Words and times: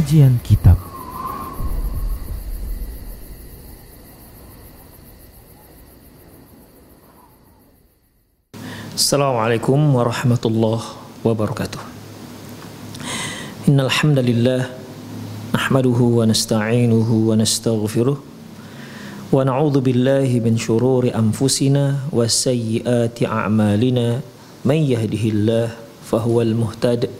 Kajian 0.00 0.40
Kitab. 0.40 0.80
Assalamualaikum 8.96 9.76
warahmatullahi 9.92 10.96
wabarakatuh. 11.20 11.84
Innal 13.68 13.92
hamdalillah 13.92 14.72
nahmaduhu 15.52 16.24
wa 16.24 16.32
nasta'inuhu 16.32 17.28
wa 17.28 17.36
nastaghfiruh 17.36 18.16
wa 18.16 19.44
na'udzu 19.44 19.84
billahi 19.84 20.40
min 20.40 20.56
shururi 20.56 21.12
anfusina 21.12 22.08
wa 22.08 22.24
sayyiati 22.24 23.28
a'malina. 23.28 24.24
Man 24.64 24.80
yahdihillah 24.80 25.76
fahuwal 26.08 26.56
muhtadi 26.56 27.19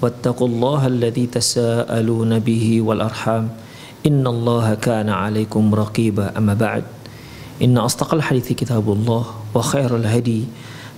واتقوا 0.00 0.48
الله 0.48 0.80
الذي 0.86 1.24
تساءلون 1.28 2.40
به 2.40 2.66
والأرحام. 2.80 3.44
إن 4.00 4.24
الله 4.24 4.80
كان 4.80 5.12
عليكم 5.12 5.64
رقيبا. 5.76 6.32
أما 6.36 6.56
بعد 6.56 6.84
إن 7.60 7.76
أصدق 7.76 8.16
الحديث 8.16 8.52
كتاب 8.56 8.84
الله 8.88 9.24
وخير 9.52 9.96
الهدي 9.96 10.44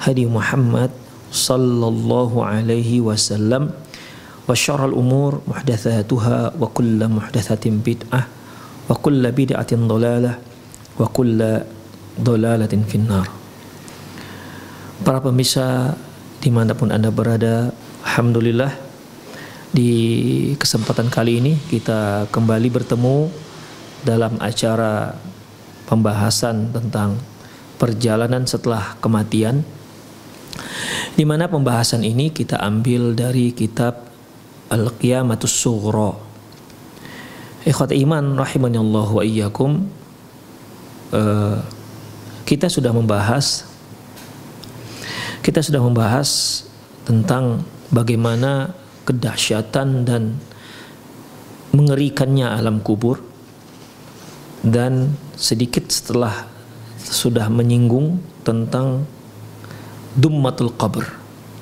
هدي 0.07 0.25
محمد 0.31 0.91
صلى 1.35 1.87
الله 1.89 2.33
عليه 2.45 2.91
وسلم. 3.03 3.71
وشر 4.43 4.81
الأمور 4.87 5.33
محدثاتها 5.47 6.59
وكل 6.59 7.01
محدثة 7.09 7.65
بدعة 7.71 8.23
وكل 8.91 9.23
بدعة 9.33 9.73
ضلالة 9.73 10.33
وكل 10.99 11.41
ضلالة 12.23 12.73
في 12.91 12.97
النار. 12.99 13.27
Para 15.03 15.19
pemirsa 15.23 15.95
dimanapun 16.43 16.91
Anda 16.95 17.11
berada, 17.11 17.71
Alhamdulillah 18.03 18.71
Di 19.73 19.93
kesempatan 20.61 21.09
kali 21.09 21.41
ini 21.41 21.57
kita 21.57 22.29
kembali 22.29 22.69
bertemu 22.69 23.33
dalam 24.05 24.37
acara 24.37 25.17
pembahasan 25.89 26.77
tentang 26.77 27.17
perjalanan 27.81 28.45
setelah 28.45 29.01
kematian 29.01 29.65
di 31.17 31.25
mana 31.25 31.49
pembahasan 31.49 32.05
ini 32.05 32.29
kita 32.29 32.61
ambil 32.61 33.17
dari 33.17 33.53
kitab 33.57 34.13
Al-Qiyamatus 34.69 35.53
Sughra. 35.53 36.17
Ikhwat 37.65 37.97
iman 37.97 38.37
rahimani 38.37 38.77
Allah 38.77 39.09
wa 39.09 39.23
iyyakum 39.25 39.89
uh, 41.17 41.65
kita 42.45 42.67
sudah 42.69 42.93
membahas 42.93 43.65
kita 45.41 45.65
sudah 45.65 45.81
membahas 45.81 46.63
tentang 47.09 47.65
bagaimana 47.89 48.75
kedahsyatan 49.09 50.05
dan 50.07 50.39
mengerikannya 51.75 52.47
alam 52.47 52.81
kubur. 52.85 53.21
Dan 54.63 55.19
sedikit 55.35 55.91
setelah 55.91 56.47
sudah 57.03 57.51
menyinggung 57.51 58.23
tentang 58.47 59.05
dummatul 60.15 60.71
qabr 60.71 61.03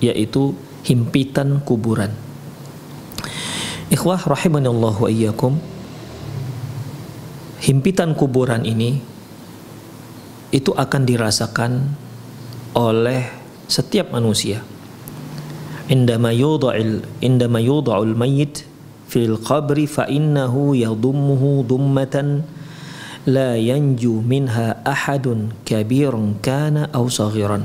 yaitu 0.05 0.53
himpitan 0.85 1.65
kuburan. 1.65 2.13
Ikhwah 3.91 4.21
rahimanallah 4.23 4.95
wa 5.01 5.09
iyyakum 5.09 5.59
himpitan 7.61 8.17
kuburan 8.17 8.65
ini 8.65 9.01
itu 10.51 10.73
akan 10.73 11.03
dirasakan 11.05 11.73
oleh 12.75 13.29
setiap 13.71 14.11
manusia 14.11 14.65
indama 15.91 16.31
يوضع 16.31 16.73
indama 17.21 17.59
يوضع 17.59 17.97
الميت 17.99 18.55
fil 19.11 19.35
القبر 19.35 19.79
fa 19.91 20.07
يضمه 20.07 21.43
ضمة 21.67 22.17
لا 23.27 23.51
la 23.59 23.77
منها 23.77 24.23
minha 24.23 24.67
ahadun 24.87 25.51
كان 25.67 26.87
kana 26.89 26.89
صغيرا. 26.95 27.59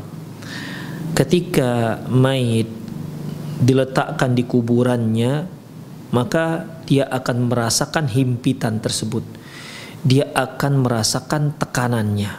ketika 1.16 2.02
mayit 2.12 2.68
diletakkan 3.62 4.36
di 4.36 4.44
kuburannya 4.44 5.48
maka 6.12 6.76
dia 6.86 7.10
akan 7.10 7.50
merasakan 7.52 8.08
himpitan 8.08 8.80
tersebut. 8.80 9.26
Dia 10.06 10.30
akan 10.32 10.86
merasakan 10.86 11.58
tekanannya. 11.58 12.32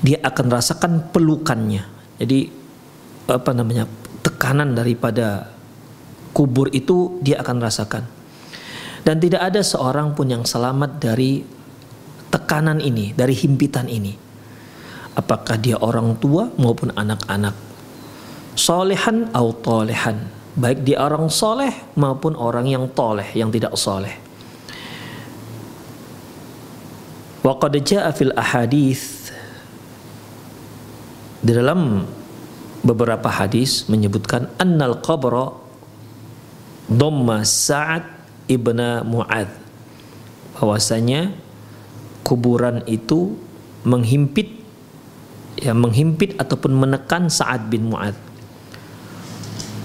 Dia 0.00 0.18
akan 0.24 0.44
merasakan 0.48 0.92
pelukannya. 1.12 1.84
Jadi 2.18 2.48
apa 3.28 3.50
namanya 3.52 3.84
tekanan 4.28 4.76
daripada 4.76 5.48
kubur 6.36 6.68
itu 6.76 7.16
dia 7.24 7.40
akan 7.40 7.56
rasakan. 7.64 8.04
Dan 9.00 9.16
tidak 9.24 9.40
ada 9.40 9.64
seorang 9.64 10.12
pun 10.12 10.28
yang 10.28 10.44
selamat 10.44 11.00
dari 11.00 11.40
tekanan 12.28 12.84
ini, 12.84 13.16
dari 13.16 13.32
himpitan 13.32 13.88
ini. 13.88 14.12
Apakah 15.16 15.56
dia 15.56 15.80
orang 15.80 16.20
tua 16.20 16.52
maupun 16.60 16.92
anak-anak. 16.92 17.56
Solehan 18.52 19.32
atau 19.32 19.56
tolehan. 19.56 20.28
Baik 20.58 20.84
dia 20.84 21.00
orang 21.00 21.30
soleh 21.32 21.72
maupun 21.96 22.36
orang 22.36 22.68
yang 22.68 22.84
toleh, 22.92 23.32
yang 23.32 23.48
tidak 23.48 23.72
soleh. 23.80 24.12
Wa 27.40 27.54
qad 27.56 27.80
fil 28.12 28.34
ahadith 28.34 29.32
di 31.38 31.54
dalam 31.54 32.02
beberapa 32.82 33.26
hadis 33.26 33.86
menyebutkan 33.90 34.50
annal 34.60 34.98
qabra 35.02 35.54
dhamma 36.88 37.42
Sa'ad 37.42 38.04
ibna 38.48 39.04
Mu'ad 39.04 39.50
bahwasanya 40.56 41.34
kuburan 42.24 42.82
itu 42.88 43.36
menghimpit 43.86 44.58
ya 45.58 45.74
menghimpit 45.74 46.38
ataupun 46.38 46.74
menekan 46.74 47.26
Sa'ad 47.26 47.66
bin 47.70 47.90
Mu'ad 47.90 48.14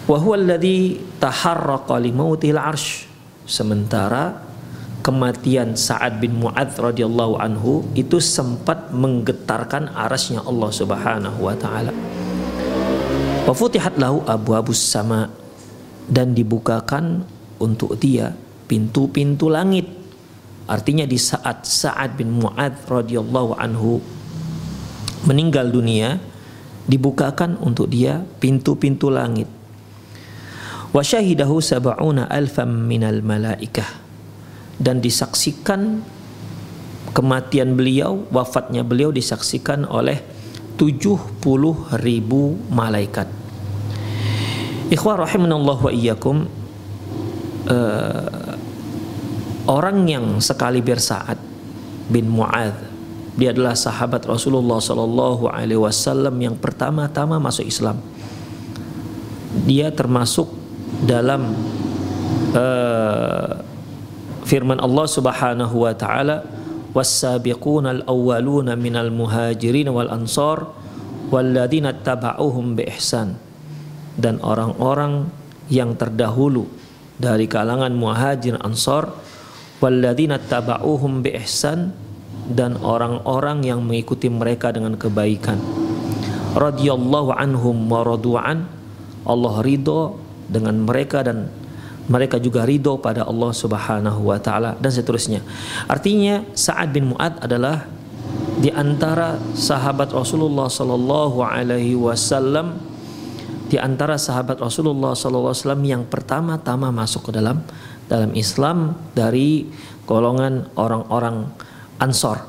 wa 0.04 0.18
huwa 0.20 0.36
alladhi 0.36 1.00
taharraqa 1.20 1.96
li 2.04 2.12
mautil 2.12 2.60
arsh. 2.60 3.08
Sementara 3.44 4.40
kematian 5.04 5.76
Sa'ad 5.76 6.24
bin 6.24 6.40
Mu'ad 6.40 6.80
radhiyallahu 6.80 7.36
anhu 7.36 7.84
itu 7.92 8.24
sempat 8.24 8.92
menggetarkan 8.96 9.92
arasnya 9.92 10.40
Allah 10.48 10.72
Subhanahu 10.72 11.40
wa 11.44 11.56
taala 11.60 11.92
Wafutihat 13.44 14.00
lahu 14.00 14.24
abu-abus 14.24 14.80
sama 14.80 15.28
dan 16.08 16.32
dibukakan 16.32 17.28
untuk 17.60 18.00
dia 18.00 18.32
pintu-pintu 18.72 19.52
langit. 19.52 19.84
Artinya 20.64 21.04
di 21.04 21.20
saat 21.20 21.68
Sa'ad 21.68 22.16
bin 22.16 22.40
Mu'ad 22.40 22.88
radhiyallahu 22.88 23.60
anhu 23.60 24.00
meninggal 25.28 25.68
dunia, 25.72 26.24
dibukakan 26.88 27.60
untuk 27.60 27.92
dia 27.92 28.24
pintu-pintu 28.40 29.12
langit. 29.12 29.48
Wa 30.96 31.04
syahidahu 31.04 31.60
sab'una 31.60 32.32
alfam 32.32 32.88
minal 32.88 33.20
malaikah 33.20 33.88
dan 34.80 35.04
disaksikan 35.04 36.00
kematian 37.12 37.76
beliau, 37.76 38.24
wafatnya 38.32 38.88
beliau 38.88 39.12
disaksikan 39.12 39.84
oleh 39.84 40.43
70 40.76 41.40
ribu 42.02 42.58
malaikat. 42.74 43.30
Ikhwah 44.94 45.26
rahimanallah 45.26 45.78
wa 45.80 45.92
iyyakum 45.94 46.46
uh, 47.70 48.54
orang 49.68 50.06
yang 50.06 50.26
sekali 50.44 50.84
bersaat 50.84 51.40
bin 52.12 52.28
Mu'ad 52.30 52.94
dia 53.34 53.50
adalah 53.50 53.74
sahabat 53.74 54.22
Rasulullah 54.30 54.78
Sallallahu 54.78 55.50
Alaihi 55.50 55.82
Wasallam 55.82 56.38
yang 56.38 56.54
pertama-tama 56.60 57.42
masuk 57.42 57.66
Islam 57.66 57.98
dia 59.66 59.90
termasuk 59.90 60.50
dalam 61.06 61.58
uh, 62.54 63.52
firman 64.46 64.78
Allah 64.78 65.06
Subhanahu 65.10 65.76
wa 65.88 65.94
taala 65.98 66.46
was-sabiquna 66.94 68.02
al-awwaluna 68.02 68.78
minal 68.78 69.10
muhajirin 69.10 69.90
wal 69.90 70.10
ansar 70.14 70.70
walladzina 71.34 71.94
tabauhum 71.94 72.78
bi 72.78 72.86
ihsan 72.94 73.38
dan 74.18 74.38
orang-orang 74.46 75.30
yang 75.74 75.98
terdahulu 75.98 76.70
dari 77.18 77.50
kalangan 77.50 77.94
muhajir 77.98 78.62
ansar 78.62 79.10
walladzina 79.82 80.38
tabauhum 80.38 81.26
bi 81.26 81.34
ihsan 81.42 81.94
dan 82.50 82.78
orang-orang 82.78 83.64
yang 83.64 83.80
mengikuti 83.82 84.28
mereka 84.28 84.70
dengan 84.76 85.00
kebaikan. 85.00 85.58
Radhiyallahu 86.54 87.34
anhum 87.34 87.88
wa 87.88 88.04
radu'an 88.04 88.68
Allah 89.24 89.56
ridho 89.64 90.20
dengan 90.52 90.84
mereka 90.84 91.24
dan 91.24 91.50
mereka 92.08 92.36
juga 92.40 92.68
ridho 92.68 93.00
pada 93.00 93.24
Allah 93.24 93.52
Subhanahu 93.56 94.28
wa 94.28 94.38
taala 94.40 94.76
dan 94.80 94.92
seterusnya. 94.92 95.40
Artinya 95.88 96.44
Sa'ad 96.52 96.92
bin 96.92 97.16
Mu'ad 97.16 97.40
adalah 97.40 97.88
di 98.60 98.70
antara 98.72 99.40
sahabat 99.56 100.12
Rasulullah 100.12 100.68
sallallahu 100.68 101.44
alaihi 101.44 101.96
wasallam 101.96 102.80
di 103.72 103.80
antara 103.80 104.20
sahabat 104.20 104.60
Rasulullah 104.60 105.16
sallallahu 105.16 105.52
alaihi 105.52 105.64
wasallam 105.66 105.84
yang 105.88 106.04
pertama-tama 106.06 106.92
masuk 106.92 107.32
ke 107.32 107.32
dalam 107.40 107.64
dalam 108.12 108.36
Islam 108.36 108.94
dari 109.16 109.66
golongan 110.04 110.68
orang-orang 110.76 111.48
Ansor. 112.04 112.44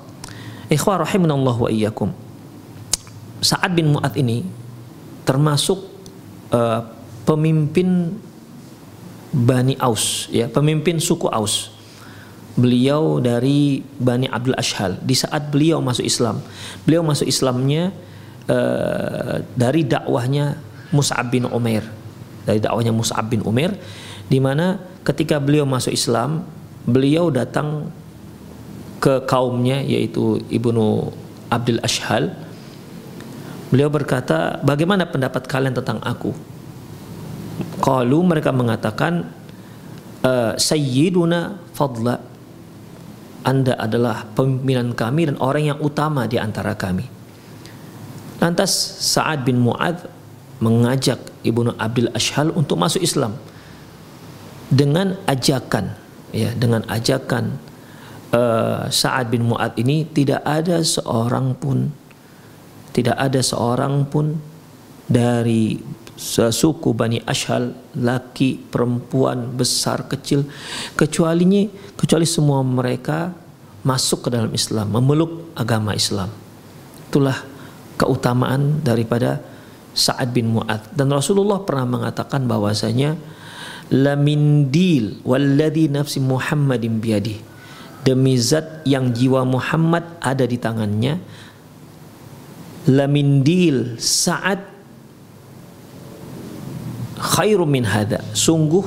Ikhwah 0.66 1.06
rahimanallah 1.06 1.54
wa 1.54 1.70
iyyakum. 1.70 2.10
Sa'ad 3.38 3.76
bin 3.76 3.94
Mu'ad 3.94 4.18
ini 4.18 4.42
termasuk 5.22 5.78
uh, 6.50 6.80
pemimpin 7.22 8.18
Bani 9.34 9.74
Aus 9.82 10.30
ya 10.30 10.46
pemimpin 10.46 11.02
suku 11.02 11.26
Aus. 11.26 11.74
Beliau 12.54 13.18
dari 13.18 13.82
Bani 13.98 14.30
Abdul 14.30 14.54
Ashhal. 14.54 14.94
Di 15.02 15.18
saat 15.18 15.50
beliau 15.50 15.82
masuk 15.82 16.06
Islam 16.06 16.38
beliau 16.86 17.02
masuk 17.02 17.26
Islamnya 17.26 17.90
uh, 18.46 19.42
dari 19.58 19.82
dakwahnya 19.82 20.54
Mus'ab 20.94 21.34
bin 21.34 21.50
Umair. 21.50 21.82
Dari 22.46 22.62
dakwahnya 22.62 22.94
Mus'ab 22.94 23.26
bin 23.26 23.42
Umair 23.42 23.74
di 24.30 24.38
mana 24.38 24.78
ketika 25.02 25.42
beliau 25.42 25.66
masuk 25.66 25.90
Islam 25.90 26.46
beliau 26.86 27.28
datang 27.34 27.90
ke 29.02 29.20
kaumnya 29.26 29.82
yaitu 29.82 30.38
Ibnu 30.46 31.10
Abdul 31.50 31.82
Ashhal. 31.82 32.38
Beliau 33.74 33.90
berkata 33.90 34.62
bagaimana 34.62 35.10
pendapat 35.10 35.50
kalian 35.50 35.74
tentang 35.74 35.98
aku 36.06 36.53
Qalu 37.78 38.18
mereka 38.24 38.50
mengatakan 38.50 39.30
uh, 40.24 40.52
Sayyiduna 40.58 41.60
Fadla 41.74 42.18
Anda 43.44 43.76
adalah 43.76 44.24
pemimpinan 44.32 44.96
kami 44.96 45.28
dan 45.28 45.36
orang 45.38 45.74
yang 45.74 45.78
utama 45.84 46.24
di 46.24 46.40
antara 46.40 46.72
kami. 46.72 47.04
Lantas 48.40 48.72
Sa'ad 49.04 49.44
bin 49.44 49.60
Mu'ad 49.60 50.08
mengajak 50.64 51.20
Ibnu 51.44 51.76
Abdul 51.76 52.08
Ashhal 52.16 52.50
untuk 52.56 52.80
masuk 52.80 53.04
Islam 53.04 53.36
dengan 54.72 55.20
ajakan 55.28 55.92
ya 56.34 56.50
dengan 56.56 56.82
ajakan 56.88 57.60
uh, 58.34 58.90
Sa'ad 58.90 59.30
bin 59.30 59.46
Mu'ad 59.46 59.76
ini 59.78 60.08
tidak 60.08 60.42
ada 60.42 60.80
seorang 60.82 61.54
pun 61.54 61.92
tidak 62.94 63.16
ada 63.18 63.38
seorang 63.42 64.06
pun 64.08 64.38
dari 65.06 65.78
suku 66.16 66.94
Bani 66.94 67.18
Ashal 67.26 67.74
laki 67.98 68.58
perempuan 68.70 69.54
besar 69.54 70.06
kecil 70.06 70.46
kecuali 70.94 71.66
kecuali 71.98 72.26
semua 72.26 72.62
mereka 72.62 73.34
masuk 73.84 74.26
ke 74.26 74.28
dalam 74.32 74.50
Islam 74.54 74.94
memeluk 74.94 75.52
agama 75.58 75.92
Islam. 75.92 76.30
Itulah 77.10 77.36
keutamaan 77.98 78.82
daripada 78.82 79.42
Sa'ad 79.94 80.34
bin 80.34 80.50
Mu'ad 80.50 80.90
dan 80.90 81.06
Rasulullah 81.14 81.62
pernah 81.62 81.86
mengatakan 81.86 82.50
bahwasanya 82.50 83.14
la 83.94 84.18
min 84.18 84.72
dil 84.74 85.22
walladhi 85.22 85.86
nafsi 85.86 86.18
Muhammadin 86.18 86.98
biyadi 86.98 87.38
demi 88.02 88.34
zat 88.34 88.82
yang 88.82 89.14
jiwa 89.14 89.46
Muhammad 89.46 90.18
ada 90.18 90.42
di 90.42 90.58
tangannya 90.58 91.22
la 92.90 93.06
min 93.06 93.46
dil 93.46 93.94
Sa'ad 94.02 94.73
khairum 97.24 97.72
min 97.72 97.88
hadha. 97.88 98.20
Sungguh 98.36 98.84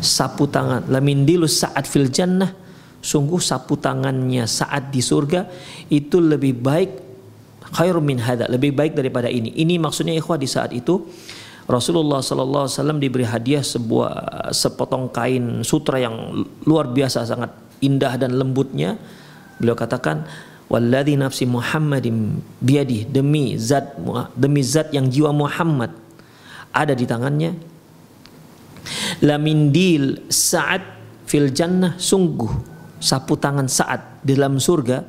sapu 0.00 0.48
tangan. 0.48 0.88
Lamindilus 0.88 1.60
saat 1.60 1.84
fil 1.84 2.08
jannah. 2.08 2.56
Sungguh 3.04 3.38
sapu 3.38 3.76
tangannya 3.76 4.48
saat 4.48 4.88
di 4.88 5.04
surga 5.04 5.46
itu 5.92 6.18
lebih 6.18 6.58
baik 6.58 7.06
khairum 7.70 8.02
min 8.02 8.18
hadha 8.18 8.48
lebih 8.48 8.72
baik 8.74 8.96
daripada 8.96 9.28
ini. 9.30 9.52
Ini 9.54 9.78
maksudnya 9.78 10.16
ikhwah 10.16 10.40
di 10.40 10.48
saat 10.48 10.72
itu 10.74 11.06
Rasulullah 11.66 12.22
sallallahu 12.22 12.70
alaihi 12.70 12.78
wasallam 12.78 12.98
diberi 13.02 13.26
hadiah 13.26 13.62
sebuah 13.62 14.10
sepotong 14.54 15.10
kain 15.10 15.66
sutra 15.66 15.98
yang 15.98 16.46
luar 16.62 16.86
biasa 16.90 17.26
sangat 17.26 17.50
indah 17.82 18.14
dan 18.14 18.38
lembutnya. 18.38 18.94
Beliau 19.58 19.74
katakan 19.74 20.26
walladzi 20.70 21.18
nafsi 21.18 21.44
Muhammadin 21.46 22.38
biadi 22.62 23.02
demi 23.06 23.58
zat 23.58 23.98
demi 24.38 24.62
zat 24.62 24.94
yang 24.94 25.10
jiwa 25.10 25.34
Muhammad 25.34 25.90
ada 26.76 26.92
di 26.92 27.08
tangannya. 27.08 27.52
Lamindil 29.24 30.30
saat 30.30 30.84
fil 31.26 31.50
jannah 31.50 31.98
sungguh 31.98 32.76
sapu 33.02 33.34
tangan 33.34 33.66
saat 33.66 34.22
di 34.22 34.38
dalam 34.38 34.62
surga 34.62 35.02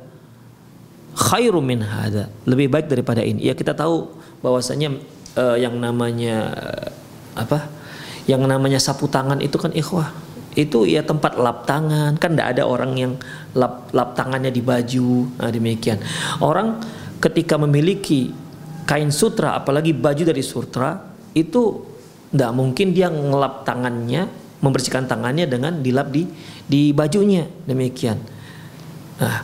khairu 1.18 1.62
min 1.62 1.82
hada 1.82 2.30
lebih 2.46 2.70
baik 2.70 2.86
daripada 2.90 3.22
ini. 3.22 3.46
Ya 3.46 3.54
kita 3.54 3.74
tahu 3.74 4.10
bahwasanya 4.42 4.98
uh, 5.38 5.56
yang 5.58 5.78
namanya 5.78 6.36
uh, 6.54 6.88
apa? 7.38 7.70
Yang 8.28 8.42
namanya 8.44 8.78
sapu 8.78 9.08
tangan 9.08 9.40
itu 9.40 9.56
kan 9.56 9.72
ikhwah. 9.72 10.12
Itu 10.58 10.84
ya 10.84 11.06
tempat 11.06 11.38
lap 11.38 11.64
tangan. 11.64 12.18
Kan 12.18 12.34
tidak 12.36 12.58
ada 12.58 12.62
orang 12.68 12.92
yang 12.98 13.12
lap 13.56 13.88
lap 13.94 14.18
tangannya 14.18 14.52
di 14.52 14.60
baju. 14.60 15.38
Nah, 15.38 15.50
demikian. 15.50 16.02
Orang 16.44 16.82
ketika 17.18 17.56
memiliki 17.56 18.30
kain 18.84 19.08
sutra 19.10 19.56
apalagi 19.56 19.96
baju 19.96 20.22
dari 20.22 20.44
sutra 20.44 21.07
itu 21.46 21.84
tidak 22.32 22.52
mungkin 22.52 22.92
dia 22.92 23.08
ngelap 23.08 23.64
tangannya, 23.64 24.28
membersihkan 24.60 25.08
tangannya 25.08 25.48
dengan 25.48 25.80
dilap 25.80 26.12
di 26.12 26.28
di 26.68 26.92
bajunya 26.92 27.46
demikian. 27.64 28.18
Nah, 29.18 29.38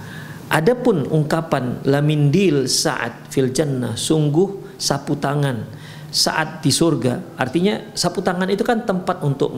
adapun 0.53 1.09
ungkapan 1.09 1.83
lamindil 1.87 2.69
saat 2.71 3.31
fil 3.33 3.51
jannah 3.51 3.99
sungguh 3.99 4.79
sapu 4.79 5.17
tangan 5.19 5.83
saat 6.15 6.63
di 6.63 6.71
surga 6.71 7.35
artinya 7.35 7.91
sapu 7.91 8.23
tangan 8.23 8.47
itu 8.47 8.63
kan 8.63 8.87
tempat 8.87 9.19
untuk 9.27 9.51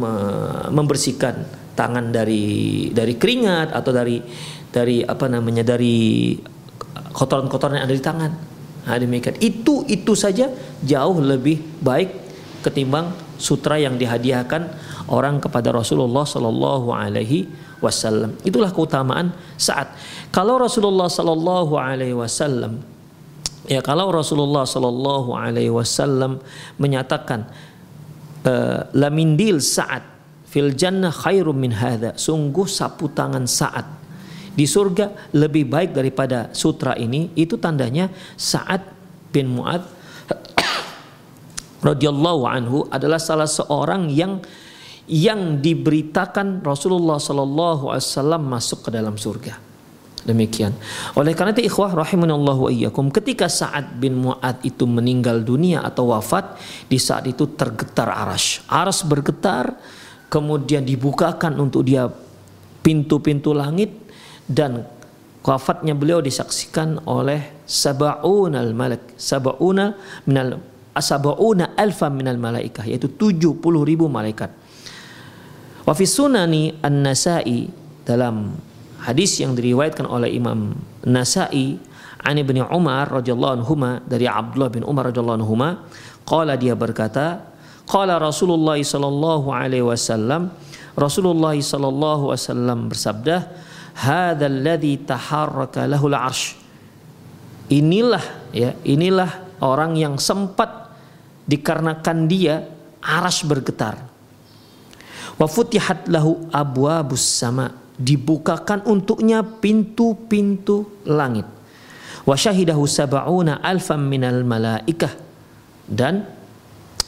membersihkan 0.73 1.45
tangan 1.77 2.09
dari 2.09 2.89
dari 2.97 3.21
keringat 3.21 3.77
atau 3.77 3.93
dari 3.93 4.17
dari 4.73 5.05
apa 5.05 5.29
namanya 5.29 5.61
dari 5.61 6.33
kotoran-kotoran 7.17 7.81
yang 7.81 7.87
ada 7.89 7.97
di 7.97 8.05
tangan. 8.05 8.33
Nah, 8.87 8.97
demikian. 9.01 9.37
Itu 9.41 9.89
itu 9.89 10.13
saja 10.13 10.53
jauh 10.85 11.19
lebih 11.21 11.61
baik 11.81 12.26
ketimbang 12.67 13.15
sutra 13.39 13.79
yang 13.79 13.95
dihadiahkan 13.95 14.67
orang 15.07 15.39
kepada 15.39 15.71
Rasulullah 15.71 16.27
Sallallahu 16.27 16.91
Alaihi 16.91 17.47
Wasallam. 17.79 18.35
Itulah 18.43 18.75
keutamaan 18.75 19.31
saat. 19.55 19.95
Kalau 20.35 20.59
Rasulullah 20.59 21.07
Sallallahu 21.07 21.79
Alaihi 21.79 22.19
Wasallam 22.19 22.83
ya 23.71 23.79
kalau 23.83 24.11
Rasulullah 24.11 24.67
Sallallahu 24.67 25.35
Alaihi 25.35 25.71
Wasallam 25.71 26.43
menyatakan 26.83 27.47
uh, 28.47 28.91
lamindil 28.95 29.63
saat 29.63 30.03
fil 30.47 30.75
jannah 30.75 31.15
khairum 31.15 31.55
min 31.55 31.75
hadha. 31.75 32.19
Sungguh 32.19 32.67
sapu 32.67 33.11
tangan 33.13 33.47
saat 33.47 33.87
di 34.57 34.65
surga 34.65 35.37
lebih 35.37 35.69
baik 35.69 35.93
daripada 35.93 36.51
sutra 36.57 36.97
ini. 36.97 37.31
Itu 37.37 37.61
tandanya 37.61 38.09
saat 38.35 38.83
bin 39.31 39.53
Muad 39.53 39.96
radhiyallahu 41.85 42.43
anhu 42.49 42.79
adalah 42.89 43.21
salah 43.21 43.49
seorang 43.49 44.09
yang 44.13 44.41
yang 45.07 45.63
diberitakan 45.63 46.67
Rasulullah 46.67 47.23
sallallahu 47.23 47.95
alaihi 47.95 48.07
wasallam 48.11 48.43
masuk 48.51 48.87
ke 48.87 48.91
dalam 48.91 49.15
surga. 49.15 49.55
Demikian. 50.27 50.75
Oleh 51.15 51.39
karena 51.39 51.55
itu 51.55 51.71
ikhwah 51.71 51.95
rahimanallahu 51.95 52.67
wa 52.67 52.71
iyyakum 52.75 53.15
ketika 53.15 53.47
Sa'ad 53.47 54.03
bin 54.03 54.19
Mu'ad 54.19 54.59
itu 54.67 54.83
meninggal 54.83 55.47
dunia 55.47 55.87
atau 55.87 56.11
wafat 56.11 56.59
di 56.91 56.99
saat 56.99 57.31
itu 57.31 57.55
tergetar 57.55 58.11
aras. 58.11 58.67
Aras 58.67 59.07
bergetar 59.07 59.79
kemudian 60.27 60.83
dibukakan 60.83 61.55
untuk 61.63 61.87
dia 61.87 62.11
pintu-pintu 62.83 63.55
langit 63.55 63.95
dan 64.51 64.83
wafatnya 65.47 65.95
beliau 65.95 66.19
disaksikan 66.19 67.07
oleh 67.07 67.63
sab'una 67.63 68.59
al-malak 68.67 69.15
sab'una 69.15 69.95
minal 70.27 70.59
sab'una 70.99 71.77
alfa 71.77 72.11
minal 72.11 72.41
malaikah 72.41 72.85
yaitu 72.89 73.13
70 73.13 73.61
ribu 73.85 74.11
malaikat. 74.11 74.51
Wa 75.87 75.95
fi 75.95 76.05
sunani 76.05 76.83
an-nasai 76.83 77.71
dalam 78.03 78.59
hadis 79.07 79.39
yang 79.39 79.55
diriwayatkan 79.55 80.07
oleh 80.07 80.35
Imam 80.35 80.75
Nasai 81.07 81.79
an 82.27 82.35
Ibnu 82.35 82.67
Umar 82.75 83.07
radhiyallahu 83.11 83.63
anhu 83.63 83.75
dari 84.03 84.27
Abdullah 84.27 84.71
bin 84.71 84.83
Umar 84.83 85.15
radhiyallahu 85.15 85.39
anhu 85.43 85.55
qala 86.27 86.59
dia 86.59 86.75
berkata 86.75 87.47
qala 87.87 88.19
Rasulullah 88.19 88.75
sallallahu 88.79 89.47
alaihi 89.55 89.87
wasallam 89.87 90.51
Rasulullah 90.99 91.55
sallallahu 91.55 92.35
alaihi 92.35 92.43
wasallam 92.43 92.79
bersabda 92.91 93.37
hadzal 93.95 94.59
ladzi 94.59 94.99
taharraka 95.07 95.87
lahul 95.87 96.19
arsh 96.19 96.59
inilah 97.71 98.51
ya 98.51 98.75
inilah 98.83 99.63
orang 99.63 99.95
yang 99.95 100.19
sempat 100.19 100.86
dikarenakan 101.47 102.19
dia 102.29 102.67
aras 103.01 103.47
bergetar. 103.47 103.97
Wa 105.39 105.47
futihat 105.47 106.11
lahu 106.11 106.51
abwabus 106.53 107.23
sama. 107.23 107.73
Dibukakan 107.97 108.85
untuknya 108.85 109.41
pintu-pintu 109.41 111.01
langit. 111.09 111.49
Wa 112.29 112.37
syahidahu 112.37 112.85
sab'una 112.85 113.65
alfam 113.65 114.05
minal 114.05 114.45
malaikah. 114.45 115.17
Dan 115.89 116.29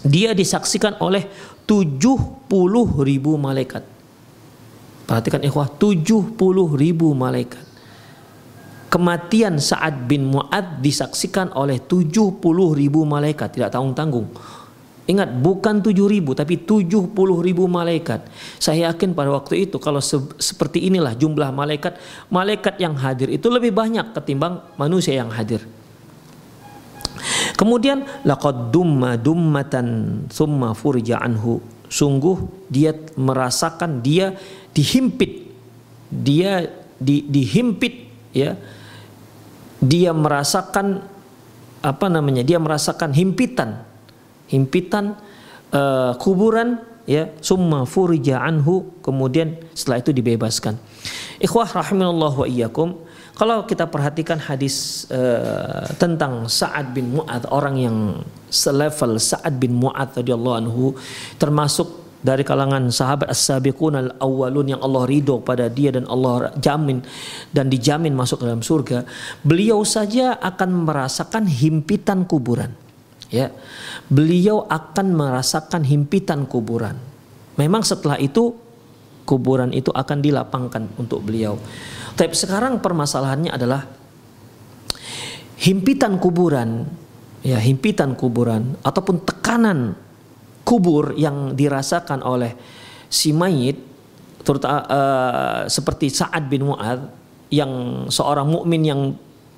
dia 0.01 0.33
disaksikan 0.33 0.97
oleh 1.05 1.29
70 1.69 2.49
ribu 3.05 3.37
malaikat. 3.37 3.85
Perhatikan 5.05 5.45
ikhwah 5.45 5.69
70 5.77 6.33
ribu 6.73 7.13
malaikat 7.13 7.68
kematian 8.89 9.61
Sa'ad 9.61 10.09
bin 10.09 10.29
Mu'ad 10.33 10.81
disaksikan 10.81 11.53
oleh 11.57 11.81
70 11.81 12.41
ribu 12.77 13.05
malaikat 13.05 13.57
tidak 13.57 13.73
tanggung-tanggung 13.73 14.29
Ingat 15.09 15.41
bukan 15.41 15.81
7 15.81 15.97
ribu 16.05 16.37
tapi 16.37 16.69
70 16.69 17.17
ribu 17.41 17.65
malaikat. 17.65 18.29
Saya 18.61 18.93
yakin 18.93 19.17
pada 19.17 19.33
waktu 19.33 19.65
itu 19.65 19.81
kalau 19.81 20.05
se 20.05 20.21
seperti 20.37 20.85
inilah 20.85 21.17
jumlah 21.17 21.49
malaikat, 21.49 21.97
malaikat 22.29 22.77
yang 22.77 22.93
hadir 22.93 23.33
itu 23.33 23.49
lebih 23.49 23.73
banyak 23.73 24.13
ketimbang 24.13 24.61
manusia 24.77 25.17
yang 25.17 25.33
hadir. 25.33 25.65
Kemudian 27.57 28.05
laqad 28.29 28.69
dumma 28.69 29.17
dummatan 29.17 30.29
summa 30.29 30.77
furija 30.77 31.25
anhu. 31.25 31.65
Sungguh 31.89 32.69
dia 32.69 32.93
merasakan 33.17 34.05
dia 34.05 34.37
dihimpit. 34.77 35.49
Dia 36.13 36.69
di, 37.01 37.25
dihimpit 37.25 38.08
ya. 38.35 38.59
Dia 39.79 40.11
merasakan 40.11 41.07
apa 41.83 42.07
namanya? 42.11 42.43
Dia 42.43 42.59
merasakan 42.59 43.15
himpitan 43.15 43.89
himpitan 44.49 45.15
uh, 45.71 46.17
kuburan 46.17 46.81
ya 47.05 47.33
summa 47.45 47.85
furija 47.85 48.41
anhu 48.41 49.01
kemudian 49.05 49.57
setelah 49.73 50.01
itu 50.01 50.11
dibebaskan 50.13 50.77
ikhwah 51.41 51.69
rahimallahu 51.69 52.45
wa 52.45 52.49
iyyakum 52.49 52.97
kalau 53.39 53.63
kita 53.71 53.87
perhatikan 53.87 54.43
hadis 54.43 55.07
uh, 55.15 55.87
tentang 55.95 56.51
Sa'ad 56.51 56.91
bin 56.91 57.15
Mu'ad 57.15 57.47
orang 57.55 57.79
yang 57.79 57.97
selevel 58.51 59.15
Sa'ad 59.23 59.55
bin 59.63 59.79
Mu'ad 59.79 60.19
radhiyallahu 60.19 60.57
anhu 60.59 60.85
termasuk 61.39 62.08
dari 62.19 62.43
kalangan 62.43 62.91
sahabat 62.91 63.31
as-sabiqun 63.31 63.95
al-awwalun 63.95 64.75
yang 64.75 64.81
Allah 64.83 65.07
ridho 65.07 65.39
pada 65.39 65.71
dia 65.71 65.95
dan 65.95 66.07
Allah 66.11 66.51
jamin 66.59 66.99
dan 67.55 67.71
dijamin 67.71 68.11
masuk 68.15 68.43
ke 68.43 68.45
dalam 68.51 68.63
surga 68.63 69.07
beliau 69.47 69.87
saja 69.87 70.35
akan 70.39 70.87
merasakan 70.87 71.47
himpitan 71.47 72.27
kuburan. 72.27 72.75
Ya 73.29 73.53
beliau 74.09 74.65
akan 74.67 75.13
merasakan 75.13 75.85
himpitan 75.85 76.49
kuburan. 76.49 76.97
Memang 77.61 77.85
setelah 77.85 78.17
itu 78.17 78.57
kuburan 79.29 79.77
itu 79.77 79.93
akan 79.93 80.19
dilapangkan 80.25 80.97
untuk 80.97 81.21
beliau. 81.21 81.61
Tapi 82.17 82.33
sekarang 82.33 82.81
permasalahannya 82.81 83.53
adalah 83.53 83.85
himpitan 85.61 86.17
kuburan 86.17 86.87
ya 87.43 87.59
himpitan 87.59 88.15
kuburan 88.19 88.75
ataupun 88.83 89.23
tekanan 89.23 89.95
kubur 90.69 91.17
yang 91.17 91.57
dirasakan 91.57 92.21
oleh 92.21 92.53
si 93.09 93.33
mayit 93.33 93.81
terutama 94.45 94.85
uh, 94.85 95.61
seperti 95.65 96.13
Sa'ad 96.13 96.45
bin 96.45 96.69
Mu'ad 96.69 97.09
yang 97.49 98.05
seorang 98.13 98.45
mukmin 98.45 98.85
yang 98.85 99.01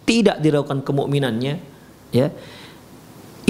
tidak 0.06 0.38
diragukan 0.38 0.86
kemukminannya 0.86 1.54
ya 2.14 2.30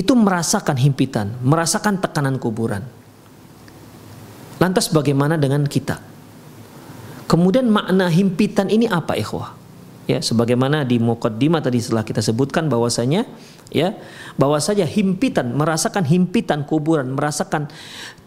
itu 0.00 0.12
merasakan 0.17 0.81
himpitan, 0.81 1.37
merasakan 1.45 2.00
tekanan 2.00 2.40
kuburan. 2.40 2.81
Lantas 4.57 4.88
bagaimana 4.88 5.37
dengan 5.37 5.69
kita? 5.69 6.00
Kemudian 7.29 7.69
makna 7.69 8.09
himpitan 8.09 8.73
ini 8.73 8.88
apa 8.88 9.12
ikhwah? 9.21 9.60
Ya, 10.11 10.19
sebagaimana 10.19 10.83
di 10.83 10.99
mukaddimah 10.99 11.62
tadi 11.62 11.79
setelah 11.79 12.02
kita 12.02 12.19
sebutkan 12.19 12.67
bahwasanya 12.67 13.31
ya, 13.71 13.95
bahwa 14.35 14.59
saja 14.59 14.83
himpitan, 14.83 15.55
merasakan 15.55 16.02
himpitan 16.02 16.67
kuburan, 16.67 17.14
merasakan 17.14 17.71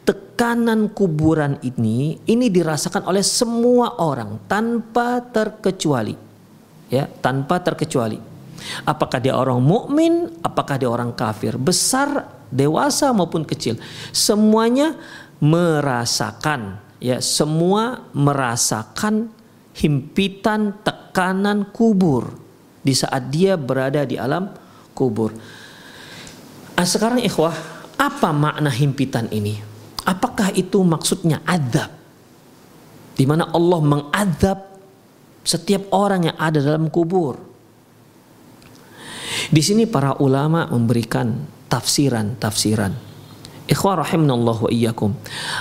tekanan 0.08 0.88
kuburan 0.96 1.60
ini 1.60 2.24
ini 2.24 2.48
dirasakan 2.48 3.04
oleh 3.04 3.20
semua 3.20 4.00
orang 4.00 4.40
tanpa 4.48 5.20
terkecuali. 5.28 6.16
Ya, 6.88 7.12
tanpa 7.20 7.60
terkecuali. 7.60 8.16
Apakah 8.88 9.20
dia 9.20 9.36
orang 9.36 9.60
mukmin, 9.60 10.40
apakah 10.40 10.80
dia 10.80 10.88
orang 10.88 11.12
kafir, 11.12 11.60
besar, 11.60 12.32
dewasa 12.48 13.12
maupun 13.12 13.44
kecil, 13.44 13.76
semuanya 14.16 14.96
merasakan 15.44 16.80
ya, 17.04 17.20
semua 17.20 18.08
merasakan 18.16 19.36
himpitan 19.76 20.80
tekanan 20.80 21.03
kubur 21.72 22.34
di 22.84 22.92
saat 22.92 23.32
dia 23.32 23.56
berada 23.56 24.04
di 24.04 24.20
alam 24.20 24.52
kubur. 24.92 25.32
Nah, 26.74 26.88
sekarang 26.90 27.22
ikhwah, 27.22 27.54
apa 27.96 28.30
makna 28.34 28.74
himpitan 28.74 29.30
ini? 29.30 29.62
Apakah 30.04 30.52
itu 30.52 30.84
maksudnya 30.84 31.40
adab? 31.48 31.88
Di 33.14 33.24
mana 33.24 33.48
Allah 33.54 33.80
mengadab 33.80 34.60
setiap 35.46 35.88
orang 35.94 36.34
yang 36.34 36.38
ada 36.42 36.60
dalam 36.60 36.90
kubur. 36.90 37.40
Di 39.54 39.62
sini 39.62 39.86
para 39.86 40.18
ulama 40.18 40.66
memberikan 40.68 41.46
tafsiran-tafsiran. 41.70 42.96
Ikhwah 43.70 44.04
rahimanallah 44.04 44.58
wa 44.68 44.72
iyyakum. 44.72 45.16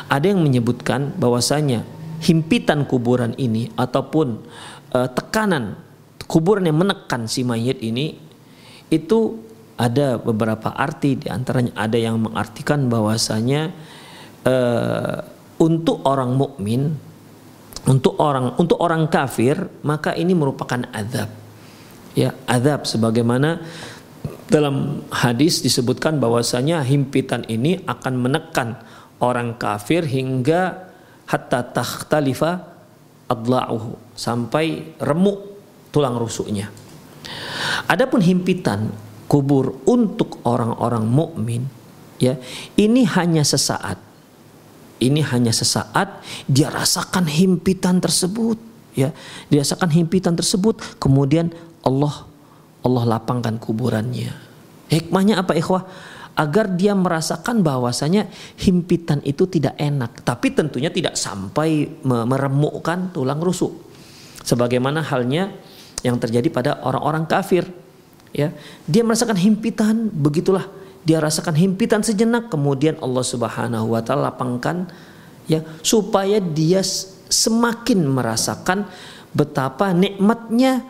Ada 0.08 0.32
yang 0.32 0.42
menyebutkan 0.42 1.14
bahwasanya 1.20 1.86
himpitan 2.22 2.86
kuburan 2.86 3.34
ini 3.36 3.70
ataupun 3.74 4.42
uh, 4.92 5.08
tekanan 5.10 5.76
kuburan 6.28 6.64
yang 6.68 6.78
menekan 6.80 7.28
si 7.28 7.44
mayit 7.44 7.80
ini 7.84 8.16
itu 8.92 9.40
ada 9.76 10.20
beberapa 10.20 10.72
arti 10.72 11.16
di 11.16 11.28
antaranya 11.32 11.72
ada 11.74 11.96
yang 11.96 12.20
mengartikan 12.20 12.86
bahwasanya 12.86 13.72
uh, 14.44 15.16
untuk 15.58 16.04
orang 16.04 16.36
mukmin 16.36 16.92
untuk 17.82 18.14
orang 18.22 18.54
untuk 18.62 18.78
orang 18.78 19.10
kafir 19.10 19.58
maka 19.82 20.14
ini 20.14 20.38
merupakan 20.38 20.86
azab. 20.94 21.30
Ya 22.12 22.36
azab 22.46 22.86
sebagaimana 22.86 23.64
dalam 24.46 25.08
hadis 25.08 25.64
disebutkan 25.64 26.20
bahwasanya 26.20 26.84
himpitan 26.84 27.42
ini 27.48 27.80
akan 27.88 28.14
menekan 28.20 28.78
orang 29.18 29.56
kafir 29.56 30.04
hingga 30.04 30.92
hatta 31.26 31.64
takhtalifa 31.72 32.71
adla'uhu 33.32 34.12
sampai 34.12 34.96
remuk 35.00 35.40
tulang 35.88 36.16
rusuknya. 36.20 36.68
Adapun 37.88 38.20
himpitan 38.20 38.92
kubur 39.28 39.80
untuk 39.88 40.44
orang-orang 40.44 41.08
mukmin 41.08 41.64
ya 42.20 42.36
ini 42.76 43.08
hanya 43.08 43.42
sesaat. 43.42 43.98
Ini 45.02 45.18
hanya 45.34 45.50
sesaat 45.50 46.22
dia 46.46 46.70
rasakan 46.70 47.26
himpitan 47.26 47.98
tersebut 47.98 48.54
ya 48.94 49.10
dirasakan 49.50 49.90
himpitan 49.90 50.38
tersebut 50.38 50.78
kemudian 51.02 51.50
Allah 51.82 52.22
Allah 52.86 53.18
lapangkan 53.18 53.58
kuburannya. 53.58 54.30
Hikmahnya 54.92 55.42
apa 55.42 55.58
ikhwah? 55.58 55.88
Agar 56.32 56.72
dia 56.72 56.96
merasakan 56.96 57.60
bahwasanya 57.60 58.28
himpitan 58.56 59.20
itu 59.22 59.44
tidak 59.44 59.76
enak, 59.76 60.24
tapi 60.24 60.56
tentunya 60.56 60.88
tidak 60.88 61.12
sampai 61.12 62.00
meremukkan 62.08 63.12
tulang 63.12 63.36
rusuk. 63.36 63.72
Sebagaimana 64.40 65.04
halnya 65.04 65.52
yang 66.02 66.16
terjadi 66.18 66.48
pada 66.50 66.70
orang-orang 66.82 67.28
kafir. 67.28 67.68
Ya, 68.32 68.48
dia 68.88 69.04
merasakan 69.04 69.36
himpitan, 69.36 70.08
begitulah 70.08 70.64
dia 71.04 71.20
rasakan 71.20 71.52
himpitan 71.52 72.00
sejenak, 72.00 72.48
kemudian 72.48 72.96
Allah 73.02 73.20
Subhanahu 73.26 73.92
wa 73.92 74.00
taala 74.00 74.32
lapangkan 74.32 74.88
ya 75.50 75.60
supaya 75.82 76.38
dia 76.38 76.80
semakin 77.28 78.06
merasakan 78.06 78.86
betapa 79.34 79.90
nikmatnya 79.90 80.86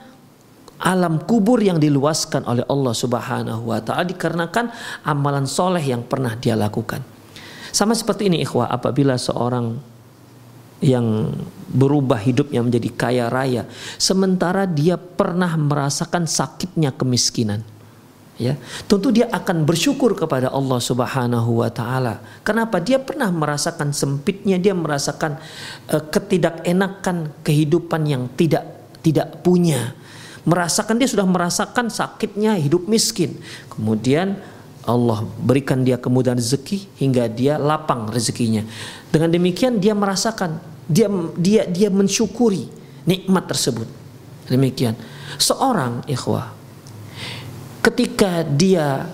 alam 0.83 1.23
kubur 1.23 1.63
yang 1.63 1.79
diluaskan 1.79 2.43
oleh 2.43 2.67
Allah 2.67 2.91
Subhanahu 2.91 3.71
wa 3.71 3.79
taala 3.79 4.03
dikarenakan 4.03 4.75
amalan 5.07 5.47
soleh 5.47 5.83
yang 5.83 6.03
pernah 6.03 6.35
dia 6.35 6.59
lakukan. 6.59 7.01
Sama 7.71 7.95
seperti 7.95 8.29
ini 8.29 8.43
ikhwah 8.43 8.69
apabila 8.69 9.15
seorang 9.17 9.79
yang 10.83 11.31
berubah 11.71 12.19
hidupnya 12.19 12.59
menjadi 12.61 12.91
kaya 12.91 13.25
raya 13.31 13.71
sementara 14.03 14.67
dia 14.67 14.99
pernah 14.99 15.55
merasakan 15.55 16.27
sakitnya 16.27 16.91
kemiskinan 16.91 17.63
ya 18.35 18.59
tentu 18.91 19.15
dia 19.15 19.31
akan 19.31 19.63
bersyukur 19.63 20.19
kepada 20.19 20.51
Allah 20.51 20.83
Subhanahu 20.83 21.63
wa 21.63 21.71
taala. 21.71 22.19
Kenapa? 22.43 22.83
Dia 22.83 22.99
pernah 22.99 23.31
merasakan 23.31 23.95
sempitnya 23.95 24.59
dia 24.59 24.75
merasakan 24.75 25.39
uh, 25.95 26.03
ketidakenakan 26.11 27.47
kehidupan 27.47 28.03
yang 28.11 28.27
tidak 28.35 28.67
tidak 29.07 29.47
punya 29.47 29.95
merasakan 30.43 30.99
dia 30.99 31.09
sudah 31.09 31.27
merasakan 31.27 31.87
sakitnya 31.89 32.59
hidup 32.59 32.87
miskin. 32.91 33.39
Kemudian 33.71 34.39
Allah 34.83 35.23
berikan 35.39 35.87
dia 35.87 35.95
kemudahan 35.95 36.39
rezeki 36.39 36.99
hingga 36.99 37.31
dia 37.31 37.55
lapang 37.59 38.11
rezekinya. 38.11 38.67
Dengan 39.15 39.31
demikian 39.31 39.79
dia 39.79 39.95
merasakan 39.95 40.59
dia 40.91 41.07
dia 41.39 41.63
dia 41.71 41.89
mensyukuri 41.89 42.67
nikmat 43.07 43.47
tersebut. 43.47 43.87
Demikian. 44.51 44.99
Seorang 45.39 46.03
ikhwah 46.11 46.51
ketika 47.83 48.43
dia 48.43 49.07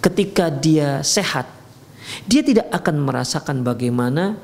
ketika 0.00 0.48
dia 0.48 1.04
sehat 1.04 1.48
dia 2.24 2.40
tidak 2.40 2.72
akan 2.72 3.04
merasakan 3.04 3.60
bagaimana 3.60 4.40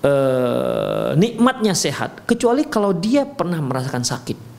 uh, 0.00 1.12
nikmatnya 1.16 1.76
sehat 1.76 2.24
kecuali 2.24 2.64
kalau 2.64 2.96
dia 2.96 3.28
pernah 3.28 3.60
merasakan 3.60 4.04
sakit 4.04 4.53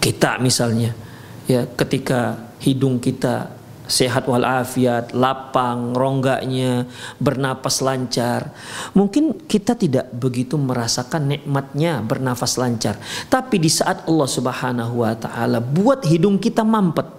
kita 0.00 0.40
misalnya 0.40 0.96
ya 1.44 1.68
ketika 1.76 2.50
hidung 2.58 2.96
kita 2.98 3.60
sehat 3.90 4.30
walafiat, 4.30 5.10
lapang 5.10 5.92
rongganya, 5.92 6.86
bernapas 7.18 7.82
lancar. 7.82 8.54
Mungkin 8.94 9.50
kita 9.50 9.74
tidak 9.74 10.14
begitu 10.14 10.54
merasakan 10.54 11.26
nikmatnya 11.26 11.98
bernafas 11.98 12.54
lancar. 12.54 12.96
Tapi 13.26 13.58
di 13.58 13.66
saat 13.66 14.06
Allah 14.06 14.28
Subhanahu 14.30 15.02
wa 15.02 15.12
taala 15.18 15.58
buat 15.58 16.06
hidung 16.06 16.38
kita 16.38 16.62
mampet. 16.62 17.18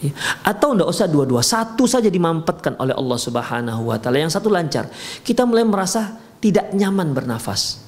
Ya, 0.00 0.10
atau 0.42 0.74
tidak 0.74 0.88
usah 0.90 1.06
dua-dua, 1.06 1.44
satu 1.44 1.84
saja 1.84 2.08
dimampetkan 2.08 2.74
oleh 2.80 2.96
Allah 2.96 3.18
Subhanahu 3.20 3.92
wa 3.92 3.96
taala, 4.00 4.24
yang 4.24 4.32
satu 4.32 4.48
lancar. 4.48 4.88
Kita 5.20 5.44
mulai 5.44 5.62
merasa 5.68 6.18
tidak 6.40 6.72
nyaman 6.72 7.12
bernafas. 7.12 7.84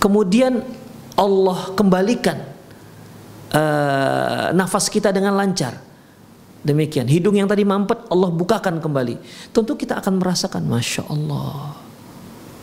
Kemudian 0.00 0.64
Allah 1.20 1.76
kembalikan 1.76 2.40
uh, 3.52 4.48
nafas 4.56 4.88
kita 4.88 5.12
dengan 5.12 5.36
lancar. 5.36 5.76
Demikian 6.60 7.08
hidung 7.08 7.36
yang 7.36 7.48
tadi 7.48 7.64
mampet 7.64 8.08
Allah 8.08 8.28
bukakan 8.32 8.80
kembali. 8.80 9.16
Tentu 9.52 9.76
kita 9.76 10.00
akan 10.00 10.20
merasakan 10.20 10.64
masya 10.64 11.04
Allah. 11.08 11.76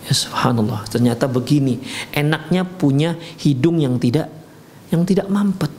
Ya 0.05 0.13
subhanallah. 0.13 0.85
Ternyata 0.89 1.29
begini 1.29 1.81
enaknya 2.13 2.65
punya 2.65 3.17
hidung 3.41 3.77
yang 3.77 3.97
tidak 4.01 4.29
yang 4.89 5.05
tidak 5.05 5.29
mampet. 5.29 5.69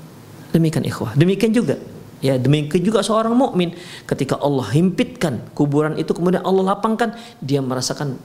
Demikian 0.55 0.87
ikhwah. 0.87 1.15
Demikian 1.19 1.55
juga 1.55 1.79
Ya 2.19 2.35
demikian 2.35 2.83
juga 2.83 2.99
seorang 3.07 3.31
mukmin 3.31 3.79
ketika 4.03 4.43
Allah 4.43 4.67
himpitkan 4.75 5.39
kuburan 5.55 5.95
itu 6.03 6.11
kemudian 6.11 6.43
Allah 6.43 6.75
lapangkan 6.75 7.15
dia 7.39 7.63
merasakan 7.63 8.19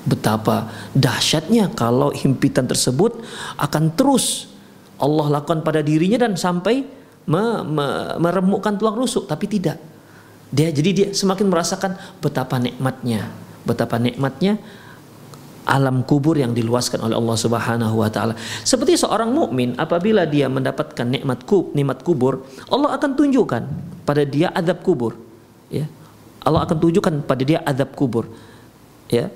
Betapa 0.00 0.72
dahsyatnya 0.96 1.76
kalau 1.76 2.08
himpitan 2.08 2.64
tersebut 2.64 3.20
akan 3.60 3.92
terus 3.92 4.48
Allah 5.00 5.40
lakukan 5.40 5.60
pada 5.60 5.80
dirinya 5.84 6.24
dan 6.28 6.36
sampai 6.36 6.84
me, 7.28 7.44
me, 7.64 7.86
meremukkan 8.20 8.80
tulang 8.80 8.96
rusuk, 8.96 9.28
tapi 9.28 9.48
tidak. 9.48 9.80
Dia 10.50 10.72
jadi 10.72 10.90
dia 10.90 11.08
semakin 11.12 11.46
merasakan 11.46 11.94
betapa 12.20 12.58
nikmatnya, 12.58 13.28
betapa 13.64 13.96
nikmatnya 13.96 14.60
alam 15.68 16.02
kubur 16.02 16.34
yang 16.34 16.50
diluaskan 16.50 16.98
oleh 17.04 17.14
Allah 17.14 17.36
Subhanahu 17.38 17.94
wa 18.00 18.10
taala. 18.10 18.34
Seperti 18.64 18.98
seorang 18.98 19.30
mukmin 19.30 19.78
apabila 19.78 20.26
dia 20.26 20.50
mendapatkan 20.50 21.06
nikmat 21.06 21.46
kub, 21.46 21.70
nikmat 21.76 22.02
kubur, 22.02 22.42
Allah 22.66 22.96
akan 22.96 23.14
tunjukkan 23.14 23.62
pada 24.02 24.22
dia 24.26 24.50
adab 24.50 24.82
kubur, 24.82 25.14
ya. 25.70 25.86
Allah 26.40 26.64
akan 26.64 26.76
tunjukkan 26.80 27.14
pada 27.28 27.42
dia 27.44 27.60
adab 27.62 27.92
kubur. 27.92 28.26
Ya. 29.12 29.28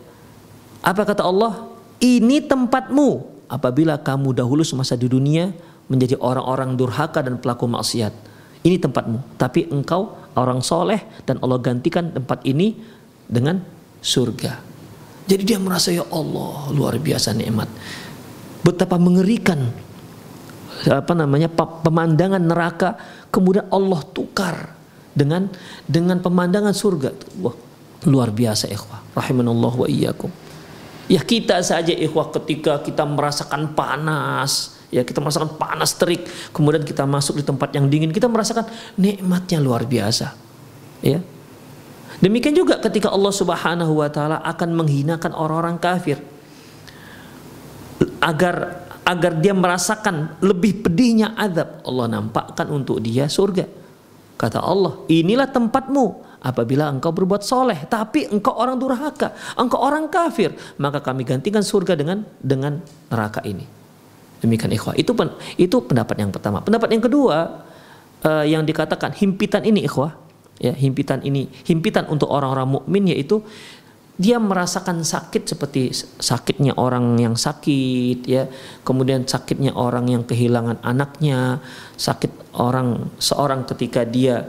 Apa 0.85 1.09
kata 1.09 1.25
Allah? 1.25 1.73
Ini 2.05 2.45
tempatmu 2.45 3.25
apabila 3.49 3.97
kamu 3.97 4.37
dahulu 4.37 4.61
semasa 4.61 4.93
di 4.93 5.09
dunia 5.09 5.49
menjadi 5.89 6.21
orang-orang 6.21 6.77
durhaka 6.77 7.25
dan 7.25 7.41
pelaku 7.41 7.65
maksiat. 7.65 8.13
Ini 8.61 8.77
tempatmu. 8.77 9.41
Tapi 9.41 9.73
engkau 9.73 10.13
orang 10.37 10.61
soleh 10.61 11.01
dan 11.25 11.41
Allah 11.41 11.57
gantikan 11.65 12.13
tempat 12.13 12.45
ini 12.45 12.77
dengan 13.25 13.65
surga. 14.05 14.61
Jadi 15.25 15.43
dia 15.49 15.57
merasa 15.57 15.89
ya 15.89 16.05
Allah 16.13 16.69
luar 16.69 17.01
biasa 17.01 17.33
nikmat. 17.33 17.69
Betapa 18.61 19.01
mengerikan 19.01 19.73
apa 20.85 21.13
namanya 21.17 21.49
pemandangan 21.57 22.45
neraka 22.45 23.01
kemudian 23.33 23.65
Allah 23.73 24.05
tukar 24.13 24.77
dengan 25.17 25.49
dengan 25.89 26.21
pemandangan 26.21 26.77
surga. 26.77 27.41
Wah, 27.41 27.57
luar 28.05 28.29
biasa 28.29 28.69
ikhwah. 28.69 29.17
Rahimanallah 29.17 29.73
wa 29.73 29.89
iyyakum. 29.89 30.44
Ya 31.05 31.21
kita 31.21 31.61
saja 31.61 31.93
ikhwah 31.93 32.33
ketika 32.33 32.81
kita 32.81 33.05
merasakan 33.05 33.77
panas, 33.77 34.81
ya 34.89 35.05
kita 35.05 35.21
merasakan 35.21 35.61
panas 35.61 35.93
terik, 36.01 36.25
kemudian 36.55 36.81
kita 36.81 37.05
masuk 37.05 37.41
di 37.41 37.45
tempat 37.45 37.77
yang 37.77 37.91
dingin, 37.93 38.09
kita 38.09 38.25
merasakan 38.25 38.65
nikmatnya 38.97 39.61
luar 39.61 39.85
biasa. 39.85 40.33
Ya. 41.05 41.21
Demikian 42.25 42.57
juga 42.57 42.81
ketika 42.81 43.13
Allah 43.13 43.35
Subhanahu 43.35 44.01
wa 44.01 44.09
taala 44.09 44.41
akan 44.41 44.71
menghinakan 44.73 45.37
orang-orang 45.37 45.77
kafir 45.77 46.23
agar 48.25 48.87
agar 49.05 49.37
dia 49.37 49.53
merasakan 49.53 50.41
lebih 50.41 50.81
pedihnya 50.89 51.37
azab, 51.37 51.85
Allah 51.85 52.09
nampakkan 52.09 52.65
untuk 52.73 53.05
dia 53.05 53.29
surga. 53.29 53.69
Kata 54.41 54.65
Allah, 54.65 55.05
inilah 55.13 55.47
tempatmu 55.53 56.34
apabila 56.45 56.93
engkau 56.93 57.11
berbuat 57.11 57.41
soleh 57.41 57.89
tapi 57.89 58.29
engkau 58.29 58.53
orang 58.53 58.77
durhaka 58.77 59.33
engkau 59.57 59.81
orang 59.81 60.13
kafir 60.13 60.53
maka 60.77 61.01
kami 61.01 61.25
gantikan 61.25 61.65
surga 61.65 61.97
dengan 61.97 62.23
dengan 62.39 62.85
neraka 63.09 63.41
ini. 63.49 63.65
Demikian 64.45 64.77
ikhwah. 64.77 64.93
Itu 64.93 65.17
pen, 65.17 65.33
itu 65.57 65.73
pendapat 65.81 66.21
yang 66.21 66.29
pertama. 66.29 66.61
Pendapat 66.61 66.93
yang 66.93 67.01
kedua 67.01 67.65
uh, 68.21 68.45
yang 68.45 68.69
dikatakan 68.69 69.17
himpitan 69.17 69.65
ini 69.65 69.89
ikhwah 69.89 70.13
ya 70.61 70.71
himpitan 70.71 71.25
ini 71.25 71.51
himpitan 71.67 72.07
untuk 72.07 72.31
orang-orang 72.31 72.79
mukmin 72.79 73.11
yaitu 73.11 73.43
dia 74.15 74.39
merasakan 74.39 75.03
sakit 75.03 75.43
seperti 75.43 75.91
sakitnya 76.23 76.79
orang 76.79 77.19
yang 77.19 77.35
sakit 77.35 78.23
ya. 78.29 78.47
Kemudian 78.87 79.27
sakitnya 79.27 79.75
orang 79.75 80.07
yang 80.07 80.23
kehilangan 80.23 80.79
anaknya 80.87 81.59
sakit 81.99 82.55
orang 82.55 83.11
seorang 83.19 83.67
ketika 83.67 84.07
dia 84.07 84.47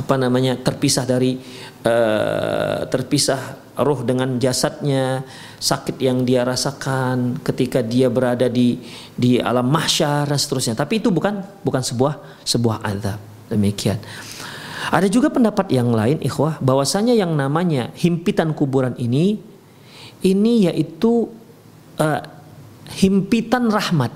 apa 0.00 0.16
namanya 0.16 0.56
terpisah 0.56 1.04
dari 1.04 1.36
uh, 1.84 2.88
terpisah 2.88 3.60
roh 3.80 4.00
dengan 4.00 4.40
jasadnya 4.40 5.24
sakit 5.60 6.00
yang 6.00 6.24
dia 6.24 6.40
rasakan 6.44 7.44
ketika 7.44 7.84
dia 7.84 8.08
berada 8.08 8.48
di 8.48 8.80
di 9.12 9.36
alam 9.36 9.68
mahsyar 9.68 10.24
dan 10.24 10.40
seterusnya. 10.40 10.72
Tapi 10.72 11.04
itu 11.04 11.12
bukan 11.12 11.44
bukan 11.60 11.84
sebuah 11.84 12.44
sebuah 12.48 12.80
azab. 12.80 13.20
Demikian. 13.52 14.00
Ada 14.88 15.12
juga 15.12 15.28
pendapat 15.28 15.68
yang 15.68 15.92
lain 15.92 16.24
ikhwah 16.24 16.56
bahwasanya 16.64 17.12
yang 17.12 17.36
namanya 17.36 17.92
himpitan 18.00 18.56
kuburan 18.56 18.96
ini 18.96 19.36
ini 20.24 20.64
yaitu 20.68 21.28
uh, 22.00 22.20
himpitan 22.96 23.68
rahmat 23.68 24.12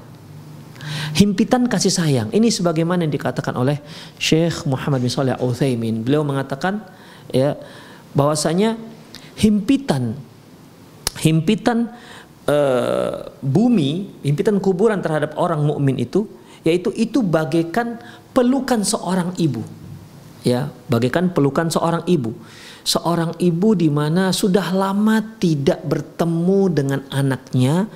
himpitan 1.14 1.70
kasih 1.70 1.94
sayang. 1.94 2.28
Ini 2.34 2.50
sebagaimana 2.50 3.06
yang 3.06 3.14
dikatakan 3.14 3.54
oleh 3.54 3.78
Syekh 4.18 4.66
Muhammad 4.66 5.00
bin 5.00 5.10
Shalih 5.10 5.38
Al-Utsaimin. 5.38 6.02
Beliau 6.02 6.26
mengatakan 6.26 6.82
ya 7.30 7.54
bahwasanya 8.12 8.76
himpitan 9.38 10.18
himpitan 11.22 11.94
uh, 12.50 13.30
bumi, 13.38 14.10
himpitan 14.26 14.58
kuburan 14.58 14.98
terhadap 14.98 15.38
orang 15.38 15.62
mukmin 15.62 15.98
itu 16.02 16.26
yaitu 16.64 16.90
itu 16.96 17.20
bagaikan 17.20 18.00
pelukan 18.32 18.82
seorang 18.82 19.36
ibu. 19.36 19.62
Ya, 20.44 20.68
bagaikan 20.92 21.32
pelukan 21.32 21.72
seorang 21.72 22.04
ibu. 22.04 22.36
Seorang 22.84 23.36
ibu 23.40 23.72
di 23.72 23.88
mana 23.88 24.28
sudah 24.28 24.76
lama 24.76 25.24
tidak 25.40 25.80
bertemu 25.88 26.60
dengan 26.68 27.00
anaknya, 27.08 27.88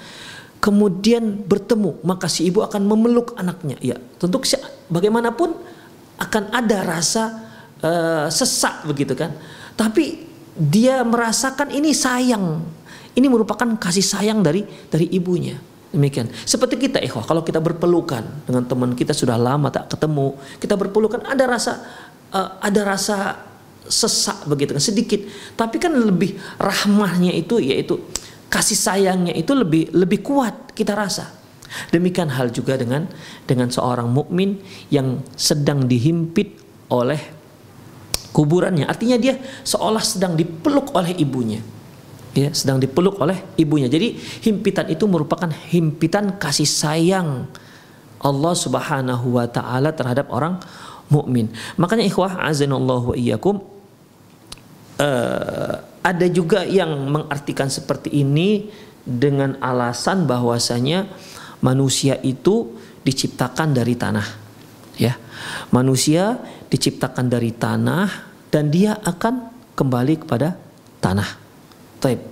kemudian 0.58 1.46
bertemu 1.46 2.02
maka 2.02 2.26
si 2.26 2.46
ibu 2.50 2.62
akan 2.62 2.82
memeluk 2.84 3.34
anaknya 3.38 3.78
ya 3.78 3.96
tentu 4.18 4.42
bagaimanapun 4.90 5.54
akan 6.18 6.42
ada 6.50 6.82
rasa 6.82 7.24
uh, 7.82 8.26
sesak 8.26 8.82
begitu 8.86 9.14
kan 9.14 9.34
tapi 9.78 10.28
dia 10.58 11.06
merasakan 11.06 11.70
ini 11.70 11.94
sayang. 11.94 12.58
Ini 13.14 13.26
merupakan 13.30 13.78
kasih 13.78 14.02
sayang 14.02 14.42
dari 14.42 14.66
dari 14.90 15.06
ibunya. 15.14 15.54
Demikian. 15.88 16.28
Seperti 16.44 16.76
kita 16.76 17.00
ikhwah, 17.00 17.24
kalau 17.24 17.40
kita 17.46 17.62
berpelukan 17.62 18.44
dengan 18.44 18.66
teman 18.66 18.92
kita 18.92 19.14
sudah 19.14 19.38
lama 19.38 19.72
tak 19.72 19.94
ketemu, 19.94 20.36
kita 20.60 20.74
berpelukan 20.74 21.24
ada 21.24 21.46
rasa 21.48 21.72
uh, 22.34 22.60
ada 22.60 22.80
rasa 22.84 23.16
sesak 23.88 24.44
begitu 24.50 24.76
kan 24.76 24.82
sedikit. 24.82 25.24
Tapi 25.54 25.78
kan 25.80 25.94
lebih 25.94 26.36
rahmahnya 26.58 27.32
itu 27.32 27.62
yaitu 27.62 28.02
kasih 28.48 28.76
sayangnya 28.76 29.36
itu 29.36 29.52
lebih 29.52 29.92
lebih 29.92 30.24
kuat 30.24 30.72
kita 30.72 30.96
rasa. 30.96 31.36
Demikian 31.92 32.32
hal 32.32 32.48
juga 32.48 32.80
dengan 32.80 33.04
dengan 33.44 33.68
seorang 33.68 34.08
mukmin 34.08 34.56
yang 34.88 35.20
sedang 35.36 35.84
dihimpit 35.84 36.56
oleh 36.88 37.20
kuburannya. 38.32 38.88
Artinya 38.88 39.20
dia 39.20 39.36
seolah 39.64 40.00
sedang 40.00 40.32
dipeluk 40.32 40.96
oleh 40.96 41.12
ibunya. 41.20 41.60
Ya, 42.32 42.54
sedang 42.54 42.80
dipeluk 42.80 43.20
oleh 43.20 43.36
ibunya. 43.60 43.88
Jadi 43.90 44.16
himpitan 44.46 44.88
itu 44.88 45.04
merupakan 45.04 45.48
himpitan 45.68 46.40
kasih 46.40 46.68
sayang 46.68 47.50
Allah 48.22 48.54
Subhanahu 48.54 49.36
wa 49.36 49.46
taala 49.50 49.92
terhadap 49.92 50.32
orang 50.32 50.56
mukmin. 51.12 51.52
Makanya 51.76 52.04
ikhwah 52.06 52.40
azanallahu 52.48 53.12
wa 53.12 53.16
iyyakum 53.16 53.60
uh, 55.00 55.74
ada 56.08 56.24
juga 56.24 56.64
yang 56.64 56.88
mengartikan 57.12 57.68
seperti 57.68 58.08
ini 58.24 58.72
dengan 59.04 59.60
alasan 59.60 60.24
bahwasanya 60.24 61.04
manusia 61.60 62.16
itu 62.24 62.72
diciptakan 63.04 63.76
dari 63.76 63.92
tanah. 63.92 64.28
Ya. 64.96 65.20
Manusia 65.68 66.40
diciptakan 66.72 67.28
dari 67.28 67.52
tanah 67.52 68.08
dan 68.48 68.72
dia 68.72 68.96
akan 69.04 69.52
kembali 69.76 70.24
kepada 70.24 70.56
tanah. 71.04 71.28
Taib. 72.00 72.24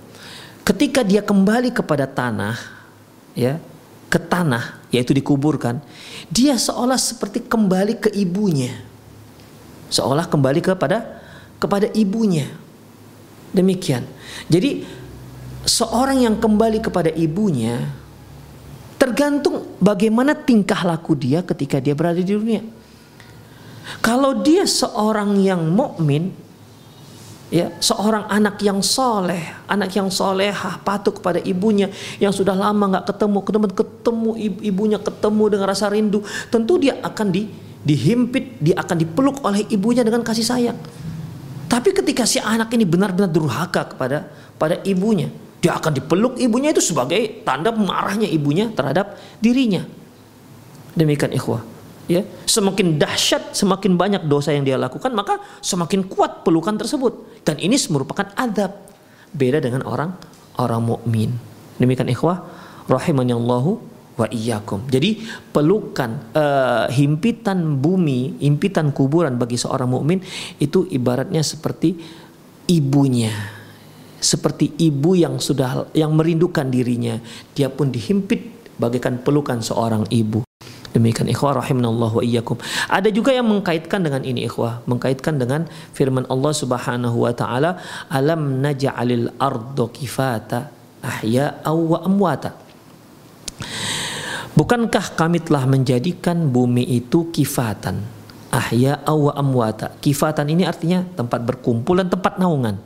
Ketika 0.65 1.05
dia 1.05 1.21
kembali 1.21 1.69
kepada 1.71 2.09
tanah, 2.09 2.57
ya, 3.37 3.61
ke 4.09 4.19
tanah 4.19 4.81
yaitu 4.89 5.13
dikuburkan, 5.13 5.79
dia 6.33 6.57
seolah 6.57 6.97
seperti 6.97 7.45
kembali 7.45 8.01
ke 8.01 8.09
ibunya. 8.17 8.73
Seolah 9.87 10.27
kembali 10.27 10.59
kepada 10.65 11.23
kepada 11.61 11.87
ibunya. 11.95 12.66
Demikian. 13.55 14.03
Jadi 14.51 14.83
seorang 15.67 16.23
yang 16.23 16.35
kembali 16.39 16.79
kepada 16.79 17.11
ibunya 17.11 17.83
tergantung 18.97 19.77
bagaimana 19.77 20.33
tingkah 20.33 20.81
laku 20.87 21.13
dia 21.13 21.45
ketika 21.45 21.77
dia 21.77 21.93
berada 21.93 22.17
di 22.17 22.33
dunia. 22.33 22.63
Kalau 24.03 24.43
dia 24.43 24.67
seorang 24.67 25.39
yang 25.39 25.63
mukmin, 25.71 26.35
ya 27.47 27.71
seorang 27.79 28.27
anak 28.27 28.59
yang 28.59 28.83
soleh, 28.83 29.39
anak 29.63 29.95
yang 29.95 30.11
solehah, 30.11 30.83
patuh 30.83 31.15
kepada 31.15 31.39
ibunya 31.39 31.87
yang 32.19 32.35
sudah 32.35 32.51
lama 32.51 32.83
nggak 32.97 33.07
ketemu, 33.15 33.37
ketemu 33.47 33.65
ketemu 33.71 34.31
ibunya, 34.59 34.99
ketemu 34.99 35.43
dengan 35.47 35.65
rasa 35.71 35.87
rindu, 35.87 36.19
tentu 36.51 36.75
dia 36.75 36.99
akan 36.99 37.27
di, 37.31 37.47
dihimpit, 37.87 38.59
dia 38.59 38.75
akan 38.75 38.97
dipeluk 38.99 39.39
oleh 39.39 39.63
ibunya 39.71 40.03
dengan 40.03 40.19
kasih 40.19 40.43
sayang. 40.43 40.79
Tapi 41.67 41.91
ketika 41.91 42.23
si 42.23 42.39
anak 42.39 42.71
ini 42.71 42.87
benar-benar 42.87 43.27
durhaka 43.27 43.91
kepada 43.91 44.31
pada 44.55 44.79
ibunya, 44.87 45.27
dia 45.59 45.75
akan 45.75 45.91
dipeluk 45.91 46.39
ibunya 46.39 46.71
itu 46.71 46.79
sebagai 46.79 47.43
tanda 47.43 47.75
marahnya 47.75 48.25
ibunya 48.25 48.71
terhadap 48.71 49.19
dirinya. 49.43 49.83
Demikian 50.95 51.35
ikhwah. 51.35 51.61
Ya 52.07 52.23
semakin 52.47 52.95
dahsyat 52.95 53.51
semakin 53.51 53.99
banyak 53.99 54.31
dosa 54.31 54.55
yang 54.55 54.63
dia 54.63 54.79
lakukan 54.79 55.11
maka 55.11 55.43
semakin 55.59 56.07
kuat 56.07 56.47
pelukan 56.47 56.79
tersebut. 56.79 57.43
Dan 57.43 57.59
ini 57.59 57.75
merupakan 57.91 58.31
adab. 58.39 58.71
Beda 59.35 59.59
dengan 59.59 59.83
orang 59.83 60.15
orang 60.55 60.81
mukmin. 60.87 61.35
Demikian 61.77 62.07
ikhwah. 62.07 62.47
Rahimani 62.87 63.35
Allahu 63.35 63.96
wa 64.17 64.27
iyyakum. 64.27 64.89
Jadi 64.89 65.21
pelukan 65.53 66.33
uh, 66.33 66.89
himpitan 66.89 67.77
bumi, 67.77 68.41
himpitan 68.41 68.89
kuburan 68.89 69.37
bagi 69.37 69.55
seorang 69.55 69.93
mukmin 69.93 70.19
itu 70.57 70.89
ibaratnya 70.89 71.45
seperti 71.45 71.95
ibunya. 72.67 73.31
Seperti 74.17 74.73
ibu 74.81 75.13
yang 75.13 75.37
sudah 75.37 75.93
yang 75.93 76.17
merindukan 76.17 76.65
dirinya, 76.65 77.21
dia 77.53 77.69
pun 77.69 77.93
dihimpit 77.93 78.73
bagaikan 78.81 79.21
pelukan 79.21 79.61
seorang 79.61 80.09
ibu. 80.09 80.41
Demikian 80.97 81.29
ikhwah 81.29 81.61
rahimanallah 81.61 82.09
wa 82.09 82.23
iyyakum. 82.25 82.57
Ada 82.89 83.13
juga 83.13 83.29
yang 83.29 83.45
mengkaitkan 83.45 84.01
dengan 84.01 84.25
ini 84.25 84.49
ikhwah, 84.49 84.81
mengkaitkan 84.89 85.37
dengan 85.37 85.69
firman 85.93 86.25
Allah 86.25 86.53
Subhanahu 86.57 87.21
wa 87.21 87.33
taala, 87.37 87.77
"Alam 88.09 88.57
naj'alil 88.65 89.37
ardo 89.37 89.93
kifata 89.93 90.73
ahya 91.05 91.61
wa 91.69 92.01
amwata." 92.01 92.57
Bukankah 94.57 95.13
kami 95.13 95.37
telah 95.37 95.69
menjadikan 95.69 96.49
bumi 96.49 96.81
itu 96.81 97.29
kifatan, 97.29 98.01
ahya 98.49 99.05
wa 99.05 99.29
amwata. 99.37 99.93
Kifatan 100.01 100.49
ini 100.49 100.65
artinya 100.65 101.05
tempat 101.13 101.45
berkumpul 101.45 102.01
dan 102.01 102.09
tempat 102.09 102.41
naungan. 102.41 102.81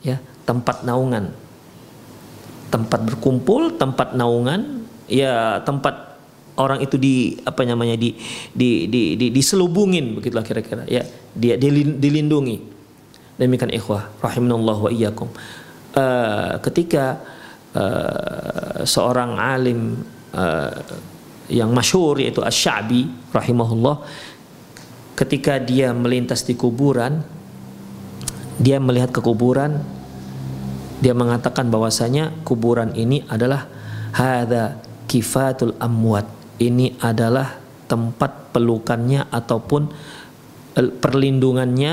Ya, 0.00 0.24
tempat 0.48 0.80
naungan. 0.88 1.36
Tempat 2.72 3.04
berkumpul, 3.04 3.76
tempat 3.76 4.16
naungan, 4.16 4.88
ya 5.04 5.60
tempat 5.60 6.16
orang 6.56 6.80
itu 6.80 6.96
di 6.96 7.36
apa 7.44 7.60
namanya 7.68 8.00
di 8.00 8.16
di 8.52 8.88
di, 8.88 9.16
di 9.16 9.26
diselubungin 9.28 10.16
begitulah 10.16 10.44
kira-kira 10.44 10.84
ya 10.84 11.00
dia 11.32 11.56
dilindungi 11.96 12.60
demikian 13.40 13.72
ikhwah 13.72 14.12
rahimanallah 14.20 14.76
wa 14.76 14.90
iyyakum 14.92 15.32
uh, 15.96 16.60
ketika 16.60 17.24
uh, 17.72 18.84
seorang 18.84 19.40
alim 19.40 20.04
uh, 20.32 20.72
yang 21.52 21.72
masyhur 21.72 22.20
yaitu 22.20 22.40
Asy-Sya'bi 22.40 23.32
rahimahullah 23.32 24.02
ketika 25.16 25.60
dia 25.60 25.92
melintas 25.92 26.44
di 26.44 26.56
kuburan 26.56 27.20
dia 28.56 28.80
melihat 28.80 29.12
ke 29.12 29.20
kuburan 29.20 29.80
dia 31.02 31.18
mengatakan 31.18 31.66
bahwasanya 31.66 32.30
kuburan 32.46 32.94
ini 32.94 33.26
adalah 33.26 33.66
hadza 34.14 34.78
kifatul 35.10 35.74
amwat. 35.82 36.24
Ini 36.62 36.94
adalah 37.02 37.58
tempat 37.90 38.54
pelukannya 38.54 39.26
ataupun 39.26 39.90
eh, 40.78 40.90
perlindungannya 40.94 41.92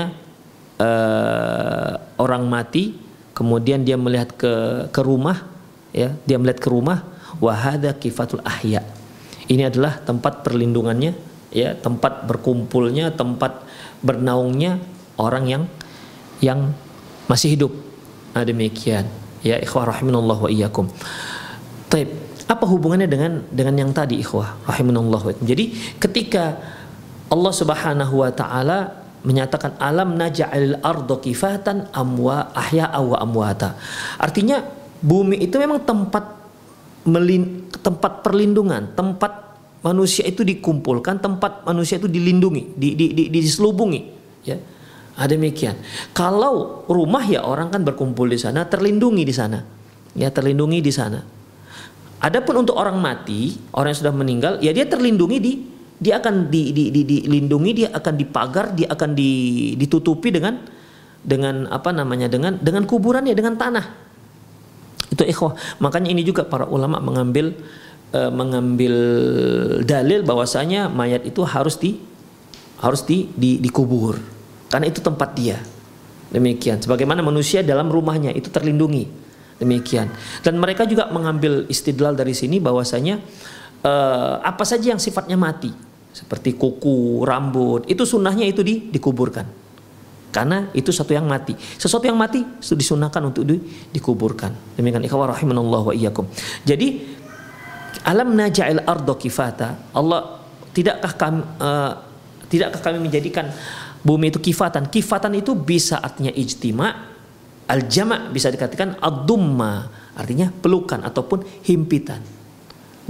uh, 0.78 1.92
orang 2.22 2.46
mati. 2.46 2.94
Kemudian 3.34 3.82
dia 3.82 3.98
melihat 3.98 4.30
ke 4.38 4.54
ke 4.94 5.00
rumah 5.02 5.42
ya 5.90 6.14
dia 6.22 6.38
melihat 6.38 6.60
ke 6.62 6.68
rumah 6.70 7.02
wahada 7.40 7.96
kifatul 7.96 8.44
ahya. 8.44 8.84
Ini 9.50 9.66
adalah 9.66 9.98
tempat 9.98 10.46
perlindungannya 10.46 11.16
ya 11.50 11.74
tempat 11.74 12.30
berkumpulnya 12.30 13.10
tempat 13.10 13.66
bernaungnya 14.06 14.78
orang 15.18 15.44
yang 15.50 15.62
yang 16.38 16.72
masih 17.26 17.58
hidup. 17.58 17.72
Nah, 18.32 18.46
demikian. 18.46 19.10
Ya 19.40 19.58
ikhwah 19.58 19.88
rahimanallah 19.90 20.38
wa 20.46 20.50
iyyakum. 20.50 20.86
Taib. 21.90 22.08
Apa 22.50 22.66
hubungannya 22.66 23.06
dengan 23.06 23.46
dengan 23.46 23.74
yang 23.78 23.90
tadi 23.94 24.18
ikhwah 24.18 24.58
rahimanallah 24.66 25.38
Jadi 25.38 25.94
ketika 26.02 26.58
Allah 27.30 27.52
Subhanahu 27.54 28.26
wa 28.26 28.30
taala 28.34 29.06
menyatakan 29.22 29.78
alam 29.78 30.18
naj'alil 30.18 30.82
ardo 30.82 31.22
kifatan 31.22 31.86
amwa 31.94 32.50
ahya 32.56 32.90
wa 32.98 33.22
amwata. 33.22 33.78
Artinya 34.18 34.66
bumi 34.98 35.38
itu 35.44 35.54
memang 35.62 35.84
tempat 35.86 36.39
melin, 37.06 37.70
tempat 37.80 38.20
perlindungan, 38.20 38.92
tempat 38.92 39.56
manusia 39.80 40.28
itu 40.28 40.44
dikumpulkan, 40.44 41.20
tempat 41.20 41.64
manusia 41.64 41.96
itu 41.96 42.08
dilindungi, 42.08 42.76
di, 42.76 42.88
di, 42.96 43.06
di, 43.16 43.24
diselubungi, 43.32 44.00
ya. 44.44 44.56
Ada 45.20 45.36
demikian. 45.36 45.76
Kalau 46.16 46.86
rumah 46.88 47.20
ya 47.28 47.44
orang 47.44 47.68
kan 47.68 47.84
berkumpul 47.84 48.24
di 48.24 48.40
sana, 48.40 48.64
terlindungi 48.64 49.20
di 49.20 49.34
sana. 49.36 49.60
Ya, 50.16 50.32
terlindungi 50.32 50.80
di 50.80 50.88
sana. 50.88 51.20
Adapun 52.24 52.64
untuk 52.64 52.80
orang 52.80 52.96
mati, 52.96 53.52
orang 53.76 53.92
yang 53.92 54.00
sudah 54.00 54.14
meninggal, 54.16 54.52
ya 54.64 54.72
dia 54.72 54.88
terlindungi 54.88 55.38
di 55.40 55.52
dia 56.00 56.16
akan 56.16 56.48
di, 56.48 56.72
di, 56.72 56.88
di, 56.88 57.04
dilindungi, 57.04 57.70
dia 57.84 57.88
akan 57.92 58.14
dipagar, 58.16 58.72
dia 58.72 58.88
akan 58.88 59.12
di, 59.12 59.32
ditutupi 59.76 60.32
dengan 60.32 60.56
dengan 61.20 61.68
apa 61.68 61.92
namanya 61.92 62.32
dengan 62.32 62.56
dengan 62.56 62.88
kuburannya 62.88 63.36
dengan 63.36 63.60
tanah. 63.60 64.09
Itu 65.10 65.26
ikhwah. 65.26 65.58
Makanya 65.82 66.08
ini 66.14 66.22
juga 66.22 66.46
para 66.46 66.64
ulama 66.70 67.02
mengambil 67.02 67.52
uh, 68.14 68.30
mengambil 68.30 68.94
dalil 69.82 70.22
bahwasanya 70.22 70.86
mayat 70.86 71.26
itu 71.26 71.42
harus 71.42 71.76
di 71.76 71.98
harus 72.80 73.04
di, 73.04 73.28
di 73.36 73.60
dikubur 73.60 74.16
karena 74.70 74.86
itu 74.86 75.02
tempat 75.02 75.34
dia. 75.36 75.58
Demikian. 76.30 76.78
Sebagaimana 76.78 77.26
manusia 77.26 77.60
dalam 77.66 77.90
rumahnya 77.90 78.30
itu 78.30 78.48
terlindungi. 78.54 79.10
Demikian. 79.58 80.08
Dan 80.40 80.56
mereka 80.62 80.86
juga 80.86 81.10
mengambil 81.10 81.66
istidlal 81.66 82.14
dari 82.14 82.32
sini 82.32 82.62
bahwasanya 82.62 83.18
uh, 83.82 84.40
apa 84.40 84.62
saja 84.62 84.94
yang 84.94 85.02
sifatnya 85.02 85.34
mati 85.34 85.74
seperti 86.10 86.58
kuku, 86.58 87.22
rambut, 87.22 87.86
itu 87.86 88.02
sunnahnya 88.02 88.46
itu 88.46 88.66
di, 88.66 88.90
dikuburkan. 88.90 89.46
Karena 90.30 90.70
itu 90.70 90.94
satu 90.94 91.10
yang 91.10 91.26
mati. 91.26 91.58
Sesuatu 91.58 92.06
yang 92.06 92.14
mati 92.14 92.46
disunahkan 92.62 93.18
untuk 93.26 93.42
di, 93.42 93.58
dikuburkan. 93.90 94.78
Demikian 94.78 95.02
ikhwah 95.02 95.34
rahimanallah 95.34 95.90
wa 95.90 95.94
iyyakum. 95.94 96.30
Jadi 96.62 97.18
alam 98.06 98.38
naja'il 98.38 98.86
ardo 98.86 99.18
kifata. 99.18 99.90
Allah 99.90 100.38
tidakkah 100.70 101.12
kami 101.18 101.42
uh, 101.58 101.92
tidakkah 102.46 102.78
kami 102.78 103.02
menjadikan 103.02 103.50
bumi 104.06 104.30
itu 104.30 104.38
kifatan? 104.38 104.86
Kifatan 104.86 105.34
itu 105.34 105.58
bisa 105.58 105.98
artinya 105.98 106.30
ijtima, 106.30 107.10
al 107.66 107.90
jama' 107.90 108.30
bisa 108.30 108.54
dikatakan 108.54 109.02
ad-dumma, 109.02 109.90
artinya 110.14 110.46
pelukan 110.54 111.02
ataupun 111.02 111.66
himpitan. 111.66 112.22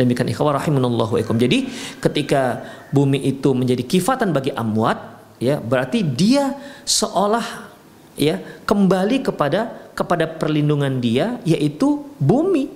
Demikian 0.00 0.32
ikhwah 0.32 0.56
rahimanallah 0.56 1.04
wa 1.12 1.18
iyyakum. 1.20 1.36
Jadi 1.36 1.68
ketika 2.00 2.64
bumi 2.88 3.20
itu 3.28 3.52
menjadi 3.52 3.84
kifatan 3.84 4.32
bagi 4.32 4.56
amwat, 4.56 5.19
ya 5.40 5.58
berarti 5.58 6.04
dia 6.04 6.54
seolah 6.84 7.72
ya 8.14 8.38
kembali 8.68 9.24
kepada 9.24 9.90
kepada 9.96 10.28
perlindungan 10.28 11.00
dia 11.00 11.40
yaitu 11.48 12.04
bumi. 12.20 12.68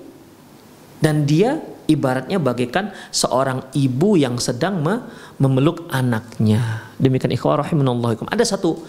Dan 1.04 1.28
dia 1.28 1.60
ibaratnya 1.84 2.40
bagaikan 2.40 2.88
seorang 3.12 3.68
ibu 3.76 4.16
yang 4.16 4.40
sedang 4.40 4.80
me 4.80 5.04
memeluk 5.36 5.84
anaknya. 5.92 6.88
Demikian 6.96 7.36
ikhwah 7.36 7.60
rahimanallah 7.60 8.24
ada 8.32 8.44
satu 8.44 8.80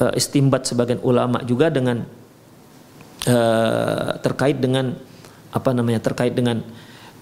uh, 0.00 0.12
istimbat 0.12 0.68
sebagian 0.68 1.00
ulama 1.00 1.40
juga 1.44 1.72
dengan 1.72 2.04
uh, 3.24 4.10
terkait 4.20 4.60
dengan 4.60 4.92
apa 5.48 5.70
namanya 5.72 6.04
terkait 6.04 6.36
dengan 6.36 6.60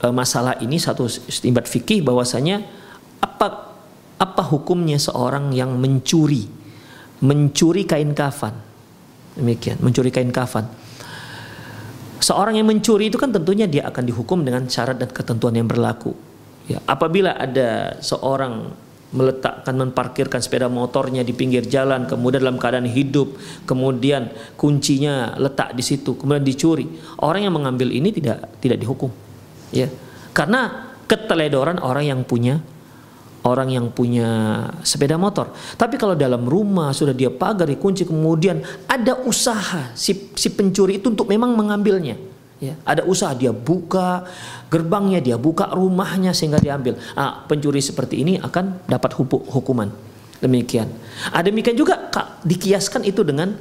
uh, 0.03 0.11
masalah 0.11 0.59
ini. 0.59 0.79
Satu 0.79 1.07
istimbat 1.07 1.71
fikih 1.71 2.03
bahwasanya 2.03 2.67
apa 3.23 3.66
apa 4.17 4.43
hukumnya 4.49 4.97
seorang 4.97 5.53
yang 5.53 5.77
mencuri? 5.77 6.49
Mencuri 7.21 7.85
kain 7.89 8.13
kafan. 8.13 8.53
Demikian 9.37 9.81
mencuri 9.85 10.09
kain 10.09 10.33
kafan. 10.33 10.65
Seorang 12.17 12.57
yang 12.57 12.67
mencuri 12.67 13.13
itu 13.13 13.21
kan 13.21 13.29
tentunya 13.29 13.69
dia 13.69 13.85
akan 13.89 14.05
dihukum 14.09 14.41
dengan 14.41 14.65
syarat 14.67 14.97
dan 14.97 15.13
ketentuan 15.13 15.53
yang 15.53 15.69
berlaku. 15.69 16.17
Ya 16.67 16.81
apabila 16.89 17.37
ada 17.37 18.01
seorang 18.01 18.73
meletakkan 19.15 19.77
memparkirkan 19.79 20.43
sepeda 20.43 20.67
motornya 20.67 21.23
di 21.23 21.31
pinggir 21.31 21.63
jalan 21.71 22.11
kemudian 22.11 22.43
dalam 22.43 22.59
keadaan 22.59 22.91
hidup 22.91 23.39
kemudian 23.63 24.35
kuncinya 24.59 25.39
letak 25.39 25.79
di 25.79 25.81
situ 25.87 26.19
kemudian 26.19 26.43
dicuri 26.43 26.91
orang 27.23 27.47
yang 27.47 27.55
mengambil 27.55 27.95
ini 27.95 28.11
tidak 28.11 28.59
tidak 28.59 28.83
dihukum. 28.83 29.15
Ya 29.71 29.87
karena 30.35 30.91
keteledoran 31.07 31.79
orang 31.79 32.05
yang 32.11 32.21
punya 32.27 32.59
orang 33.47 33.71
yang 33.71 33.87
punya 33.95 34.61
sepeda 34.83 35.15
motor. 35.15 35.55
Tapi 35.79 35.95
kalau 35.95 36.19
dalam 36.19 36.43
rumah 36.45 36.91
sudah 36.91 37.15
dia 37.15 37.31
pagar 37.31 37.71
dikunci 37.71 38.03
kemudian 38.03 38.61
ada 38.91 39.23
usaha 39.23 39.95
si, 39.95 40.35
si 40.35 40.51
pencuri 40.51 40.99
itu 40.99 41.15
untuk 41.15 41.31
memang 41.31 41.55
mengambilnya. 41.55 42.19
Ya, 42.57 42.73
ada 42.89 43.05
usaha 43.05 43.37
dia 43.37 43.53
buka 43.53 44.25
gerbangnya, 44.73 45.21
dia 45.21 45.37
buka 45.37 45.71
rumahnya 45.77 46.33
sehingga 46.33 46.57
diambil. 46.57 46.97
Ah, 47.13 47.45
pencuri 47.45 47.85
seperti 47.85 48.25
ini 48.25 48.41
akan 48.41 48.89
dapat 48.89 49.13
hukuman. 49.53 49.93
Demikian. 50.41 50.89
Ah, 51.31 51.45
demikian 51.45 51.77
juga 51.77 52.09
kak, 52.09 52.49
dikiaskan 52.49 53.05
itu 53.05 53.21
dengan 53.25 53.53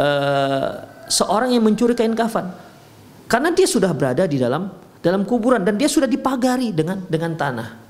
uh, 0.00 0.68
seorang 1.04 1.52
yang 1.52 1.64
mencuri 1.64 1.92
kain 1.92 2.16
kafan. 2.16 2.48
Karena 3.28 3.52
dia 3.52 3.68
sudah 3.68 3.92
berada 3.92 4.24
di 4.24 4.40
dalam 4.40 4.72
dalam 5.04 5.28
kuburan 5.28 5.60
dan 5.60 5.76
dia 5.76 5.88
sudah 5.88 6.08
dipagari 6.08 6.72
dengan 6.72 7.04
dengan 7.12 7.36
tanah. 7.36 7.89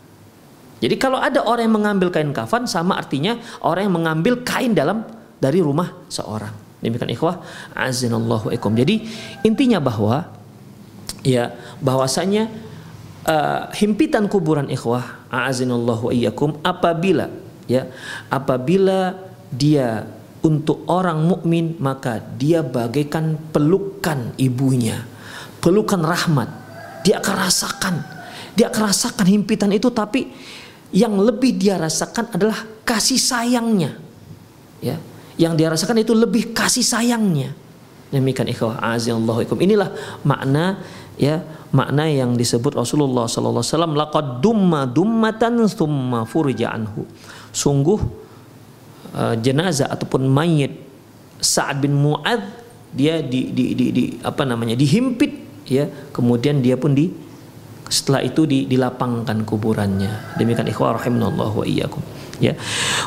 Jadi 0.81 0.97
kalau 0.97 1.21
ada 1.21 1.45
orang 1.45 1.69
yang 1.69 1.77
mengambil 1.77 2.09
kain 2.09 2.33
kafan 2.33 2.65
sama 2.65 2.97
artinya 2.97 3.37
orang 3.61 3.87
yang 3.89 3.95
mengambil 3.95 4.41
kain 4.41 4.73
dalam 4.73 5.05
dari 5.37 5.61
rumah 5.61 5.93
seorang. 6.09 6.53
Demikian 6.81 7.13
ikhwah 7.13 7.45
azinallahu 7.77 8.49
ikum. 8.57 8.73
Jadi 8.73 9.05
intinya 9.45 9.77
bahwa 9.77 10.25
ya 11.21 11.53
bahwasanya 11.85 12.49
uh, 13.29 13.69
himpitan 13.77 14.25
kuburan 14.33 14.73
ikhwah 14.73 15.29
azinallahu 15.29 16.09
iyyakum 16.09 16.57
apabila 16.65 17.29
ya 17.69 17.85
apabila 18.33 19.21
dia 19.53 20.09
untuk 20.41 20.89
orang 20.89 21.21
mukmin 21.21 21.77
maka 21.77 22.17
dia 22.41 22.65
bagaikan 22.65 23.37
pelukan 23.53 24.33
ibunya, 24.41 25.05
pelukan 25.61 26.01
rahmat. 26.01 26.49
Dia 27.05 27.21
akan 27.21 27.35
rasakan, 27.49 27.95
dia 28.57 28.69
akan 28.69 28.93
rasakan 28.93 29.27
himpitan 29.29 29.73
itu 29.73 29.89
tapi 29.93 30.33
yang 30.91 31.15
lebih 31.19 31.55
dia 31.55 31.79
rasakan 31.79 32.35
adalah 32.35 32.59
kasih 32.83 33.19
sayangnya. 33.19 33.95
Ya, 34.83 34.99
yang 35.39 35.55
dia 35.55 35.71
rasakan 35.71 36.03
itu 36.03 36.13
lebih 36.15 36.51
kasih 36.51 36.83
sayangnya. 36.83 37.55
Demikian 38.11 38.51
ikhwah 38.51 38.83
azallahu 38.83 39.47
ikum. 39.47 39.59
Inilah 39.63 39.95
makna 40.27 40.83
ya 41.15 41.47
makna 41.71 42.11
yang 42.11 42.35
disebut 42.35 42.75
Rasulullah 42.75 43.31
sallallahu 43.31 43.63
alaihi 43.63 43.75
wasallam 43.77 43.95
laqad 43.95 44.27
dumma 44.43 44.83
dummatan 44.91 45.63
thumma 45.71 46.27
furija 46.27 46.75
anhu. 46.75 47.07
Sungguh 47.55 48.01
uh, 49.15 49.35
jenazah 49.39 49.91
ataupun 49.95 50.27
mayit 50.27 50.75
Sa'ad 51.41 51.81
bin 51.81 51.97
Mu'ad 51.97 52.43
dia 52.91 53.23
di, 53.23 53.55
di, 53.55 53.73
di, 53.73 53.87
di 53.95 54.05
apa 54.21 54.43
namanya 54.43 54.75
dihimpit 54.75 55.65
ya 55.71 55.87
kemudian 56.11 56.59
dia 56.59 56.75
pun 56.75 56.93
di 56.93 57.30
setelah 57.91 58.23
itu 58.23 58.47
dilapangkan 58.47 59.43
kuburannya. 59.43 60.39
Demikian 60.39 60.71
ikhwah 60.71 60.97
rahimanallah 60.97 61.51
wa 61.51 61.67
iyyakum. 61.67 62.01
Ya. 62.39 62.55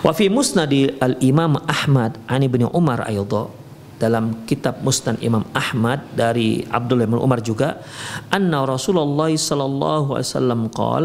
Wa 0.03 0.11
fi 0.11 0.27
musnad 0.27 0.75
al 0.99 1.17
imam 1.23 1.57
Ahmad 1.65 2.19
ani 2.27 2.51
bin 2.51 2.67
Umar 2.69 3.07
aidha. 3.07 3.49
Dalam 3.93 4.43
kitab 4.43 4.83
Musnad 4.83 5.15
Imam 5.23 5.47
Ahmad 5.55 6.03
dari 6.11 6.67
Abdullah 6.67 7.07
bin 7.07 7.15
Umar 7.23 7.39
juga 7.39 7.79
anna 8.27 8.67
Rasulullah 8.67 9.31
sallallahu 9.31 10.19
alaihi 10.19 10.27
wasallam 10.27 10.61
qol 10.75 11.03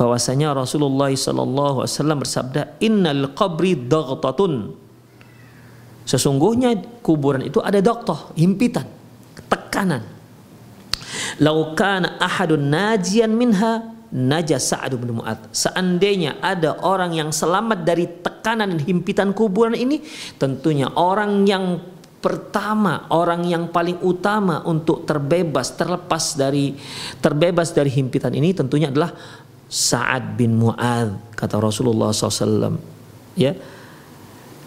bahwasanya 0.00 0.56
Rasulullah 0.56 1.12
sallallahu 1.12 1.84
alaihi 1.84 1.92
wasallam 1.92 2.18
bersabda 2.24 2.80
innal 2.80 3.36
qabri 3.36 3.76
daghtatun 3.76 4.72
sesungguhnya 6.08 7.04
kuburan 7.04 7.44
itu 7.44 7.60
ada 7.60 7.84
doktoh 7.84 8.32
himpitan 8.32 8.88
tekanan 9.52 10.00
Laukana 11.40 12.20
ahadun 12.20 12.68
najian 12.68 13.32
minha 13.32 13.92
naja 14.12 14.60
Sa'ad 14.60 14.92
bin 15.00 15.16
Mu'ad. 15.16 15.48
Seandainya 15.56 16.36
ada 16.44 16.76
orang 16.84 17.16
yang 17.16 17.32
selamat 17.32 17.80
dari 17.80 18.04
tekanan 18.04 18.76
dan 18.76 18.80
himpitan 18.84 19.32
kuburan 19.32 19.72
ini, 19.72 20.04
tentunya 20.36 20.92
orang 20.92 21.48
yang 21.48 21.80
pertama, 22.22 23.08
orang 23.10 23.48
yang 23.48 23.72
paling 23.72 23.98
utama 24.04 24.62
untuk 24.68 25.08
terbebas, 25.08 25.74
terlepas 25.74 26.38
dari 26.38 26.76
terbebas 27.18 27.74
dari 27.74 27.90
himpitan 27.90 28.30
ini 28.36 28.54
tentunya 28.54 28.92
adalah 28.92 29.10
Sa'ad 29.66 30.36
bin 30.36 30.60
Mu'ad 30.60 31.32
kata 31.32 31.56
Rasulullah 31.56 32.12
SAW. 32.12 32.76
Ya, 33.32 33.56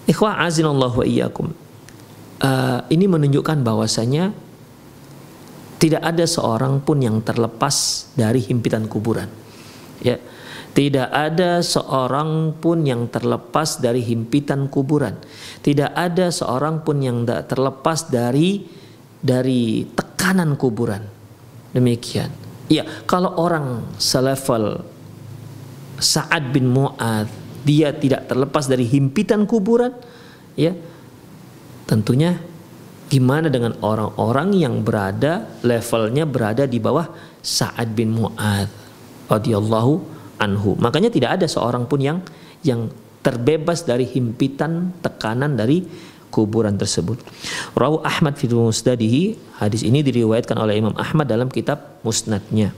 ikhwah 0.10 0.41
azinallahu 0.41 1.01
wa 1.01 1.06
iyyakum. 1.06 1.54
Uh, 2.41 2.84
ini 2.91 3.08
menunjukkan 3.08 3.63
bahwasanya 3.63 4.36
tidak 5.86 6.02
ada 6.02 6.26
seorang 6.26 6.82
pun 6.82 6.98
yang 6.98 7.21
terlepas 7.21 8.10
dari 8.17 8.41
himpitan 8.41 8.89
kuburan. 8.89 9.30
Ya. 10.02 10.17
Tidak 10.74 11.13
ada 11.13 11.62
seorang 11.62 12.58
pun 12.58 12.89
yang 12.89 13.06
terlepas 13.06 13.78
dari 13.78 14.02
himpitan 14.02 14.65
kuburan. 14.65 15.13
Tidak 15.62 15.93
ada 15.93 16.34
seorang 16.34 16.82
pun 16.82 17.06
yang 17.06 17.21
tidak 17.21 17.54
terlepas 17.54 18.10
dari 18.10 18.65
dari 19.21 19.86
tekanan 19.93 20.58
kuburan. 20.58 21.06
Demikian. 21.69 22.34
Ya, 22.65 22.82
kalau 23.06 23.38
orang 23.38 23.93
selevel 24.02 24.82
Sa'ad 26.02 26.50
bin 26.50 26.65
Mu'ad 26.65 27.30
dia 27.62 27.93
tidak 27.93 28.26
terlepas 28.26 28.65
dari 28.65 28.89
himpitan 28.89 29.45
kuburan, 29.45 29.93
ya. 30.58 30.74
Tentunya 31.86 32.41
Gimana 33.06 33.54
dengan 33.54 33.78
orang-orang 33.86 34.58
yang 34.58 34.82
berada 34.82 35.46
levelnya 35.62 36.26
berada 36.26 36.65
di 36.65 36.82
bawah 36.82 37.06
Sa'ad 37.46 37.94
bin 37.94 38.18
Mu'ad 38.18 38.65
radhiyallahu 39.30 39.94
anhu. 40.41 40.74
Makanya 40.82 41.13
tidak 41.13 41.41
ada 41.41 41.46
seorang 41.46 41.86
pun 41.86 42.02
yang 42.02 42.18
yang 42.65 42.89
terbebas 43.22 43.86
dari 43.86 44.10
himpitan 44.10 44.94
tekanan 45.06 45.54
dari 45.54 45.86
kuburan 46.34 46.76
tersebut. 46.76 47.22
Rawu 47.78 48.02
Ahmad 48.02 48.36
fi 48.36 48.50
Musnadihi, 48.50 49.38
hadis 49.62 49.86
ini 49.86 50.02
diriwayatkan 50.02 50.58
oleh 50.58 50.82
Imam 50.82 50.98
Ahmad 50.98 51.30
dalam 51.30 51.48
kitab 51.48 52.02
Musnadnya. 52.02 52.74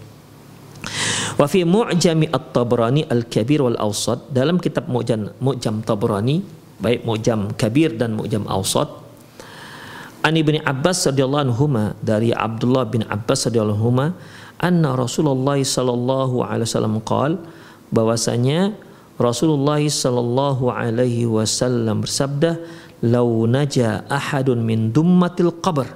Wa 1.40 1.48
fi 1.50 1.64
Mu'jami 1.66 2.30
At-Tabrani 2.30 3.08
Al-Kabir 3.08 3.64
wal 3.64 3.80
Awsat 3.80 4.30
dalam 4.30 4.62
kitab 4.62 4.92
Mu'jam 4.92 5.34
Mu'jam 5.42 5.82
Tabrani 5.82 6.42
baik 6.78 7.06
Mu'jam 7.06 7.54
Kabir 7.58 7.98
dan 7.98 8.14
Mu'jam 8.18 8.46
Awsat 8.46 9.07
An 10.28 10.36
Ibni 10.36 10.60
Abbas 10.60 11.08
radhiyallahu 11.08 11.44
anhu 11.48 11.72
dari 12.04 12.36
Abdullah 12.36 12.84
bin 12.84 13.08
Abbas 13.08 13.48
radhiyallahu 13.48 13.80
anhu 13.80 14.12
anna 14.60 14.92
Rasulullah 15.00 15.56
sallallahu 15.56 16.44
alaihi 16.44 16.68
wasallam 16.68 17.00
qaal 17.00 17.40
bahwasanya 17.96 18.76
Rasulullah 19.16 19.80
sallallahu 19.80 20.68
alaihi 20.68 21.24
wasallam 21.24 22.04
bersabda 22.04 22.60
lau 23.08 23.48
naja 23.48 24.04
ahadun 24.12 24.68
min 24.68 24.92
dummatil 24.92 25.64
qabr. 25.64 25.96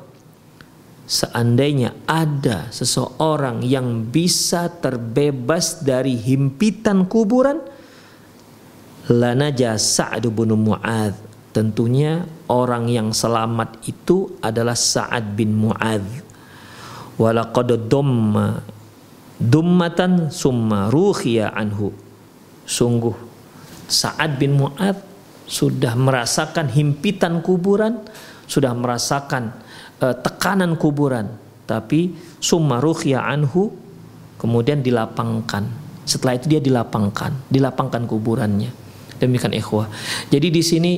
Seandainya 1.12 1.92
ada 2.08 2.72
seseorang 2.72 3.68
yang 3.68 4.08
bisa 4.16 4.72
terbebas 4.72 5.84
dari 5.84 6.16
himpitan 6.16 7.04
kuburan 7.04 7.60
lanaja 9.12 9.76
Sa'ad 9.76 10.24
bin 10.32 10.56
Mu'adz 10.56 11.31
tentunya 11.52 12.24
orang 12.48 12.88
yang 12.88 13.12
selamat 13.12 13.84
itu 13.88 14.40
adalah 14.40 14.76
Sa'ad 14.76 15.36
bin 15.36 15.56
Mu'adz 15.56 16.24
walaqad 17.20 17.76
dumma 17.92 18.64
dummatan 19.38 20.32
summa 20.32 20.88
ruhiya 20.88 21.52
anhu 21.52 21.92
sungguh 22.64 23.32
Sa'ad 23.92 24.40
bin 24.40 24.56
Mu'adz 24.56 25.12
sudah 25.52 26.00
merasakan 26.00 26.72
himpitan 26.72 27.44
kuburan, 27.44 28.00
sudah 28.48 28.72
merasakan 28.72 29.52
uh, 30.00 30.16
tekanan 30.16 30.80
kuburan, 30.80 31.28
tapi 31.68 32.16
summa 32.40 32.80
ruhya 32.80 33.20
anhu 33.28 33.76
kemudian 34.40 34.80
dilapangkan. 34.80 35.68
Setelah 36.08 36.40
itu 36.40 36.56
dia 36.56 36.64
dilapangkan, 36.64 37.52
dilapangkan 37.52 38.08
kuburannya. 38.08 38.72
Demikian 39.20 39.54
ikhwah. 39.54 39.92
Jadi 40.32 40.48
di 40.50 40.64
sini 40.64 40.94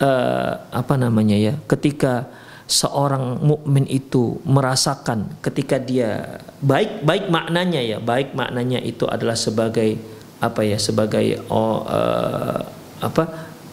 uh, 0.00 0.52
apa 0.70 0.94
namanya 0.96 1.36
ya? 1.36 1.54
Ketika 1.68 2.28
seorang 2.66 3.46
mukmin 3.46 3.86
itu 3.86 4.42
merasakan 4.42 5.38
ketika 5.38 5.78
dia 5.78 6.42
baik 6.58 7.06
baik 7.06 7.24
maknanya 7.30 7.78
ya, 7.78 7.98
baik 8.02 8.34
maknanya 8.34 8.82
itu 8.82 9.06
adalah 9.06 9.38
sebagai 9.38 9.96
apa 10.42 10.60
ya? 10.66 10.76
Sebagai 10.80 11.40
oh, 11.48 11.86
uh, 11.86 12.60
apa? 13.00 13.24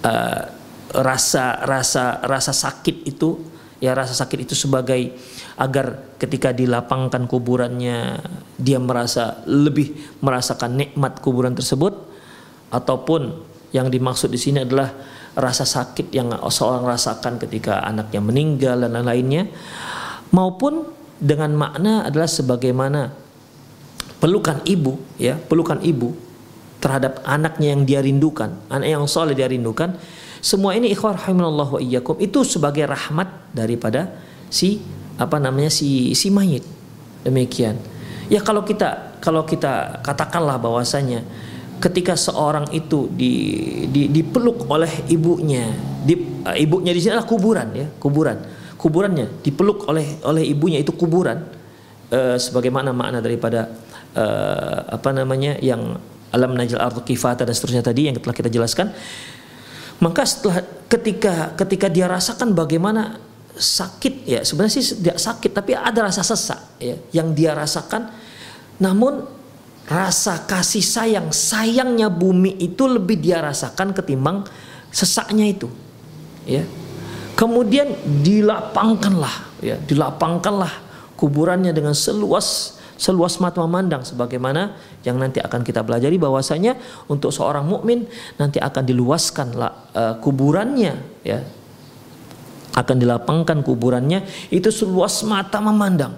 uh, 0.04 0.44
rasa 0.94 1.58
rasa 1.66 2.22
rasa 2.22 2.54
sakit 2.54 3.10
itu 3.10 3.42
ya 3.82 3.98
rasa 3.98 4.14
sakit 4.14 4.46
itu 4.46 4.54
sebagai 4.54 5.12
agar 5.58 6.16
ketika 6.22 6.54
dilapangkan 6.54 7.26
kuburannya 7.26 8.22
dia 8.56 8.78
merasa 8.78 9.42
lebih 9.50 9.98
merasakan 10.22 10.78
nikmat 10.78 11.20
kuburan 11.20 11.58
tersebut 11.58 11.98
ataupun 12.70 13.42
yang 13.74 13.90
dimaksud 13.90 14.30
di 14.30 14.38
sini 14.38 14.62
adalah 14.64 14.94
rasa 15.34 15.66
sakit 15.66 16.14
yang 16.14 16.30
seorang 16.50 16.86
rasakan 16.86 17.42
ketika 17.42 17.82
anaknya 17.82 18.22
meninggal 18.22 18.78
dan 18.86 18.94
lain-lainnya 18.94 19.50
maupun 20.30 20.86
dengan 21.18 21.54
makna 21.58 22.06
adalah 22.06 22.30
sebagaimana 22.30 23.14
pelukan 24.22 24.62
ibu 24.64 25.00
ya 25.18 25.36
pelukan 25.36 25.82
ibu 25.82 26.14
terhadap 26.84 27.24
anaknya 27.24 27.72
yang 27.72 27.88
dia 27.88 28.04
rindukan, 28.04 28.60
anak 28.68 28.88
yang 28.92 29.08
soleh 29.08 29.32
dia 29.32 29.48
rindukan. 29.48 29.96
Semua 30.44 30.76
ini 30.76 30.92
ikhwar 30.92 31.16
rahimanallah 31.16 31.80
wa 31.80 31.80
iyyakum 31.80 32.20
itu 32.20 32.44
sebagai 32.44 32.84
rahmat 32.84 33.56
daripada 33.56 34.12
si 34.52 34.84
apa 35.16 35.40
namanya 35.40 35.72
si 35.72 36.12
si 36.12 36.28
mayit. 36.28 36.68
Demikian. 37.24 37.80
Ya 38.28 38.44
kalau 38.44 38.68
kita 38.68 39.16
kalau 39.24 39.48
kita 39.48 40.04
katakanlah 40.04 40.60
bahwasanya 40.60 41.24
ketika 41.84 42.16
seorang 42.16 42.72
itu 42.72 43.12
di, 43.12 43.34
di 43.92 44.08
dipeluk 44.08 44.72
oleh 44.72 45.12
ibunya, 45.12 45.68
di, 46.00 46.16
uh, 46.48 46.56
ibunya 46.56 46.96
di 46.96 47.00
sini 47.04 47.20
adalah 47.20 47.28
kuburan 47.28 47.68
ya, 47.76 47.88
kuburan. 48.00 48.38
Kuburannya 48.80 49.44
dipeluk 49.44 49.88
oleh 49.92 50.24
oleh 50.24 50.44
ibunya 50.48 50.80
itu 50.80 50.96
kuburan. 50.96 51.44
Uh, 52.14 52.40
sebagaimana 52.40 52.96
makna 52.96 53.20
daripada 53.20 53.68
uh, 54.16 54.80
apa 54.96 55.10
namanya 55.12 55.58
yang 55.60 55.98
alam 56.34 56.58
najil 56.58 56.82
ardu 56.82 57.06
kifata 57.06 57.46
dan 57.46 57.54
seterusnya 57.54 57.86
tadi 57.86 58.10
yang 58.10 58.18
telah 58.18 58.34
kita 58.34 58.50
jelaskan 58.50 58.90
maka 60.02 60.26
setelah 60.26 60.66
ketika 60.90 61.54
ketika 61.54 61.88
dia 61.94 62.10
rasakan 62.10 62.58
bagaimana 62.58 63.22
sakit 63.54 64.26
ya 64.26 64.42
sebenarnya 64.42 64.74
sih 64.82 64.86
tidak 64.98 65.18
sakit 65.22 65.52
tapi 65.54 65.78
ada 65.78 66.10
rasa 66.10 66.26
sesak 66.26 66.82
ya 66.82 66.98
yang 67.14 67.38
dia 67.38 67.54
rasakan 67.54 68.10
namun 68.82 69.22
rasa 69.88 70.48
kasih 70.48 70.84
sayang 70.84 71.28
sayangnya 71.36 72.08
bumi 72.08 72.56
itu 72.60 72.88
lebih 72.88 73.20
dia 73.20 73.44
rasakan 73.44 73.92
ketimbang 73.92 74.48
sesaknya 74.94 75.44
itu. 75.48 75.68
Ya. 76.48 76.64
Kemudian 77.34 77.92
dilapangkanlah 78.24 79.60
ya 79.60 79.76
dilapangkanlah 79.82 80.72
kuburannya 81.18 81.74
dengan 81.74 81.98
seluas 81.98 82.78
seluas 82.94 83.36
mata 83.42 83.60
memandang 83.60 84.06
sebagaimana 84.06 84.78
yang 85.04 85.20
nanti 85.20 85.42
akan 85.44 85.66
kita 85.66 85.84
pelajari 85.84 86.16
bahwasanya 86.16 86.78
untuk 87.10 87.36
seorang 87.36 87.68
mukmin 87.68 88.08
nanti 88.40 88.62
akan 88.62 88.84
diluaskan 88.86 89.48
uh, 89.60 90.16
kuburannya 90.24 90.94
ya. 91.26 91.42
Akan 92.74 92.98
dilapangkan 92.98 93.62
kuburannya 93.62 94.26
itu 94.50 94.74
seluas 94.74 95.22
mata 95.22 95.62
memandang 95.62 96.18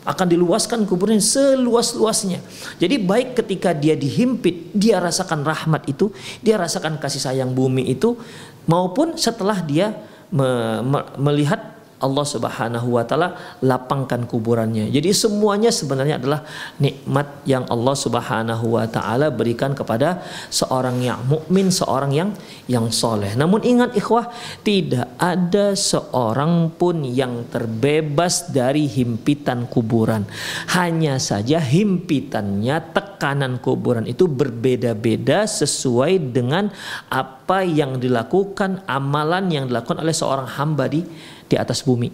akan 0.00 0.26
diluaskan 0.26 0.88
kuburannya 0.88 1.20
seluas-luasnya. 1.20 2.40
Jadi 2.80 2.96
baik 2.96 3.36
ketika 3.36 3.76
dia 3.76 3.92
dihimpit, 3.92 4.72
dia 4.72 4.96
rasakan 4.96 5.44
rahmat 5.44 5.84
itu, 5.86 6.08
dia 6.40 6.56
rasakan 6.56 6.96
kasih 6.96 7.20
sayang 7.20 7.52
bumi 7.52 7.92
itu, 7.92 8.16
maupun 8.64 9.14
setelah 9.20 9.60
dia 9.60 9.92
me, 10.32 10.80
me, 10.80 10.98
melihat 11.20 11.69
Allah 12.00 12.24
Subhanahu 12.24 12.96
wa 12.96 13.04
taala 13.04 13.60
lapangkan 13.60 14.24
kuburannya. 14.24 14.88
Jadi 14.88 15.12
semuanya 15.12 15.68
sebenarnya 15.68 16.16
adalah 16.16 16.40
nikmat 16.80 17.44
yang 17.44 17.68
Allah 17.68 17.94
Subhanahu 17.94 18.80
wa 18.80 18.88
taala 18.88 19.28
berikan 19.28 19.76
kepada 19.76 20.24
seorang 20.48 21.04
yang 21.04 21.20
mukmin, 21.28 21.68
seorang 21.68 22.10
yang 22.16 22.32
yang 22.66 22.88
soleh. 22.88 23.36
Namun 23.36 23.60
ingat 23.62 23.92
ikhwah, 23.92 24.32
tidak 24.64 25.12
ada 25.20 25.76
seorang 25.76 26.72
pun 26.72 27.04
yang 27.04 27.44
terbebas 27.52 28.48
dari 28.48 28.88
himpitan 28.88 29.68
kuburan. 29.68 30.24
Hanya 30.72 31.20
saja 31.20 31.60
himpitannya, 31.60 32.96
tekanan 32.96 33.60
kuburan 33.60 34.08
itu 34.08 34.24
berbeda-beda 34.24 35.44
sesuai 35.44 36.32
dengan 36.32 36.72
apa 37.12 37.60
yang 37.60 38.00
dilakukan, 38.00 38.88
amalan 38.88 39.52
yang 39.52 39.64
dilakukan 39.68 40.00
oleh 40.00 40.16
seorang 40.16 40.48
hamba 40.48 40.88
di 40.88 41.04
di 41.50 41.58
atas 41.58 41.82
bumi. 41.82 42.08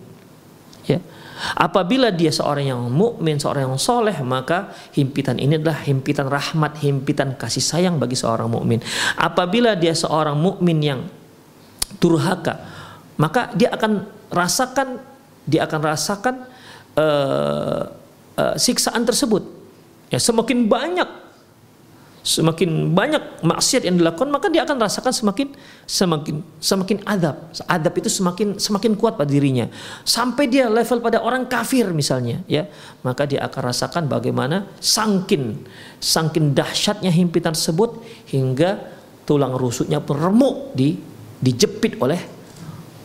Ya. 0.88 1.04
Apabila 1.52 2.08
dia 2.08 2.32
seorang 2.32 2.64
yang 2.64 2.82
mukmin, 2.88 3.36
seorang 3.36 3.68
yang 3.68 3.76
soleh, 3.76 4.16
maka 4.24 4.72
himpitan 4.96 5.36
ini 5.36 5.60
adalah 5.60 5.84
himpitan 5.84 6.32
rahmat, 6.32 6.80
himpitan 6.80 7.36
kasih 7.36 7.60
sayang 7.60 8.00
bagi 8.00 8.16
seorang 8.16 8.48
mukmin. 8.48 8.80
Apabila 9.20 9.76
dia 9.76 9.92
seorang 9.92 10.32
mukmin 10.32 10.80
yang 10.80 11.00
turhaka, 12.00 12.64
maka 13.20 13.52
dia 13.52 13.68
akan 13.68 14.08
rasakan, 14.32 14.96
dia 15.44 15.68
akan 15.68 15.80
rasakan 15.84 16.34
uh, 16.96 17.82
uh, 18.40 18.54
siksaan 18.56 19.04
tersebut. 19.04 19.44
Ya, 20.08 20.16
semakin 20.16 20.64
banyak 20.64 21.25
semakin 22.26 22.90
banyak 22.90 23.46
maksiat 23.46 23.86
yang 23.86 24.02
dilakukan 24.02 24.26
maka 24.26 24.50
dia 24.50 24.66
akan 24.66 24.82
rasakan 24.82 25.14
semakin 25.14 25.48
semakin 25.86 26.42
semakin 26.58 26.98
adab. 27.06 27.54
Adab 27.70 27.94
itu 27.94 28.10
semakin 28.10 28.58
semakin 28.58 28.98
kuat 28.98 29.14
pada 29.14 29.30
dirinya. 29.30 29.70
Sampai 30.02 30.50
dia 30.50 30.66
level 30.66 30.98
pada 30.98 31.22
orang 31.22 31.46
kafir 31.46 31.86
misalnya 31.94 32.42
ya 32.50 32.66
maka 33.06 33.30
dia 33.30 33.46
akan 33.46 33.70
rasakan 33.70 34.10
bagaimana 34.10 34.66
sangkin 34.82 35.54
sangkin 36.02 36.50
dahsyatnya 36.50 37.14
himpitan 37.14 37.54
tersebut 37.54 38.02
hingga 38.26 38.82
tulang 39.22 39.54
rusuknya 39.54 40.02
pun 40.02 40.18
remuk 40.18 40.74
di 40.74 40.98
dijepit 41.38 42.02
oleh 42.02 42.18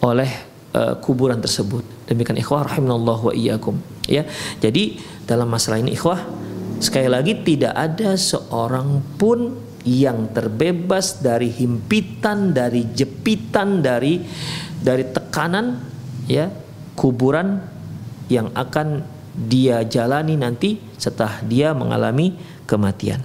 oleh 0.01 0.31
uh, 0.73 0.97
kuburan 0.97 1.37
tersebut. 1.37 2.09
Demikian 2.09 2.41
ikhwah 2.41 2.65
rahimanallahu 2.65 3.29
wa 3.29 3.33
iyyakum 3.37 3.77
ya. 4.09 4.25
Jadi 4.57 4.97
dalam 5.29 5.45
masalah 5.45 5.77
ini 5.77 5.93
ikhwah 5.93 6.17
Sekali 6.81 7.05
lagi 7.05 7.37
tidak 7.45 7.77
ada 7.77 8.17
seorang 8.17 9.05
pun 9.21 9.53
yang 9.85 10.33
terbebas 10.33 11.21
dari 11.21 11.53
himpitan, 11.53 12.57
dari 12.57 12.89
jepitan, 12.89 13.85
dari 13.85 14.17
dari 14.81 15.05
tekanan 15.05 15.77
ya 16.25 16.49
kuburan 16.97 17.61
yang 18.33 18.49
akan 18.57 19.05
dia 19.31 19.85
jalani 19.85 20.41
nanti 20.41 20.81
setelah 20.97 21.45
dia 21.45 21.77
mengalami 21.77 22.33
kematian. 22.65 23.21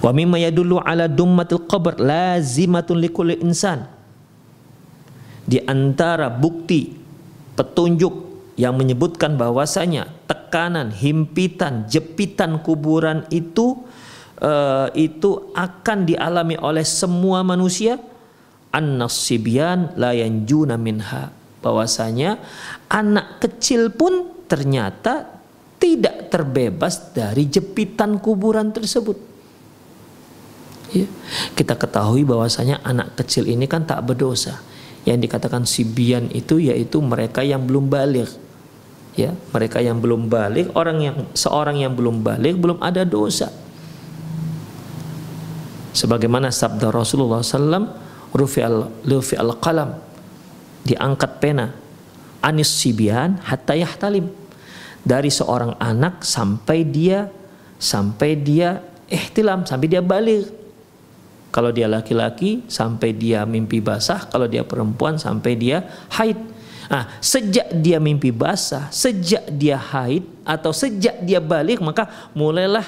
Wa 0.00 0.08
mimma 0.08 0.40
yadullu 0.40 0.80
ala 0.80 1.12
dummatil 1.12 1.68
qabr 1.68 2.00
lazimatun 2.00 2.96
likulli 3.04 3.36
insan. 3.44 3.84
Di 5.44 5.60
antara 5.60 6.32
bukti 6.32 6.92
petunjuk 7.52 8.12
yang 8.56 8.76
menyebutkan 8.76 9.36
bahwasanya 9.36 10.08
tekanan, 10.48 10.88
himpitan, 10.96 11.84
jepitan 11.84 12.64
kuburan 12.64 13.28
itu 13.28 13.84
uh, 14.40 14.88
itu 14.96 15.52
akan 15.52 16.08
dialami 16.08 16.56
oleh 16.56 16.88
semua 16.88 17.44
manusia 17.44 18.00
an-nasibyan 18.72 19.92
la 20.00 20.16
yanjuna 20.16 20.80
minha 20.80 21.28
bahwasanya 21.60 22.40
anak 22.88 23.44
kecil 23.44 23.92
pun 23.92 24.46
ternyata 24.48 25.36
tidak 25.76 26.32
terbebas 26.32 27.12
dari 27.12 27.44
jepitan 27.44 28.16
kuburan 28.16 28.72
tersebut. 28.72 29.20
Ya. 30.96 31.04
Kita 31.52 31.76
ketahui 31.76 32.24
bahwasanya 32.24 32.80
anak 32.80 33.20
kecil 33.20 33.44
ini 33.44 33.68
kan 33.68 33.84
tak 33.84 34.00
berdosa 34.08 34.56
Yang 35.04 35.28
dikatakan 35.28 35.68
sibian 35.68 36.32
itu 36.32 36.56
yaitu 36.56 37.04
mereka 37.04 37.44
yang 37.44 37.68
belum 37.68 37.92
balik. 37.92 38.47
Ya, 39.18 39.34
mereka 39.50 39.82
yang 39.82 39.98
belum 39.98 40.30
balik, 40.30 40.70
orang 40.78 40.98
yang 41.02 41.16
seorang 41.34 41.82
yang 41.82 41.98
belum 41.98 42.22
balik 42.22 42.54
belum 42.54 42.78
ada 42.78 43.02
dosa. 43.02 43.50
Sebagaimana 45.90 46.54
sabda 46.54 46.94
Rasulullah 46.94 47.42
SAW, 47.42 47.90
rufi 48.30 48.62
al 48.62 48.86
al 49.42 49.52
qalam, 49.58 49.98
diangkat 50.86 51.42
pena, 51.42 51.74
anis 52.46 52.70
sibian 52.70 53.42
hatta 53.42 53.74
yahtalim 53.74 54.30
dari 55.02 55.34
seorang 55.34 55.74
anak 55.82 56.22
sampai 56.22 56.86
dia 56.86 57.26
sampai 57.82 58.38
dia 58.38 58.78
ihtilam 59.10 59.66
sampai 59.66 59.86
dia 59.90 60.02
balik 60.02 60.58
kalau 61.48 61.72
dia 61.72 61.88
laki-laki 61.88 62.68
sampai 62.68 63.16
dia 63.16 63.48
mimpi 63.48 63.80
basah, 63.80 64.28
kalau 64.28 64.44
dia 64.44 64.62
perempuan 64.68 65.16
sampai 65.16 65.56
dia 65.56 65.80
haid. 66.12 66.36
Nah, 66.88 67.20
sejak 67.20 67.68
dia 67.84 68.00
mimpi 68.00 68.32
basah, 68.32 68.88
sejak 68.88 69.44
dia 69.52 69.76
haid 69.76 70.24
atau 70.42 70.72
sejak 70.72 71.20
dia 71.20 71.36
balik 71.36 71.84
maka 71.84 72.08
mulailah 72.32 72.84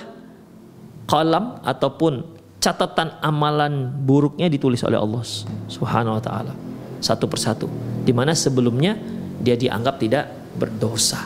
kolam 1.05 1.61
ataupun 1.61 2.25
catatan 2.61 3.21
amalan 3.21 3.93
buruknya 3.93 4.49
ditulis 4.49 4.81
oleh 4.85 4.97
Allah 4.97 5.21
Subhanahu 5.69 6.17
wa 6.17 6.23
taala 6.23 6.53
satu 7.01 7.29
persatu. 7.29 7.69
Di 8.01 8.17
mana 8.17 8.33
sebelumnya 8.33 8.97
dia 9.41 9.57
dianggap 9.57 10.01
tidak 10.01 10.25
berdosa. 10.57 11.21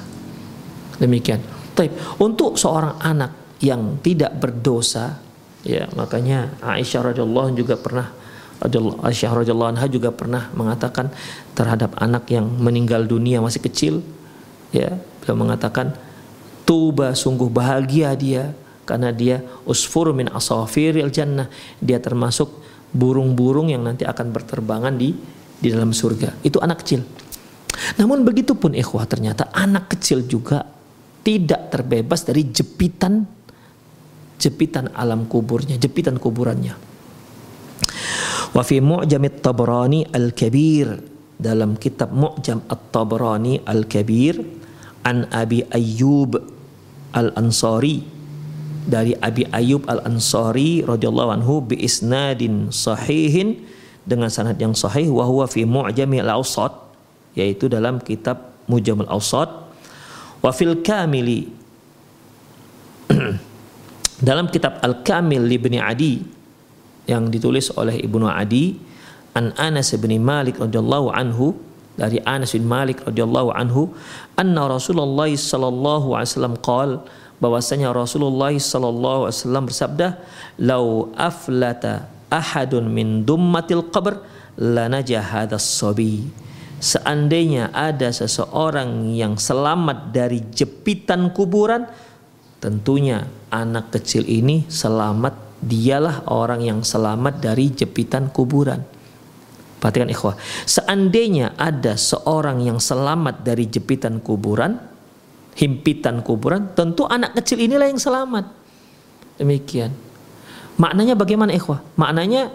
Demikian. 0.99 1.43
Tapi 1.75 1.91
untuk 2.23 2.55
seorang 2.59 2.99
anak 3.03 3.59
yang 3.63 3.99
tidak 4.03 4.35
berdosa 4.39 5.25
Ya, 5.65 5.89
makanya 5.97 6.53
Aisyah 6.61 7.11
radhiyallahu 7.11 7.57
juga 7.57 7.81
pernah 7.81 8.13
Aisyah 8.65 9.45
radhiyallahu 9.45 9.77
anha 9.77 9.87
juga 9.93 10.09
pernah 10.09 10.49
mengatakan 10.57 11.13
terhadap 11.53 12.01
anak 12.01 12.25
yang 12.33 12.49
meninggal 12.49 13.05
dunia 13.05 13.45
masih 13.45 13.61
kecil 13.61 14.01
ya, 14.73 14.97
beliau 15.21 15.37
mengatakan 15.37 15.93
tuba 16.65 17.13
sungguh 17.13 17.53
bahagia 17.53 18.17
dia 18.17 18.57
karena 18.89 19.13
dia 19.13 19.45
usfur 19.69 20.17
min 20.17 20.33
asafiril 20.33 21.13
jannah. 21.13 21.53
Dia 21.77 22.01
termasuk 22.01 22.49
burung-burung 22.95 23.69
yang 23.69 23.85
nanti 23.85 24.09
akan 24.09 24.33
berterbangan 24.33 24.97
di 24.97 25.13
di 25.61 25.69
dalam 25.69 25.93
surga. 25.93 26.41
Itu 26.41 26.61
anak 26.65 26.85
kecil. 26.85 27.05
Namun 28.01 28.25
begitu 28.25 28.57
pun 28.57 28.73
ikhwah 28.73 29.05
ternyata 29.05 29.53
anak 29.53 29.93
kecil 29.93 30.25
juga 30.25 30.65
tidak 31.25 31.73
terbebas 31.73 32.25
dari 32.25 32.49
jepitan 32.49 33.25
jepitan 34.39 34.93
alam 34.93 35.25
kuburnya, 35.25 35.81
jepitan 35.81 36.21
kuburannya. 36.21 36.94
Wa 38.55 38.63
fi 38.63 38.79
Mu'jam 38.79 39.27
at-Tabrani 39.27 40.07
al-Kabir. 40.15 41.13
Dalam 41.35 41.75
kitab 41.75 42.15
Mu'jam 42.15 42.63
at-Tabrani 42.71 43.67
al-Kabir 43.67 44.39
an 45.03 45.27
Abi 45.35 45.67
Ayyub 45.67 46.39
al-Ansari. 47.11 48.07
Dari 48.87 49.19
Abi 49.19 49.43
Ayyub 49.51 49.91
al-Ansari 49.91 50.87
radhiyallahu 50.87 51.31
anhu 51.35 51.67
bi 51.67 51.83
isnadin 51.83 52.71
sahihin 52.71 53.67
dengan 54.07 54.31
sanad 54.31 54.61
yang 54.61 54.77
sahih 54.77 55.11
wa 55.11 55.27
huwa 55.27 55.51
fi 55.51 55.67
Mu'jam 55.67 56.15
al-Awsat 56.15 56.71
yaitu 57.35 57.67
dalam 57.67 57.99
kitab 57.99 58.55
Mu'jam 58.71 59.03
al-Awsat. 59.03 59.51
Wa 60.39 60.55
fil 60.55 60.79
Kamili 60.87 61.51
dalam 64.29 64.47
kitab 64.47 64.79
Al-Kamil 64.79 65.43
Ibni 65.51 65.83
Adi 65.83 66.34
yang 67.05 67.29
ditulis 67.29 67.73
oleh 67.77 68.01
Ibnu 68.01 68.25
Adi 68.29 68.77
an 69.35 69.53
Anas 69.59 69.93
bin 69.99 70.15
Malik 70.23 70.63
radhiyallahu 70.63 71.13
anhu 71.13 71.53
dari 71.95 72.19
Anas 72.27 72.55
bin 72.55 72.67
Malik 72.67 73.03
radhiyallahu 73.07 73.55
anhu 73.55 73.95
anna 74.35 74.67
Rasulullah 74.67 75.31
sallallahu 75.31 76.19
alaihi 76.19 76.31
wasallam 76.35 76.57
qaal 76.59 76.91
bahwasanya 77.39 77.95
Rasulullah 77.95 78.51
sallallahu 78.51 79.31
alaihi 79.31 79.39
wasallam 79.39 79.65
bersabda 79.71 80.09
lau 80.59 81.11
aflata 81.15 82.11
ahadun 82.31 82.91
min 82.91 83.23
dummatil 83.23 83.91
qabr 83.95 84.23
lanaja 84.59 85.23
hadas 85.23 85.67
sabi 85.67 86.27
seandainya 86.83 87.71
ada 87.71 88.11
seseorang 88.11 89.15
yang 89.15 89.39
selamat 89.39 90.11
dari 90.11 90.43
jepitan 90.51 91.31
kuburan 91.31 91.87
tentunya 92.59 93.27
anak 93.55 93.95
kecil 93.95 94.27
ini 94.27 94.67
selamat 94.67 95.54
dialah 95.65 96.29
orang 96.29 96.61
yang 96.61 96.81
selamat 96.85 97.41
dari 97.41 97.73
jepitan 97.73 98.29
kuburan. 98.29 98.85
Perhatikan 99.81 100.09
ikhwah. 100.09 100.37
Seandainya 100.65 101.57
ada 101.57 101.97
seorang 101.97 102.65
yang 102.65 102.81
selamat 102.81 103.45
dari 103.45 103.69
jepitan 103.69 104.21
kuburan 104.21 104.81
himpitan 105.55 106.19
kuburan 106.25 106.75
tentu 106.75 107.07
anak 107.07 107.37
kecil 107.39 107.61
inilah 107.61 107.89
yang 107.89 108.01
selamat. 108.01 108.49
Demikian. 109.41 109.93
Maknanya 110.81 111.15
bagaimana 111.15 111.53
ikhwah? 111.55 111.85
Maknanya 111.95 112.51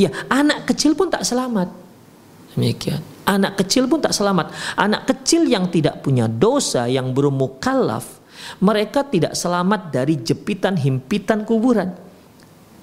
ya 0.00 0.10
anak 0.32 0.66
kecil 0.68 0.96
pun 0.96 1.12
tak 1.12 1.22
selamat. 1.22 1.68
Demikian. 2.56 3.00
Anak 3.28 3.62
kecil 3.62 3.86
pun 3.86 4.02
tak 4.02 4.10
selamat. 4.10 4.50
Anak 4.74 5.06
kecil 5.06 5.46
yang 5.46 5.70
tidak 5.70 6.02
punya 6.02 6.26
dosa 6.26 6.90
yang 6.90 7.14
belum 7.14 7.38
mukallaf 7.38 8.20
mereka 8.60 9.04
tidak 9.04 9.36
selamat 9.36 9.92
dari 9.92 10.20
jepitan 10.20 10.74
himpitan 10.74 11.44
kuburan. 11.44 11.92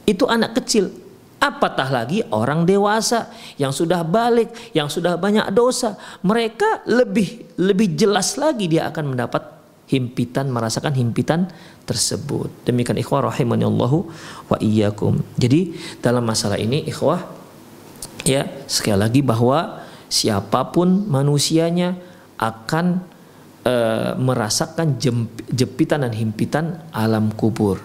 Itu 0.08 0.26
anak 0.32 0.64
kecil. 0.64 0.90
Apatah 1.38 1.94
lagi 1.94 2.26
orang 2.34 2.66
dewasa 2.66 3.30
yang 3.62 3.70
sudah 3.70 4.02
balik, 4.02 4.50
yang 4.74 4.90
sudah 4.90 5.20
banyak 5.20 5.46
dosa. 5.54 5.94
Mereka 6.26 6.90
lebih 6.90 7.54
lebih 7.62 7.94
jelas 7.94 8.40
lagi 8.42 8.66
dia 8.66 8.90
akan 8.90 9.14
mendapat 9.14 9.44
himpitan, 9.88 10.52
merasakan 10.52 10.98
himpitan 10.98 11.52
tersebut. 11.88 12.52
Demikian 12.68 13.00
ikhwah 13.00 13.32
rahimani 13.32 13.64
Allahu 13.64 14.10
wa 14.52 14.58
iyyakum. 14.60 15.24
Jadi 15.40 15.78
dalam 16.04 16.28
masalah 16.28 16.60
ini 16.60 16.84
ikhwah 16.90 17.24
ya 18.28 18.48
sekali 18.68 19.00
lagi 19.00 19.22
bahwa 19.24 19.88
siapa 20.12 20.76
pun 20.76 21.08
manusianya 21.08 21.96
akan 22.36 23.00
e, 23.64 23.76
merasakan 24.20 25.00
jepitan 25.52 26.04
dan 26.04 26.14
himpitan 26.14 26.66
alam 26.92 27.32
kubur. 27.32 27.80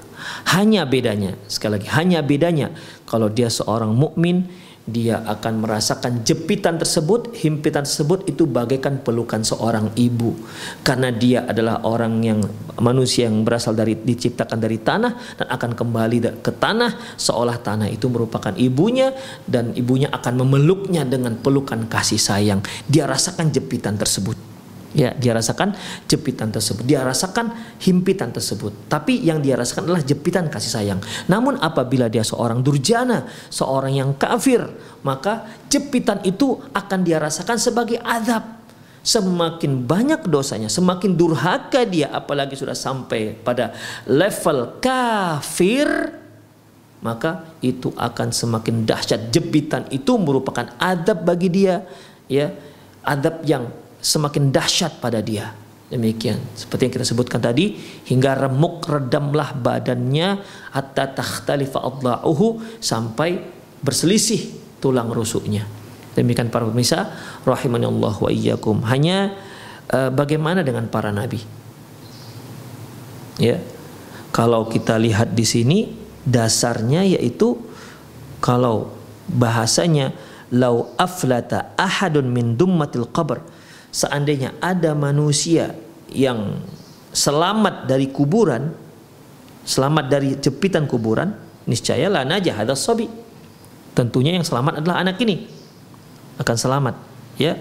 Hanya 0.52 0.86
bedanya, 0.86 1.38
sekali 1.46 1.80
lagi, 1.80 1.88
hanya 1.92 2.20
bedanya 2.20 2.74
kalau 3.08 3.28
dia 3.28 3.48
seorang 3.48 3.92
mukmin 3.92 4.48
dia 4.82 5.22
akan 5.22 5.62
merasakan 5.62 6.26
jepitan 6.26 6.74
tersebut, 6.74 7.30
himpitan 7.38 7.86
tersebut 7.86 8.26
itu 8.26 8.50
bagaikan 8.50 8.98
pelukan 8.98 9.46
seorang 9.46 9.94
ibu. 9.94 10.34
Karena 10.82 11.14
dia 11.14 11.46
adalah 11.46 11.86
orang 11.86 12.18
yang 12.26 12.42
manusia 12.82 13.30
yang 13.30 13.46
berasal 13.46 13.78
dari 13.78 13.94
diciptakan 13.94 14.58
dari 14.58 14.82
tanah 14.82 15.38
dan 15.38 15.46
akan 15.54 15.70
kembali 15.78 16.42
ke 16.42 16.52
tanah 16.58 17.14
seolah 17.14 17.62
tanah 17.62 17.94
itu 17.94 18.10
merupakan 18.10 18.50
ibunya 18.58 19.14
dan 19.46 19.70
ibunya 19.78 20.10
akan 20.10 20.42
memeluknya 20.42 21.06
dengan 21.06 21.38
pelukan 21.38 21.86
kasih 21.86 22.18
sayang. 22.18 22.58
Dia 22.90 23.06
rasakan 23.06 23.54
jepitan 23.54 23.94
tersebut. 23.94 24.51
Ya, 24.92 25.16
dia 25.16 25.32
rasakan 25.32 25.72
jepitan 26.04 26.52
tersebut, 26.52 26.84
dia 26.84 27.00
rasakan 27.00 27.48
himpitan 27.80 28.28
tersebut. 28.28 28.92
Tapi 28.92 29.24
yang 29.24 29.40
dia 29.40 29.56
rasakan 29.56 29.88
adalah 29.88 30.04
jepitan 30.04 30.52
kasih 30.52 30.68
sayang. 30.68 31.00
Namun 31.32 31.56
apabila 31.56 32.12
dia 32.12 32.20
seorang 32.20 32.60
durjana, 32.60 33.24
seorang 33.48 33.96
yang 33.96 34.12
kafir, 34.20 34.60
maka 35.00 35.48
jepitan 35.72 36.20
itu 36.28 36.60
akan 36.76 37.00
dia 37.08 37.16
rasakan 37.16 37.56
sebagai 37.56 38.04
azab. 38.04 38.60
Semakin 39.02 39.82
banyak 39.82 40.28
dosanya, 40.30 40.70
semakin 40.70 41.18
durhaka 41.18 41.82
dia 41.82 42.12
apalagi 42.12 42.54
sudah 42.54 42.76
sampai 42.76 43.34
pada 43.34 43.74
level 44.06 44.78
kafir, 44.78 45.88
maka 47.02 47.50
itu 47.64 47.90
akan 47.96 48.30
semakin 48.30 48.86
dahsyat. 48.86 49.32
Jepitan 49.34 49.88
itu 49.90 50.14
merupakan 50.20 50.68
adab 50.78 51.26
bagi 51.26 51.50
dia, 51.50 51.82
ya, 52.30 52.54
adab 53.02 53.42
yang 53.42 53.66
semakin 54.02 54.50
dahsyat 54.50 54.98
pada 54.98 55.22
dia. 55.22 55.54
Demikian 55.92 56.40
seperti 56.56 56.88
yang 56.88 56.94
kita 56.96 57.06
sebutkan 57.06 57.38
tadi 57.38 57.76
hingga 58.08 58.48
remuk 58.48 58.88
redamlah 58.88 59.52
badannya 59.52 60.40
hatta 60.72 61.04
takhtalifa 61.12 61.84
adla'uhu 61.84 62.80
sampai 62.80 63.38
berselisih 63.84 64.56
tulang 64.80 65.12
rusuknya. 65.12 65.68
Demikian 66.16 66.48
para 66.48 66.64
pemirsa 66.64 67.12
rahimani 67.44 67.86
Allah 67.86 68.14
wa 68.16 68.30
iyyakum. 68.32 68.80
Hanya 68.88 69.36
uh, 69.92 70.08
bagaimana 70.08 70.64
dengan 70.64 70.88
para 70.88 71.12
nabi? 71.12 71.44
Ya. 73.36 73.60
Kalau 74.32 74.64
kita 74.64 74.96
lihat 74.96 75.36
di 75.36 75.44
sini 75.44 75.78
dasarnya 76.24 77.04
yaitu 77.04 77.60
kalau 78.40 78.96
bahasanya 79.28 80.16
lau 80.48 80.96
aflata 80.96 81.76
ahadun 81.76 82.32
min 82.32 82.56
dummatil 82.56 83.12
qabr 83.12 83.44
seandainya 83.92 84.56
ada 84.58 84.96
manusia 84.96 85.76
yang 86.08 86.58
selamat 87.12 87.86
dari 87.86 88.08
kuburan, 88.08 88.72
selamat 89.68 90.04
dari 90.08 90.34
jepitan 90.40 90.88
kuburan, 90.88 91.36
niscaya 91.68 92.08
lana 92.08 92.40
jahadah 92.40 92.74
sobi. 92.74 93.06
Tentunya 93.92 94.32
yang 94.32 94.42
selamat 94.42 94.80
adalah 94.80 95.04
anak 95.04 95.20
ini 95.20 95.44
akan 96.40 96.56
selamat. 96.56 96.94
ya. 97.36 97.60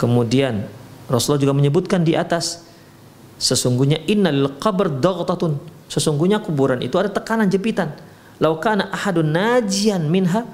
Kemudian 0.00 0.64
Rasulullah 1.10 1.42
juga 1.44 1.54
menyebutkan 1.54 2.00
di 2.00 2.16
atas 2.16 2.64
sesungguhnya 3.36 4.00
innal 4.08 4.56
qabr. 4.56 4.88
Sesungguhnya 5.88 6.40
kuburan 6.40 6.80
itu 6.80 6.96
ada 6.96 7.12
tekanan 7.12 7.52
jepitan. 7.52 7.92
Laukana 8.40 8.88
ahadun 8.88 9.34
najian 9.34 10.08
minha 10.08 10.46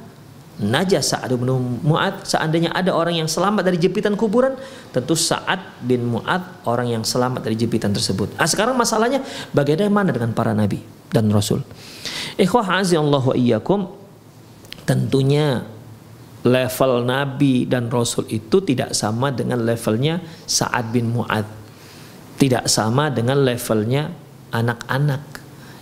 Najah 0.55 1.03
Sa'ad 1.03 1.35
bin 1.35 1.51
Mu'ad 1.83 2.23
seandainya 2.23 2.71
ada 2.71 2.95
orang 2.95 3.19
yang 3.19 3.27
selamat 3.27 3.67
dari 3.67 3.75
jepitan 3.75 4.15
kuburan 4.15 4.55
tentu 4.95 5.19
Sa'ad 5.19 5.83
bin 5.83 6.07
Mu'ad 6.07 6.63
orang 6.71 6.95
yang 6.95 7.03
selamat 7.03 7.43
dari 7.43 7.59
jepitan 7.59 7.91
tersebut. 7.91 8.39
Nah, 8.39 8.47
sekarang 8.47 8.79
masalahnya 8.79 9.19
bagaimana 9.51 10.15
dengan 10.15 10.31
para 10.31 10.55
nabi 10.55 10.79
dan 11.11 11.27
rasul? 11.35 11.59
Ikhwah 12.39 12.79
azallahu 12.79 13.35
iyyakum 13.35 13.91
tentunya 14.87 15.67
level 16.47 17.03
nabi 17.03 17.67
dan 17.67 17.91
rasul 17.91 18.23
itu 18.31 18.63
tidak 18.63 18.95
sama 18.95 19.35
dengan 19.35 19.59
levelnya 19.59 20.23
Sa'ad 20.47 20.95
bin 20.95 21.11
Mu'ad. 21.11 21.51
Tidak 22.39 22.71
sama 22.71 23.11
dengan 23.11 23.43
levelnya 23.43 24.15
anak-anak 24.55 25.34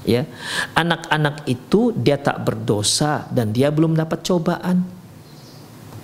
ya. 0.07 0.27
Anak-anak 0.75 1.47
itu 1.49 1.95
dia 1.95 2.19
tak 2.19 2.43
berdosa 2.47 3.27
dan 3.31 3.51
dia 3.51 3.73
belum 3.73 3.95
dapat 3.97 4.23
cobaan. 4.23 4.85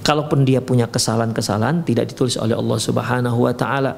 Kalaupun 0.02 0.48
dia 0.48 0.64
punya 0.64 0.88
kesalahan-kesalahan 0.88 1.84
tidak 1.84 2.08
ditulis 2.08 2.40
oleh 2.40 2.56
Allah 2.56 2.78
Subhanahu 2.80 3.44
wa 3.44 3.52
taala. 3.52 3.92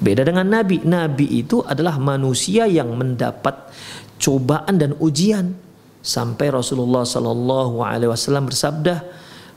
Beda 0.00 0.24
dengan 0.24 0.48
nabi. 0.48 0.80
Nabi 0.80 1.44
itu 1.44 1.60
adalah 1.64 2.00
manusia 2.00 2.64
yang 2.64 2.96
mendapat 2.96 3.68
cobaan 4.16 4.80
dan 4.80 4.96
ujian. 4.96 5.52
Sampai 6.00 6.48
Rasulullah 6.54 7.02
sallallahu 7.02 7.82
alaihi 7.82 8.08
wasallam 8.08 8.46
bersabda 8.48 8.94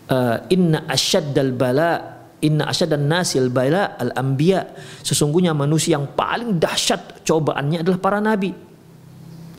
eh, 0.09 0.37
inna 0.51 0.83
asyaddal 0.89 1.53
bala 1.55 2.19
Inna 2.39 2.71
asyadan 2.71 3.03
nasil 3.11 3.51
bala 3.51 3.99
al 3.99 4.15
anbiya 4.15 4.63
sesungguhnya 5.03 5.51
manusia 5.51 5.99
yang 5.99 6.07
paling 6.15 6.55
dahsyat 6.55 7.27
cobaannya 7.27 7.83
adalah 7.83 7.99
para 7.99 8.23
nabi 8.23 8.55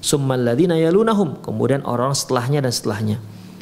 summaladzina 0.01 0.77
yalunahum. 0.77 1.41
Kemudian 1.45 1.85
orang 1.85 2.17
setelahnya 2.17 2.65
dan 2.65 2.73
setelahnya. 2.73 3.17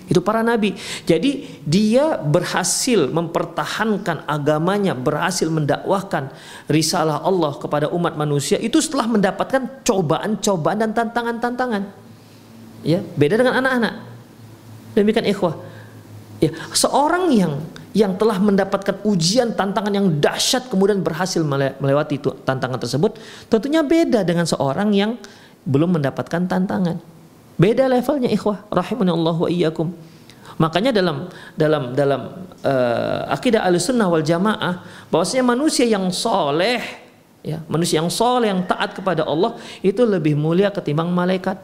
Itu 0.08 0.24
para 0.24 0.40
nabi. 0.40 0.72
Jadi 1.04 1.60
dia 1.68 2.16
berhasil 2.16 3.12
mempertahankan 3.12 4.24
agamanya 4.24 4.96
berhasil 4.96 5.52
mendakwahkan 5.52 6.32
risalah 6.64 7.20
Allah 7.20 7.52
kepada 7.60 7.92
umat 7.92 8.16
manusia 8.16 8.56
itu 8.56 8.80
setelah 8.80 9.04
mendapatkan 9.04 9.84
cobaan-cobaan 9.84 10.80
dan 10.80 10.90
tantangan-tantangan. 10.96 11.82
Ya 12.80 13.04
beda 13.04 13.36
dengan 13.36 13.60
anak-anak. 13.60 13.94
Demikian 14.96 15.28
ikhwah. 15.28 15.60
Ya 16.40 16.56
seorang 16.72 17.28
yang 17.28 17.60
yang 17.92 18.16
telah 18.16 18.40
mendapatkan 18.40 19.04
ujian 19.04 19.52
tantangan 19.52 19.92
yang 19.92 20.08
dahsyat 20.22 20.72
kemudian 20.72 21.04
berhasil 21.04 21.40
melewati 21.42 22.20
itu 22.20 22.30
tantangan 22.44 22.78
tersebut 22.78 23.16
tentunya 23.48 23.80
beda 23.80 24.22
dengan 24.22 24.44
seorang 24.44 24.92
yang 24.92 25.16
belum 25.68 26.00
mendapatkan 26.00 26.48
tantangan. 26.48 26.96
Beda 27.60 27.84
levelnya 27.84 28.32
ikhwah 28.32 28.64
Allah 28.72 29.36
wa 29.36 29.48
iyyakum. 29.52 29.92
Makanya 30.58 30.90
dalam 30.90 31.30
dalam 31.54 31.94
dalam 31.94 32.20
uh, 32.66 33.30
akidah 33.30 33.62
Ahlussunnah 33.62 34.10
wal 34.10 34.24
Jamaah 34.26 34.82
bahwasanya 35.06 35.44
manusia 35.46 35.86
yang 35.86 36.10
soleh 36.10 36.82
ya, 37.46 37.62
manusia 37.70 38.02
yang 38.02 38.10
soleh 38.10 38.50
yang 38.50 38.66
taat 38.66 38.96
kepada 38.96 39.22
Allah 39.22 39.54
itu 39.84 40.02
lebih 40.02 40.34
mulia 40.34 40.72
ketimbang 40.74 41.12
malaikat. 41.14 41.60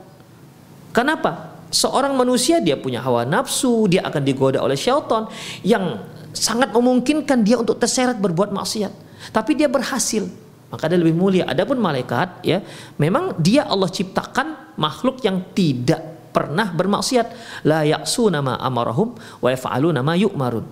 Kenapa? 0.95 1.57
Seorang 1.75 2.15
manusia 2.15 2.63
dia 2.63 2.79
punya 2.79 3.03
hawa 3.03 3.27
nafsu, 3.27 3.91
dia 3.91 4.07
akan 4.07 4.23
digoda 4.23 4.63
oleh 4.63 4.79
syaitan 4.79 5.27
yang 5.67 5.99
sangat 6.31 6.71
memungkinkan 6.71 7.43
dia 7.43 7.59
untuk 7.59 7.83
terseret 7.83 8.15
berbuat 8.23 8.55
maksiat. 8.55 8.95
Tapi 9.35 9.59
dia 9.59 9.67
berhasil 9.67 10.31
maka 10.75 10.91
dia 10.91 10.99
lebih 10.99 11.15
mulia. 11.15 11.47
Adapun 11.47 11.79
malaikat 11.79 12.43
ya, 12.43 12.59
memang 12.99 13.39
dia 13.39 13.63
Allah 13.63 13.87
ciptakan 13.87 14.75
makhluk 14.75 15.23
yang 15.23 15.55
tidak 15.55 16.03
pernah 16.35 16.75
bermaksiat. 16.75 17.27
La 17.63 17.87
ya'su 17.87 18.27
nama 18.27 18.59
amarahum 18.59 19.15
wa 19.15 19.49
yaf'alu 19.55 19.95
nama 19.95 20.19
yu'marun. 20.19 20.67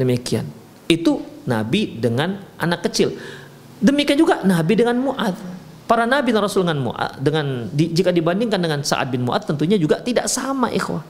Demikian. 0.00 0.48
Itu 0.88 1.44
nabi 1.44 2.00
dengan 2.00 2.40
anak 2.56 2.88
kecil. 2.88 3.12
Demikian 3.84 4.16
juga 4.16 4.40
nabi 4.40 4.80
dengan 4.80 4.96
Mu'ad. 4.96 5.36
Para 5.84 6.08
nabi 6.08 6.32
dan 6.32 6.40
rasul 6.40 6.64
dengan 6.64 6.80
Mu'ad 6.80 7.20
dengan 7.20 7.68
jika 7.76 8.08
dibandingkan 8.08 8.56
dengan 8.56 8.80
Sa'ad 8.80 9.12
bin 9.12 9.28
Mu'ad 9.28 9.44
tentunya 9.44 9.76
juga 9.76 10.00
tidak 10.00 10.32
sama 10.32 10.72
ikhwah 10.72 11.04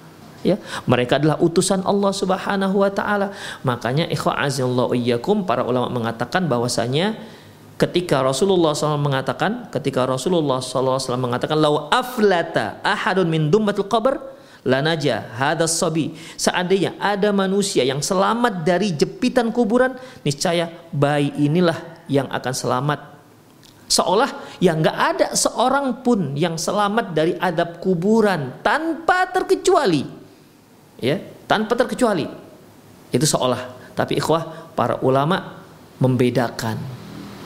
ya 0.45 0.61
mereka 0.85 1.17
adalah 1.17 1.41
utusan 1.41 1.81
Allah 1.89 2.13
Subhanahu 2.13 2.85
wa 2.85 2.91
taala 2.93 3.33
makanya 3.65 4.05
ikhwah 4.13 4.45
azallahu 4.45 4.93
para 5.49 5.65
ulama 5.65 5.89
mengatakan 5.89 6.45
bahwasanya 6.45 7.17
ketika 7.75 8.23
Rasulullah 8.23 8.73
SAW 8.73 9.01
mengatakan 9.01 9.67
ketika 9.71 10.07
Rasulullah 10.07 10.63
SAW 10.63 11.19
mengatakan 11.19 11.59
lau 11.59 11.91
aflata 11.91 12.79
ahadun 12.87 13.27
min 13.27 13.51
dumbatul 13.51 13.91
qabr 13.91 14.35
lanaja 14.65 15.29
hadas 15.37 15.77
sabi. 15.77 16.17
Seandainya 16.41 16.97
ada 16.97 17.31
manusia 17.31 17.85
yang 17.85 18.01
selamat 18.01 18.65
dari 18.65 18.91
jepitan 18.97 19.53
kuburan 19.53 19.95
niscaya 20.25 20.73
bayi 20.91 21.31
inilah 21.37 22.07
yang 22.09 22.27
akan 22.33 22.55
selamat. 22.55 23.01
Seolah 23.85 24.59
yang 24.65 24.81
nggak 24.81 24.99
ada 24.99 25.27
seorang 25.37 26.01
pun 26.01 26.33
yang 26.35 26.57
selamat 26.57 27.13
dari 27.13 27.37
adab 27.37 27.79
kuburan 27.85 28.65
tanpa 28.65 29.29
terkecuali. 29.29 30.03
Ya 30.99 31.21
tanpa 31.45 31.77
terkecuali. 31.77 32.25
Itu 33.13 33.29
seolah. 33.29 33.93
Tapi 33.95 34.19
ikhwah 34.19 34.75
para 34.75 34.99
ulama 35.05 35.63
membedakan 36.03 37.04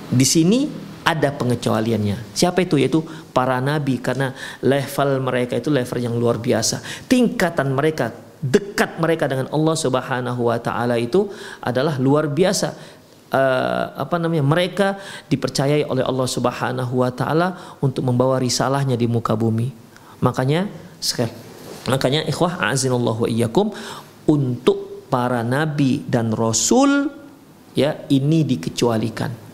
di 0.09 0.25
sini 0.25 0.89
ada 1.09 1.33
pengecualiannya. 1.33 2.37
Siapa 2.37 2.61
itu? 2.61 2.77
Yaitu 2.77 3.01
para 3.33 3.65
nabi 3.65 3.97
karena 3.97 4.37
level 4.61 5.25
mereka 5.25 5.57
itu 5.57 5.73
level 5.73 5.99
yang 6.05 6.15
luar 6.21 6.37
biasa. 6.37 6.85
Tingkatan 7.09 7.73
mereka, 7.73 8.13
dekat 8.45 9.01
mereka 9.01 9.25
dengan 9.25 9.49
Allah 9.49 9.77
Subhanahu 9.77 10.53
wa 10.53 10.61
taala 10.61 11.01
itu 11.01 11.33
adalah 11.65 11.97
luar 11.97 12.29
biasa. 12.29 13.01
Uh, 13.29 14.09
apa 14.09 14.17
namanya 14.17 14.41
mereka 14.41 14.97
dipercayai 15.29 15.85
oleh 15.85 16.01
Allah 16.01 16.29
Subhanahu 16.29 17.05
wa 17.05 17.13
taala 17.13 17.77
untuk 17.81 18.05
membawa 18.05 18.37
risalahnya 18.37 18.97
di 18.97 19.09
muka 19.09 19.33
bumi. 19.33 19.73
Makanya 20.21 20.69
sekali 21.01 21.33
makanya 21.89 22.21
ikhwah 22.29 22.61
azinallahu 22.69 23.25
wa 23.25 23.29
iyyakum 23.33 23.73
untuk 24.29 25.09
para 25.09 25.41
nabi 25.41 26.05
dan 26.05 26.37
rasul 26.37 27.09
ya 27.73 27.97
ini 28.13 28.45
dikecualikan 28.45 29.48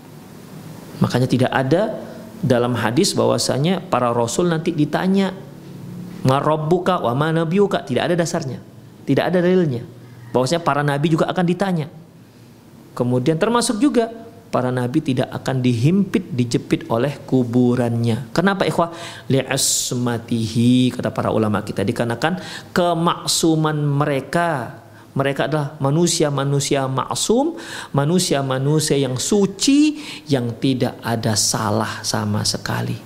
Makanya 1.03 1.27
tidak 1.27 1.51
ada 1.51 1.99
dalam 2.45 2.77
hadis 2.77 3.17
bahwasanya 3.17 3.81
para 3.81 4.13
rasul 4.13 4.53
nanti 4.53 4.71
ditanya 4.71 5.33
marabbuka 6.29 7.01
wa 7.01 7.17
ma 7.17 7.33
nabiyuka 7.33 7.89
tidak 7.89 8.13
ada 8.13 8.15
dasarnya. 8.21 8.61
Tidak 9.05 9.25
ada 9.25 9.39
dalilnya. 9.41 9.85
Bahwasanya 10.33 10.63
para 10.65 10.83
nabi 10.85 11.13
juga 11.13 11.29
akan 11.31 11.45
ditanya. 11.47 11.87
Kemudian 12.95 13.39
termasuk 13.41 13.79
juga 13.83 14.11
para 14.55 14.71
nabi 14.71 15.03
tidak 15.03 15.35
akan 15.35 15.59
dihimpit 15.59 16.31
dijepit 16.31 16.87
oleh 16.87 17.19
kuburannya. 17.27 18.31
Kenapa 18.31 18.63
ikhwah? 18.63 18.95
Li'asmatihi 19.27 20.95
kata 20.95 21.11
para 21.11 21.35
ulama 21.35 21.67
kita 21.67 21.83
dikarenakan 21.83 22.39
kemaksuman 22.71 23.75
mereka 23.83 24.84
mereka 25.15 25.47
adalah 25.47 25.79
manusia-manusia 25.79 26.91
maksum, 26.91 27.55
manusia-manusia 27.95 28.99
yang 28.99 29.15
suci 29.15 30.03
yang 30.27 30.59
tidak 30.59 30.99
ada 31.01 31.39
salah 31.39 32.03
sama 32.03 32.43
sekali. 32.43 32.99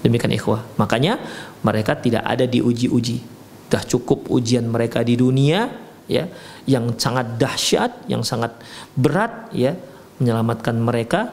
Demikian 0.00 0.32
ikhwah. 0.32 0.62
Makanya 0.78 1.18
mereka 1.66 1.98
tidak 1.98 2.24
ada 2.24 2.46
diuji-uji. 2.46 3.18
Dah 3.66 3.82
cukup 3.82 4.30
ujian 4.30 4.66
mereka 4.70 5.02
di 5.02 5.18
dunia 5.18 5.68
ya 6.06 6.26
yang 6.66 6.94
sangat 6.94 7.38
dahsyat, 7.38 8.06
yang 8.06 8.22
sangat 8.22 8.54
berat 8.94 9.50
ya 9.54 9.74
menyelamatkan 10.22 10.78
mereka 10.78 11.30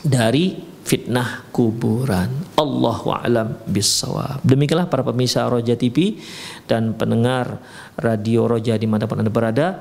dari 0.00 0.73
fitnah 0.84 1.48
kuburan. 1.48 2.28
Allahu 2.60 3.08
a'lam 3.10 3.56
bissawab. 3.64 4.44
Demikianlah 4.44 4.86
para 4.86 5.00
pemirsa 5.00 5.48
Roja 5.48 5.74
TV 5.74 6.20
dan 6.68 6.92
pendengar 6.94 7.58
radio 7.96 8.44
Roja 8.44 8.76
di 8.76 8.84
mana 8.84 9.08
pun 9.08 9.24
Anda 9.24 9.32
berada, 9.32 9.80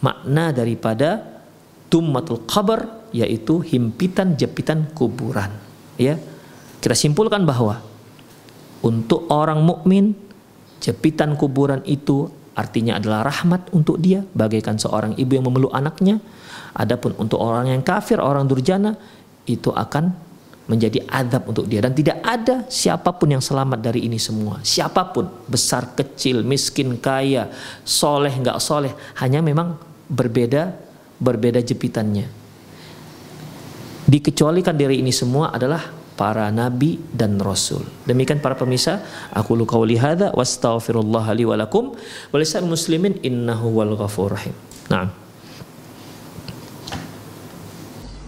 makna 0.00 0.54
daripada 0.54 1.42
tummatul 1.90 2.46
qabr 2.46 3.10
yaitu 3.10 3.58
himpitan 3.60 4.38
jepitan 4.38 4.86
kuburan. 4.94 5.50
Ya. 5.98 6.16
Kita 6.78 6.94
simpulkan 6.94 7.42
bahwa 7.42 7.82
untuk 8.86 9.26
orang 9.34 9.58
mukmin 9.66 10.14
jepitan 10.78 11.34
kuburan 11.34 11.82
itu 11.82 12.30
artinya 12.54 13.02
adalah 13.02 13.26
rahmat 13.26 13.74
untuk 13.74 13.98
dia 13.98 14.22
bagaikan 14.22 14.78
seorang 14.78 15.18
ibu 15.18 15.34
yang 15.34 15.50
memeluk 15.50 15.74
anaknya. 15.74 16.22
Adapun 16.76 17.16
untuk 17.18 17.40
orang 17.40 17.72
yang 17.72 17.82
kafir, 17.82 18.20
orang 18.20 18.46
durjana 18.46 18.94
itu 19.48 19.72
akan 19.72 20.25
menjadi 20.66 21.02
adab 21.06 21.46
untuk 21.46 21.70
dia 21.70 21.78
dan 21.78 21.94
tidak 21.94 22.18
ada 22.26 22.66
siapa 22.66 23.14
pun 23.14 23.30
yang 23.30 23.42
selamat 23.42 23.78
dari 23.78 24.02
ini 24.02 24.18
semua 24.18 24.58
siapa 24.66 25.14
pun 25.14 25.30
besar 25.46 25.94
kecil 25.94 26.42
miskin 26.42 26.98
kaya 26.98 27.50
soleh 27.86 28.34
nggak 28.34 28.58
soleh 28.58 28.90
hanya 29.22 29.38
memang 29.38 29.78
berbeda 30.10 30.86
berbeda 31.20 31.64
jepitannya. 31.64 32.28
Dikecualikan 34.06 34.76
dari 34.78 35.02
ini 35.02 35.10
semua 35.10 35.50
adalah 35.50 35.82
para 36.14 36.48
nabi 36.54 36.96
dan 37.10 37.36
rasul. 37.42 37.82
Demikian 38.06 38.38
para 38.38 38.54
pemirsa, 38.54 39.02
aku 39.34 39.58
lu 39.58 39.66
qauli 39.66 39.98
hadza 39.98 40.30
wastaghfirullah 40.32 41.26
li 41.34 41.44
wa 41.44 41.58
lakum 41.58 41.92
wa 42.30 42.36
muslimin 42.62 43.18
innahu 43.20 43.82
wal 43.82 43.98
ghafur. 43.98 44.38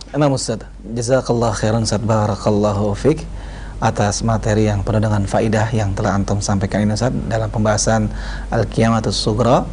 Imam 0.08 0.32
Ustaz, 0.32 0.64
jazakallah 0.96 1.52
khairan 1.52 1.84
Ustaz. 1.84 2.00
Barakallahu 2.00 2.96
fik 2.96 3.28
atas 3.76 4.24
materi 4.24 4.64
yang 4.64 4.80
penuh 4.80 5.04
dengan 5.04 5.20
faidah 5.28 5.68
yang 5.68 5.92
telah 5.92 6.16
antum 6.16 6.40
sampaikan 6.40 6.80
ini 6.80 6.96
Ustaz 6.96 7.12
dalam 7.28 7.52
pembahasan 7.52 8.08
Al-Qiyamatus 8.48 9.20
Sugra 9.20 9.68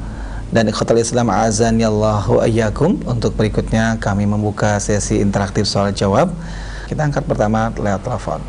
dan 0.51 0.67
ikhwatal 0.67 0.99
Islam 0.99 1.31
azan 1.31 1.79
yallahu 1.79 2.43
ayyakum. 2.43 2.99
Untuk 3.07 3.39
berikutnya 3.39 3.95
kami 3.95 4.27
membuka 4.27 4.75
sesi 4.83 5.23
interaktif 5.23 5.71
soal 5.71 5.95
jawab. 5.95 6.36
Kita 6.91 7.07
angkat 7.07 7.23
pertama 7.23 7.71
lewat 7.71 8.03
telepon. 8.03 8.43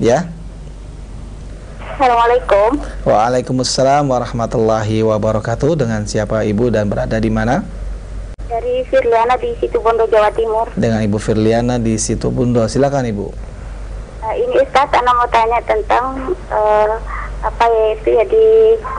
Ya? 0.00 0.24
Assalamualaikum. 2.00 2.80
Waalaikumsalam 3.04 4.08
warahmatullahi 4.08 5.04
wabarakatuh. 5.04 5.84
Dengan 5.84 6.08
siapa 6.08 6.48
ibu 6.48 6.72
dan 6.72 6.88
berada 6.88 7.20
di 7.20 7.28
mana 7.28 7.60
dari 8.50 8.82
Firliana 8.90 9.38
di 9.38 9.54
Situbondo 9.62 10.10
Jawa 10.10 10.34
Timur. 10.34 10.66
Dengan 10.74 10.98
ibu 11.06 11.22
Firliana 11.22 11.78
di 11.78 11.94
Situbondo 11.94 12.66
silakan 12.66 13.06
ibu. 13.06 13.30
Uh, 14.20 14.34
ini 14.36 14.58
Ustadz 14.58 14.98
Anda 14.98 15.14
mau 15.14 15.30
tanya 15.30 15.62
tentang 15.64 16.34
uh, 16.50 16.92
apa 17.40 17.64
ya 17.64 17.86
itu 17.96 18.08
ya 18.12 18.24
di 18.28 18.46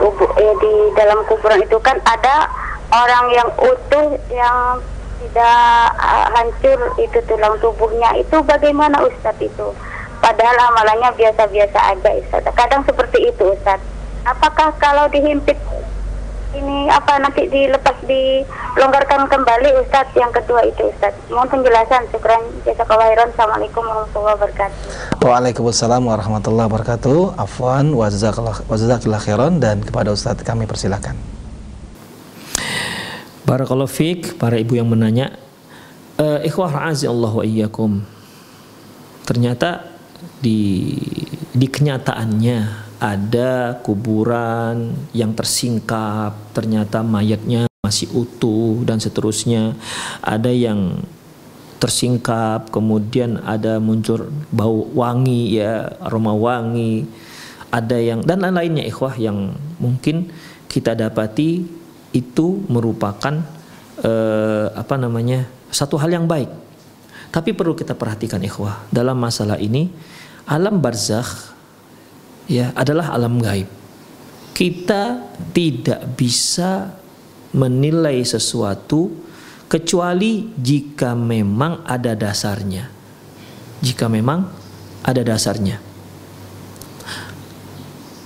kubu 0.00 0.26
ya 0.34 0.52
di 0.58 0.72
dalam 0.98 1.22
kuburan 1.30 1.62
itu 1.62 1.78
kan 1.78 1.94
ada 2.02 2.50
orang 2.90 3.30
yang 3.30 3.48
utuh 3.54 4.18
yang 4.34 4.82
tidak 5.22 5.94
uh, 6.00 6.26
hancur 6.32 6.78
itu 6.98 7.18
tulang 7.28 7.54
tubuhnya. 7.60 8.18
Itu 8.18 8.40
bagaimana 8.42 9.04
Ustadz 9.04 9.44
itu? 9.44 9.68
Padahal 10.18 10.56
amalannya 10.72 11.12
biasa-biasa 11.14 11.78
aja 11.92 12.10
Ustadz. 12.24 12.50
Kadang 12.56 12.82
seperti 12.88 13.28
itu 13.28 13.52
Ustadz. 13.52 13.84
Apakah 14.22 14.74
kalau 14.80 15.06
dihimpit 15.12 15.58
ini 16.52 16.84
apa 16.92 17.16
nanti 17.16 17.48
dilepas 17.48 17.96
dilonggarkan 18.04 19.24
kembali 19.24 19.72
Ustadz 19.80 20.12
yang 20.12 20.28
kedua 20.28 20.60
itu 20.68 20.84
Ustadz 20.92 21.32
mohon 21.32 21.48
penjelasan 21.48 22.04
syukran. 22.12 22.44
Jasa 22.64 22.84
kawairon 22.84 23.32
Assalamualaikum 23.32 23.82
warahmatullahi 23.82 24.36
wabarakatuh. 24.36 24.76
Waalaikumsalam 25.24 26.02
warahmatullahi 26.04 26.66
wabarakatuh. 26.68 27.18
Afwan 27.40 27.96
wajazakallah 27.96 29.20
khairan. 29.24 29.64
Dan 29.64 29.80
kepada 29.80 30.12
Ustadz 30.12 30.44
kami 30.44 30.68
persilakan. 30.68 31.16
Barakallahu 33.48 33.90
fiqh 33.90 34.36
para 34.36 34.60
ibu 34.60 34.76
yang 34.76 34.88
menanya 34.92 35.34
uh, 36.20 36.40
ikhwah 36.44 36.68
ra'azi 36.68 37.08
Allah 37.08 37.32
wa 37.32 37.44
iyyakum. 37.44 38.04
Ternyata 39.24 39.88
di 40.44 40.92
di 41.52 41.66
kenyataannya 41.68 42.81
ada 43.02 43.82
kuburan 43.82 44.94
yang 45.10 45.34
tersingkap, 45.34 46.54
ternyata 46.54 47.02
mayatnya 47.02 47.66
masih 47.82 48.06
utuh 48.14 48.86
dan 48.86 49.02
seterusnya. 49.02 49.74
Ada 50.22 50.54
yang 50.54 51.02
tersingkap, 51.82 52.70
kemudian 52.70 53.42
ada 53.42 53.82
muncul 53.82 54.30
bau 54.54 54.86
wangi 54.94 55.58
ya, 55.58 55.98
aroma 55.98 56.30
wangi. 56.30 57.02
Ada 57.74 57.98
yang 57.98 58.22
dan 58.22 58.38
lain-lainnya 58.38 58.86
ikhwah 58.86 59.18
yang 59.18 59.58
mungkin 59.82 60.30
kita 60.70 60.94
dapati 60.94 61.66
itu 62.14 62.46
merupakan 62.70 63.42
eh, 63.98 64.66
apa 64.78 64.94
namanya? 64.94 65.50
satu 65.72 65.96
hal 65.98 66.12
yang 66.12 66.28
baik. 66.30 66.52
Tapi 67.32 67.56
perlu 67.56 67.72
kita 67.72 67.96
perhatikan 67.96 68.44
ikhwah, 68.44 68.84
dalam 68.92 69.16
masalah 69.16 69.56
ini 69.56 69.88
alam 70.44 70.78
barzakh 70.84 71.51
ya 72.50 72.74
adalah 72.74 73.14
alam 73.14 73.38
gaib. 73.38 73.68
Kita 74.52 75.32
tidak 75.52 76.14
bisa 76.14 76.92
menilai 77.56 78.20
sesuatu 78.22 79.08
kecuali 79.68 80.52
jika 80.56 81.16
memang 81.16 81.84
ada 81.88 82.12
dasarnya. 82.12 82.88
Jika 83.82 84.06
memang 84.06 84.46
ada 85.02 85.22
dasarnya. 85.24 85.80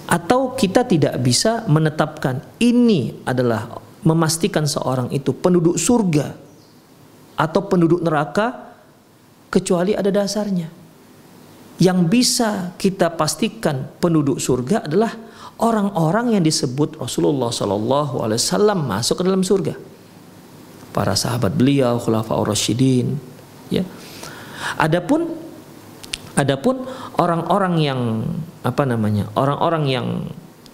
Atau 0.06 0.54
kita 0.54 0.86
tidak 0.86 1.18
bisa 1.22 1.66
menetapkan 1.66 2.42
ini 2.62 3.22
adalah 3.26 3.82
memastikan 4.06 4.66
seorang 4.70 5.10
itu 5.10 5.34
penduduk 5.34 5.74
surga 5.74 6.38
atau 7.34 7.60
penduduk 7.66 7.98
neraka 8.06 8.70
kecuali 9.50 9.98
ada 9.98 10.08
dasarnya 10.14 10.85
yang 11.76 12.08
bisa 12.08 12.72
kita 12.80 13.12
pastikan 13.12 13.92
penduduk 14.00 14.40
surga 14.40 14.88
adalah 14.88 15.12
orang-orang 15.60 16.40
yang 16.40 16.44
disebut 16.44 16.96
Rasulullah 16.96 17.52
Sallallahu 17.52 18.24
Alaihi 18.24 18.40
Wasallam 18.40 18.78
masuk 18.88 19.20
ke 19.20 19.24
dalam 19.24 19.44
surga. 19.44 19.76
Para 20.96 21.12
sahabat 21.12 21.52
beliau, 21.52 22.00
khulafaur 22.00 22.48
rasyidin, 22.48 23.20
ya. 23.68 23.84
Adapun 24.80 25.36
adapun 26.32 26.88
orang-orang 27.20 27.74
yang 27.76 28.00
apa 28.64 28.88
namanya? 28.88 29.28
Orang-orang 29.36 29.84
yang 29.84 30.06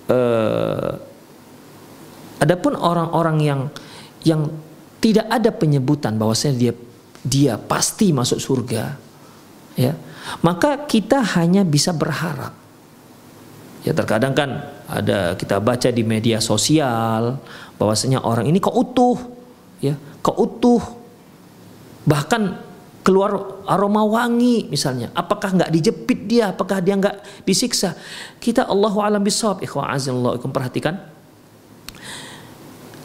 eh, 0.06 0.92
adapun 2.38 2.78
orang-orang 2.78 3.38
yang 3.42 3.60
yang 4.22 4.46
tidak 5.02 5.26
ada 5.26 5.50
penyebutan 5.50 6.14
bahwasanya 6.14 6.54
dia 6.54 6.72
dia 7.26 7.54
pasti 7.58 8.14
masuk 8.14 8.38
surga. 8.38 8.94
Ya 9.74 9.98
maka 10.40 10.86
kita 10.86 11.22
hanya 11.38 11.66
bisa 11.66 11.90
berharap. 11.90 12.54
Ya 13.82 13.90
terkadang 13.90 14.32
kan 14.32 14.50
ada 14.86 15.34
kita 15.34 15.58
baca 15.58 15.90
di 15.90 16.06
media 16.06 16.38
sosial 16.38 17.42
bahwasanya 17.82 18.22
orang 18.22 18.46
ini 18.46 18.62
kok 18.62 18.74
utuh, 18.74 19.18
ya, 19.82 19.98
kok 20.22 20.38
utuh. 20.38 20.82
Bahkan 22.06 22.42
keluar 23.02 23.62
aroma 23.66 24.06
wangi 24.06 24.70
misalnya. 24.70 25.10
Apakah 25.12 25.58
nggak 25.58 25.70
dijepit 25.74 26.30
dia? 26.30 26.54
Apakah 26.54 26.78
dia 26.78 26.94
nggak 26.94 27.42
disiksa? 27.42 27.98
Kita 28.38 28.70
Allahu 28.70 29.02
alam 29.02 29.22
bisawab. 29.22 29.62
Ikhwan 29.66 29.90
azallahu 29.90 30.38
perhatikan. 30.50 31.02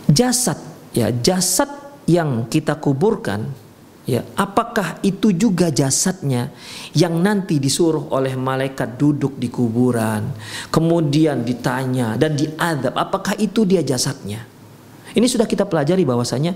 Jasad 0.07 0.61
ya, 0.95 1.11
jasad 1.11 1.68
yang 2.07 2.47
kita 2.47 2.78
kuburkan 2.80 3.51
Ya, 4.08 4.24
apakah 4.39 5.03
itu 5.03 5.36
juga 5.36 5.68
jasadnya 5.68 6.47
yang 6.95 7.20
nanti 7.20 7.60
disuruh 7.60 8.08
oleh 8.16 8.39
malaikat 8.39 8.95
duduk 8.95 9.36
di 9.36 9.51
kuburan, 9.51 10.32
kemudian 10.72 11.43
ditanya 11.43 12.16
dan 12.16 12.39
diadab, 12.39 12.95
apakah 12.95 13.36
itu 13.36 13.68
dia 13.68 13.84
jasadnya? 13.84 14.47
Ini 15.12 15.28
sudah 15.28 15.43
kita 15.43 15.68
pelajari 15.68 16.08
bahwasanya 16.08 16.55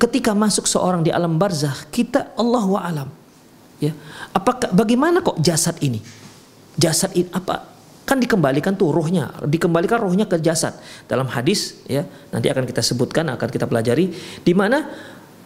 ketika 0.00 0.32
masuk 0.32 0.64
seorang 0.64 1.04
di 1.04 1.12
alam 1.12 1.36
barzah, 1.36 1.76
kita 1.92 2.32
Allah 2.32 2.64
wa 2.64 2.80
alam. 2.80 3.08
Ya, 3.76 3.92
apakah 4.32 4.72
bagaimana 4.72 5.20
kok 5.20 5.36
jasad 5.36 5.76
ini? 5.84 6.00
Jasad 6.80 7.12
ini 7.12 7.28
apa? 7.28 7.60
Kan 8.08 8.24
dikembalikan 8.24 8.72
tuh 8.72 8.88
rohnya, 8.88 9.36
dikembalikan 9.44 10.00
rohnya 10.00 10.24
ke 10.24 10.40
jasad. 10.40 10.72
Dalam 11.04 11.28
hadis 11.28 11.76
ya, 11.84 12.08
nanti 12.32 12.48
akan 12.48 12.64
kita 12.64 12.80
sebutkan, 12.80 13.28
akan 13.36 13.48
kita 13.52 13.68
pelajari 13.68 14.16
di 14.40 14.52
mana 14.56 14.88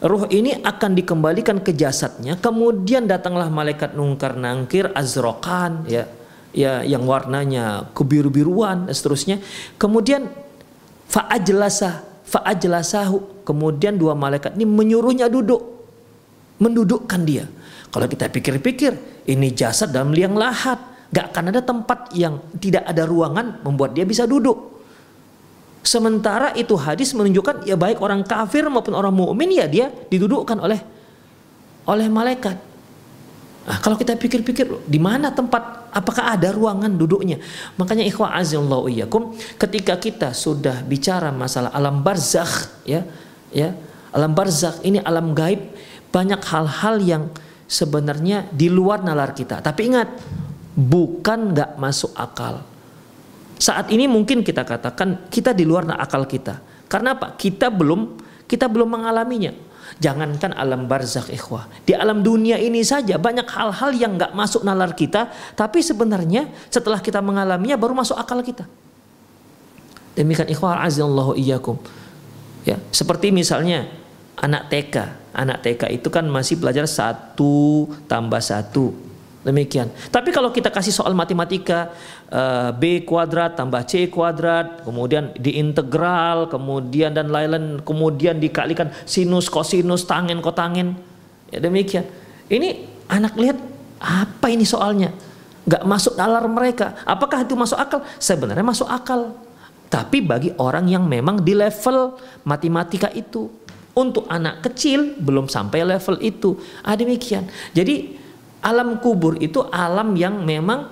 Ruh 0.03 0.27
ini 0.35 0.59
akan 0.59 0.91
dikembalikan 0.99 1.63
ke 1.63 1.71
jasadnya. 1.71 2.35
Kemudian 2.41 3.07
datanglah 3.07 3.47
malaikat 3.47 3.95
nungkar 3.95 4.35
nangkir 4.35 4.91
azrokan 4.91 5.87
ya 5.87 6.11
ya 6.55 6.83
yang 6.83 7.07
warnanya 7.07 7.91
kebiru-biruan 7.95 8.91
dan 8.91 8.95
seterusnya. 8.95 9.39
Kemudian 9.79 10.27
faajlasa 11.07 12.03
faajlasahu. 12.27 13.47
Kemudian 13.47 13.95
dua 13.95 14.17
malaikat 14.17 14.57
ini 14.59 14.67
menyuruhnya 14.67 15.31
duduk. 15.31 15.63
Mendudukkan 16.59 17.21
dia. 17.23 17.45
Kalau 17.95 18.11
kita 18.11 18.27
pikir-pikir 18.27 19.25
ini 19.31 19.55
jasad 19.55 19.95
dalam 19.95 20.11
liang 20.11 20.35
lahat. 20.35 20.95
Gak 21.15 21.31
akan 21.31 21.55
ada 21.55 21.63
tempat 21.63 22.11
yang 22.19 22.43
tidak 22.59 22.83
ada 22.91 23.07
ruangan 23.07 23.63
membuat 23.63 23.95
dia 23.95 24.03
bisa 24.03 24.27
duduk. 24.27 24.74
Sementara 25.85 26.57
itu 26.57 26.73
hadis 26.81 27.13
menunjukkan 27.13 27.69
ya 27.69 27.77
baik 27.77 28.01
orang 28.01 28.25
kafir 28.25 28.65
maupun 28.73 28.97
orang 28.97 29.13
mukmin 29.13 29.53
ya 29.53 29.69
dia 29.69 29.93
didudukkan 30.09 30.57
oleh 30.57 30.81
oleh 31.85 32.09
malaikat. 32.09 32.57
Nah, 33.65 33.77
kalau 33.85 33.97
kita 34.01 34.17
pikir-pikir 34.17 34.89
di 34.89 34.97
mana 34.97 35.29
tempat 35.29 35.93
apakah 35.93 36.33
ada 36.33 36.57
ruangan 36.57 36.89
duduknya? 36.89 37.37
Makanya 37.77 38.01
ikhwah 38.09 38.33
azallahu 38.33 38.89
iyyakum 38.89 39.37
ketika 39.61 40.01
kita 40.01 40.33
sudah 40.33 40.81
bicara 40.85 41.29
masalah 41.29 41.69
alam 41.77 42.01
barzakh 42.01 42.85
ya 42.89 43.05
ya 43.53 43.77
alam 44.09 44.33
barzakh 44.33 44.81
ini 44.89 45.05
alam 45.05 45.37
gaib 45.37 45.69
banyak 46.09 46.41
hal-hal 46.49 46.97
yang 47.05 47.23
sebenarnya 47.69 48.49
di 48.57 48.73
luar 48.73 49.05
nalar 49.05 49.37
kita. 49.37 49.61
Tapi 49.61 49.93
ingat 49.93 50.09
bukan 50.73 51.53
nggak 51.53 51.77
masuk 51.77 52.17
akal 52.17 52.65
saat 53.59 53.91
ini 53.91 54.11
mungkin 54.11 54.43
kita 54.43 54.67
katakan 54.67 55.31
kita 55.31 55.55
di 55.55 55.63
luar 55.63 55.87
akal 55.95 56.27
kita. 56.27 56.59
Karena 56.91 57.15
apa? 57.15 57.35
Kita 57.39 57.71
belum 57.71 58.21
kita 58.45 58.69
belum 58.69 59.01
mengalaminya. 59.01 59.55
Jangankan 59.95 60.59
alam 60.59 60.91
barzakh 60.91 61.31
ikhwah. 61.31 61.71
Di 61.87 61.95
alam 61.95 62.19
dunia 62.19 62.59
ini 62.59 62.83
saja 62.83 63.15
banyak 63.15 63.47
hal-hal 63.47 63.95
yang 63.95 64.19
nggak 64.19 64.35
masuk 64.35 64.67
nalar 64.67 64.91
kita, 64.97 65.31
tapi 65.55 65.85
sebenarnya 65.87 66.51
setelah 66.67 66.99
kita 66.99 67.23
mengalaminya 67.23 67.79
baru 67.79 67.95
masuk 67.95 68.19
akal 68.19 68.43
kita. 68.43 68.67
Demikian 70.19 70.51
ikhwah 70.51 70.83
azallahu 70.83 71.39
iyyakum. 71.39 71.79
Ya, 72.67 72.81
seperti 72.91 73.31
misalnya 73.31 73.87
anak 74.41 74.73
TK. 74.73 74.97
Anak 75.35 75.67
TK 75.67 75.91
itu 75.91 76.09
kan 76.11 76.27
masih 76.27 76.59
belajar 76.59 76.87
satu 76.87 77.91
tambah 78.07 78.39
satu 78.39 79.15
Demikian. 79.45 79.93
Tapi 80.09 80.33
kalau 80.33 80.49
kita 80.49 80.73
kasih 80.73 80.89
soal 80.89 81.13
matematika 81.13 81.93
b 82.75 83.07
kuadrat 83.07 83.55
tambah 83.55 83.85
c 83.87 84.11
kuadrat, 84.11 84.83
kemudian 84.83 85.31
diintegral, 85.39 86.51
kemudian 86.51 87.15
dan 87.15 87.31
lain-lain, 87.31 87.79
kemudian 87.85 88.41
dikalikan 88.43 88.91
sinus, 89.07 89.47
kosinus, 89.47 90.09
tangen, 90.09 90.43
kotangin, 90.43 90.99
ya 91.53 91.63
demikian. 91.63 92.03
Ini 92.51 92.85
anak 93.07 93.39
lihat 93.39 93.59
apa 94.03 94.47
ini 94.51 94.67
soalnya? 94.67 95.15
Gak 95.65 95.87
masuk 95.89 96.19
nalar 96.19 96.45
mereka. 96.45 96.93
Apakah 97.09 97.41
itu 97.41 97.57
masuk 97.57 97.81
akal? 97.81 98.05
Sebenarnya 98.21 98.67
masuk 98.67 98.85
akal. 98.85 99.33
Tapi 99.89 100.21
bagi 100.21 100.51
orang 100.61 100.91
yang 100.91 101.07
memang 101.07 101.41
di 101.41 101.55
level 101.57 102.19
matematika 102.45 103.09
itu, 103.15 103.49
untuk 103.95 104.27
anak 104.27 104.67
kecil 104.67 105.15
belum 105.23 105.47
sampai 105.47 105.87
level 105.87 106.19
itu. 106.19 106.59
Ah 106.83 106.99
demikian. 106.99 107.47
Jadi 107.71 108.19
alam 108.61 108.99
kubur 108.99 109.39
itu 109.39 109.63
alam 109.71 110.19
yang 110.19 110.43
memang 110.43 110.91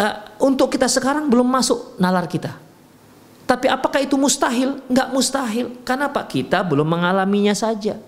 uh, 0.00 0.14
untuk 0.40 0.72
kita 0.72 0.88
sekarang 0.88 1.28
belum 1.28 1.44
masuk 1.44 2.00
nalar 2.00 2.24
kita. 2.24 2.56
Tapi 3.44 3.66
apakah 3.68 4.00
itu 4.00 4.16
mustahil? 4.16 4.80
Enggak 4.88 5.10
mustahil. 5.12 5.74
Karena 5.84 6.08
Pak 6.08 6.32
kita 6.32 6.64
belum 6.64 6.86
mengalaminya 6.86 7.52
saja. 7.52 7.98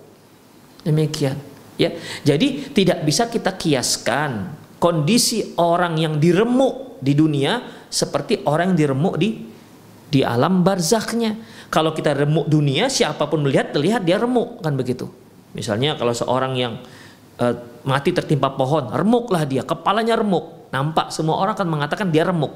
Demikian. 0.86 1.36
Ya, 1.76 1.98
jadi 2.22 2.70
tidak 2.70 3.02
bisa 3.02 3.26
kita 3.26 3.50
kiaskan 3.58 4.54
kondisi 4.78 5.56
orang 5.58 5.98
yang 5.98 6.14
diremuk 6.22 7.02
di 7.02 7.16
dunia 7.18 7.58
seperti 7.90 8.46
orang 8.46 8.70
yang 8.74 8.78
diremuk 8.86 9.14
di 9.18 9.50
di 10.12 10.20
alam 10.22 10.62
barzakhnya. 10.62 11.34
Kalau 11.72 11.96
kita 11.96 12.12
remuk 12.12 12.46
dunia, 12.46 12.92
siapa 12.92 13.26
pun 13.26 13.42
melihat, 13.42 13.72
terlihat 13.72 14.04
dia 14.04 14.20
remuk 14.20 14.60
kan 14.60 14.76
begitu. 14.76 15.08
Misalnya 15.56 15.96
kalau 15.96 16.12
seorang 16.12 16.52
yang 16.54 16.78
uh, 17.40 17.54
mati 17.82 18.12
tertimpa 18.14 18.52
pohon, 18.52 18.92
remuklah 18.92 19.42
dia, 19.48 19.64
kepalanya 19.64 20.20
remuk. 20.20 20.61
Nampak 20.72 21.12
semua 21.12 21.36
orang 21.36 21.52
akan 21.52 21.68
mengatakan 21.68 22.08
dia 22.08 22.24
remuk. 22.24 22.50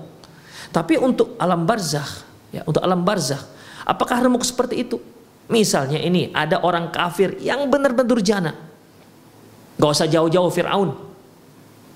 Tapi 0.73 0.97
untuk 0.97 1.37
alam 1.37 1.69
barzakh, 1.69 2.25
ya, 2.49 2.65
untuk 2.65 2.81
alam 2.81 3.05
barzakh, 3.05 3.45
apakah 3.85 4.25
remuk 4.25 4.43
seperti 4.43 4.89
itu? 4.89 4.97
Misalnya 5.47 6.01
ini 6.01 6.33
ada 6.33 6.59
orang 6.65 6.91
kafir 6.91 7.39
yang 7.39 7.69
benar-benar 7.71 8.09
durjana. 8.09 8.53
Gak 9.77 9.91
usah 9.93 10.09
jauh-jauh 10.09 10.49
Fir'aun. 10.49 10.97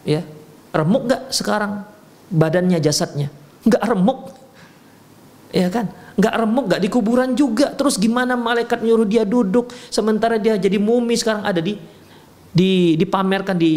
Ya, 0.05 0.23
remuk 0.71 1.09
gak 1.09 1.33
sekarang 1.33 1.89
badannya 2.29 2.79
jasadnya? 2.79 3.33
Gak 3.65 3.81
remuk. 3.89 4.37
Ya 5.51 5.67
kan? 5.73 5.91
Gak 6.21 6.37
remuk, 6.37 6.69
gak 6.69 6.85
di 6.85 6.89
kuburan 6.93 7.33
juga. 7.33 7.73
Terus 7.73 7.97
gimana 7.97 8.37
malaikat 8.37 8.85
nyuruh 8.85 9.09
dia 9.09 9.25
duduk 9.25 9.73
sementara 9.89 10.37
dia 10.37 10.61
jadi 10.61 10.77
mumi 10.77 11.17
sekarang 11.17 11.49
ada 11.49 11.59
di 11.65 11.81
di, 12.53 12.95
dipamerkan 13.01 13.57
di 13.57 13.73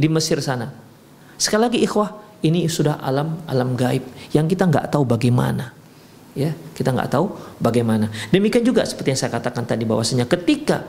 di 0.00 0.08
Mesir 0.08 0.40
sana. 0.40 0.83
Sekali 1.36 1.62
lagi 1.66 1.78
ikhwah, 1.82 2.40
ini 2.44 2.66
sudah 2.68 3.00
alam 3.00 3.40
alam 3.48 3.74
gaib 3.74 4.04
yang 4.36 4.46
kita 4.46 4.68
nggak 4.68 4.92
tahu 4.92 5.04
bagaimana. 5.06 5.72
Ya, 6.34 6.50
kita 6.74 6.90
nggak 6.90 7.14
tahu 7.14 7.30
bagaimana. 7.62 8.10
Demikian 8.34 8.66
juga 8.66 8.82
seperti 8.82 9.14
yang 9.14 9.20
saya 9.22 9.32
katakan 9.38 9.62
tadi 9.62 9.86
bahwasanya 9.86 10.26
ketika 10.26 10.82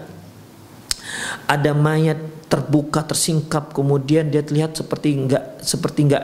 ada 1.46 1.72
mayat 1.78 2.18
terbuka 2.50 3.06
tersingkap 3.06 3.74
kemudian 3.74 4.30
dia 4.30 4.42
terlihat 4.42 4.74
seperti 4.74 5.14
nggak 5.14 5.62
seperti 5.62 6.00
nggak 6.10 6.24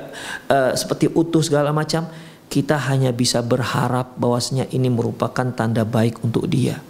uh, 0.49 0.73
seperti 0.73 1.09
utuh 1.13 1.41
segala 1.41 1.69
macam 1.69 2.09
kita 2.49 2.75
hanya 2.89 3.13
bisa 3.13 3.45
berharap 3.45 4.17
bahwasanya 4.17 4.69
ini 4.73 4.89
merupakan 4.89 5.53
tanda 5.53 5.85
baik 5.85 6.21
untuk 6.25 6.49
dia 6.49 6.81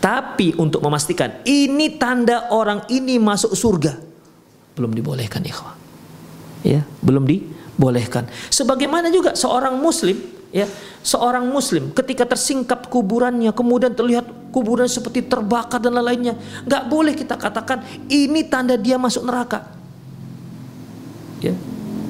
tapi 0.00 0.56
untuk 0.56 0.80
memastikan 0.80 1.44
ini 1.44 2.00
tanda 2.00 2.48
orang 2.52 2.88
ini 2.88 3.20
masuk 3.20 3.52
surga 3.52 4.00
belum 4.74 4.90
dibolehkan 4.90 5.44
ikhwah. 5.46 5.83
Ya, 6.64 6.80
belum 7.04 7.28
dibolehkan. 7.28 8.24
Sebagaimana 8.48 9.12
juga 9.12 9.36
seorang 9.36 9.76
muslim 9.76 10.16
ya, 10.48 10.64
seorang 11.04 11.44
muslim 11.44 11.92
ketika 11.92 12.24
tersingkap 12.24 12.88
kuburannya 12.88 13.52
kemudian 13.52 13.92
terlihat 13.92 14.24
kuburan 14.48 14.88
seperti 14.88 15.28
terbakar 15.28 15.78
dan 15.78 15.92
lain-lainnya, 15.92 16.40
nggak 16.64 16.84
boleh 16.88 17.12
kita 17.12 17.36
katakan 17.36 17.84
ini 18.08 18.48
tanda 18.48 18.80
dia 18.80 18.96
masuk 18.96 19.28
neraka. 19.28 19.68
Ya. 21.44 21.52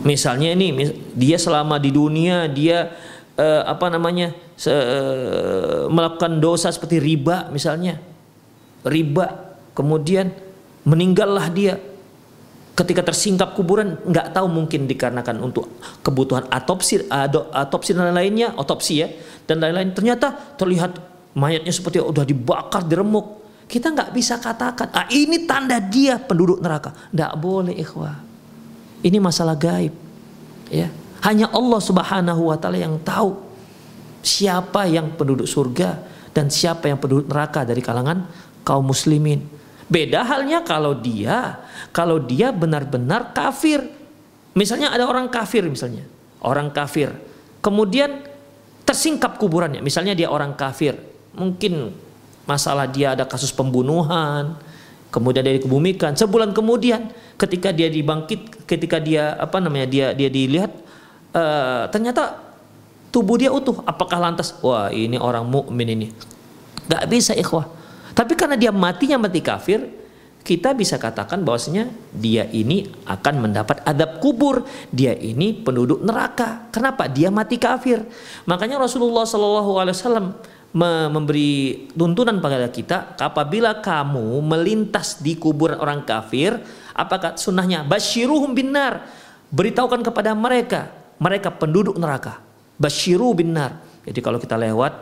Misalnya 0.07 0.55
ini 0.55 0.95
dia 1.17 1.35
selama 1.41 1.81
di 1.83 1.91
dunia 1.91 2.47
dia 2.47 2.95
uh, 3.39 3.63
apa 3.67 3.91
namanya 3.91 4.35
se, 4.55 4.71
uh, 4.71 5.91
melakukan 5.91 6.39
dosa 6.39 6.71
seperti 6.71 7.03
riba 7.03 7.51
misalnya 7.51 7.99
riba 8.87 9.57
kemudian 9.75 10.31
meninggallah 10.85 11.49
dia 11.51 11.81
ketika 12.75 13.07
tersingkap 13.07 13.55
kuburan 13.55 14.03
nggak 14.03 14.35
tahu 14.35 14.51
mungkin 14.51 14.91
dikarenakan 14.91 15.39
untuk 15.39 15.79
kebutuhan 16.03 16.51
atopsi 16.51 17.07
atopsi 17.55 17.95
dan 17.95 18.11
lain-lainnya 18.11 18.59
otopsi 18.59 18.95
ya 18.99 19.09
dan 19.47 19.63
lain-lain. 19.63 19.95
Ternyata 19.95 20.59
terlihat 20.59 20.99
mayatnya 21.39 21.71
seperti 21.71 22.03
udah 22.03 22.27
dibakar 22.27 22.83
diremuk. 22.83 23.47
Kita 23.65 23.95
nggak 23.95 24.11
bisa 24.13 24.43
katakan 24.43 24.91
ah 24.93 25.07
ini 25.09 25.47
tanda 25.47 25.79
dia 25.79 26.19
penduduk 26.19 26.59
neraka. 26.61 26.93
Nggak 27.15 27.33
boleh 27.39 27.75
ikhwah. 27.79 28.19
Ini 29.07 29.19
masalah 29.23 29.55
gaib 29.55 29.95
ya. 30.69 30.91
Hanya 31.25 31.49
Allah 31.55 31.81
Subhanahu 31.81 32.53
wa 32.53 32.57
taala 32.61 32.77
yang 32.77 33.01
tahu 33.01 33.39
siapa 34.21 34.85
yang 34.91 35.15
penduduk 35.15 35.49
surga 35.49 36.03
dan 36.35 36.51
siapa 36.51 36.91
yang 36.91 36.99
penduduk 36.99 37.31
neraka 37.31 37.63
dari 37.63 37.81
kalangan 37.81 38.27
kaum 38.67 38.85
muslimin. 38.85 39.47
Beda 39.85 40.25
halnya 40.25 40.65
kalau 40.65 40.97
dia 40.97 41.61
kalau 41.93 42.17
dia 42.19 42.51
benar-benar 42.51 43.37
kafir. 43.37 43.85
Misalnya 44.55 44.95
ada 44.95 45.05
orang 45.11 45.27
kafir 45.29 45.67
misalnya, 45.67 46.07
orang 46.39 46.71
kafir. 46.71 47.11
Kemudian 47.59 48.23
tersingkap 48.87 49.37
kuburannya. 49.41 49.83
Misalnya 49.83 50.15
dia 50.15 50.31
orang 50.31 50.55
kafir, 50.55 50.95
mungkin 51.35 51.91
masalah 52.47 52.87
dia 52.87 53.19
ada 53.19 53.27
kasus 53.27 53.51
pembunuhan, 53.51 54.55
kemudian 55.11 55.43
dia 55.43 55.59
dikebumikan. 55.59 56.15
Sebulan 56.15 56.55
kemudian 56.55 57.11
ketika 57.35 57.75
dia 57.75 57.91
dibangkit, 57.91 58.69
ketika 58.69 59.03
dia 59.03 59.35
apa 59.35 59.59
namanya 59.59 59.91
dia 59.91 60.07
dia 60.15 60.31
dilihat 60.31 60.71
uh, 61.35 61.91
ternyata 61.91 62.39
tubuh 63.11 63.41
dia 63.41 63.51
utuh. 63.51 63.83
Apakah 63.87 64.23
lantas 64.23 64.55
wah 64.63 64.89
ini 64.95 65.19
orang 65.19 65.47
mukmin 65.49 65.89
ini? 65.91 66.07
Gak 66.87 67.11
bisa 67.11 67.35
ikhwah. 67.35 67.67
Tapi 68.15 68.33
karena 68.39 68.55
dia 68.55 68.71
matinya 68.71 69.19
mati 69.19 69.43
kafir, 69.43 69.91
kita 70.47 70.71
bisa 70.77 71.01
katakan 71.01 71.43
bahwasanya 71.43 71.91
dia 72.15 72.47
ini 72.49 72.87
akan 73.05 73.49
mendapat 73.49 73.83
adab 73.83 74.23
kubur. 74.23 74.63
Dia 74.95 75.19
ini 75.19 75.57
penduduk 75.57 76.01
neraka. 76.05 76.71
Kenapa? 76.71 77.11
Dia 77.11 77.35
mati 77.35 77.59
kafir. 77.59 78.07
Makanya 78.47 78.79
Rasulullah 78.79 79.27
Shallallahu 79.27 79.73
Alaihi 79.83 79.97
Wasallam 79.99 80.27
memberi 80.75 81.87
tuntunan 81.95 82.43
pada 82.43 82.67
kita 82.67 83.15
apabila 83.19 83.79
kamu 83.79 84.43
melintas 84.43 85.23
di 85.23 85.39
kuburan 85.39 85.79
orang 85.79 86.03
kafir 86.03 86.59
apakah 86.91 87.39
sunnahnya 87.39 87.87
basyiruhum 87.87 88.59
binar 88.59 89.07
beritahukan 89.55 90.03
kepada 90.03 90.35
mereka 90.35 90.91
mereka 91.19 91.49
penduduk 91.55 91.97
neraka. 91.99 92.43
Basyiru 92.75 93.31
binar. 93.33 93.79
Jadi 94.05 94.21
kalau 94.21 94.37
kita 94.43 94.59
lewat 94.59 94.93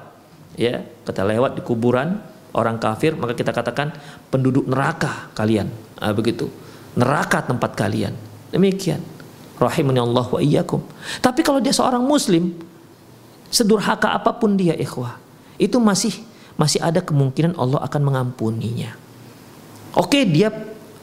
ya, 0.60 0.84
kita 1.08 1.24
lewat 1.24 1.58
di 1.58 1.62
kuburan 1.64 2.20
orang 2.52 2.76
kafir, 2.80 3.16
maka 3.16 3.36
kita 3.36 3.50
katakan 3.52 3.92
penduduk 4.28 4.68
neraka 4.68 5.32
kalian. 5.36 5.68
Nah, 5.98 6.12
begitu. 6.12 6.48
Neraka 6.96 7.44
tempat 7.44 7.76
kalian. 7.76 8.12
Demikian. 8.52 9.00
Rahimani 9.56 10.00
Allah 10.02 10.26
wa 10.26 10.40
iyyakum. 10.40 10.82
Tapi 11.22 11.40
kalau 11.46 11.62
dia 11.62 11.72
seorang 11.72 12.02
muslim, 12.02 12.52
sedurhaka 13.48 14.10
apa 14.12 14.34
pun 14.36 14.58
dia 14.58 14.74
ikhwah, 14.74 15.16
itu 15.56 15.78
masih 15.78 16.12
masih 16.58 16.82
ada 16.82 17.00
kemungkinan 17.00 17.56
Allah 17.56 17.80
akan 17.86 18.02
mengampuninya. 18.02 18.92
Oke, 19.94 20.26
dia 20.26 20.50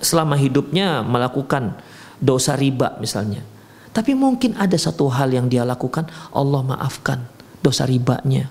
selama 0.04 0.36
hidupnya 0.36 1.02
melakukan 1.02 1.80
dosa 2.20 2.54
riba 2.60 3.00
misalnya 3.00 3.42
tapi 3.90 4.14
mungkin 4.14 4.54
ada 4.58 4.78
satu 4.78 5.10
hal 5.10 5.34
yang 5.34 5.50
dia 5.50 5.66
lakukan, 5.66 6.06
Allah 6.30 6.62
maafkan 6.62 7.26
dosa 7.60 7.90
ribanya. 7.90 8.48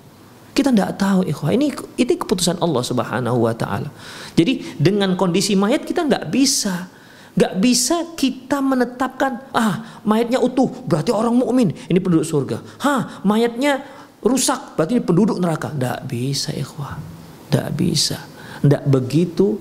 Kita 0.59 0.75
tidak 0.75 0.99
tahu 0.99 1.23
ikhwah. 1.23 1.55
Ini 1.55 1.71
ini 1.71 2.13
keputusan 2.19 2.59
Allah 2.59 2.83
Subhanahu 2.83 3.47
wa 3.47 3.55
taala. 3.55 3.87
Jadi 4.35 4.75
dengan 4.75 5.15
kondisi 5.15 5.55
mayat 5.55 5.87
kita 5.87 6.03
nggak 6.03 6.27
bisa 6.27 6.91
nggak 7.39 7.55
bisa 7.63 7.95
kita 8.19 8.59
menetapkan 8.59 9.47
ah 9.55 10.03
mayatnya 10.03 10.43
utuh 10.43 10.67
berarti 10.83 11.15
orang 11.15 11.31
mukmin 11.31 11.71
ini 11.87 11.95
penduduk 12.03 12.27
surga. 12.27 12.59
Hah, 12.83 13.23
mayatnya 13.23 13.79
rusak 14.19 14.75
berarti 14.75 14.99
ini 14.99 15.03
penduduk 15.07 15.39
neraka. 15.39 15.71
Tidak 15.71 16.03
bisa 16.03 16.51
ikhwah. 16.51 16.99
Tidak 17.47 17.69
bisa. 17.79 18.19
Tidak 18.59 18.83
begitu 18.83 19.55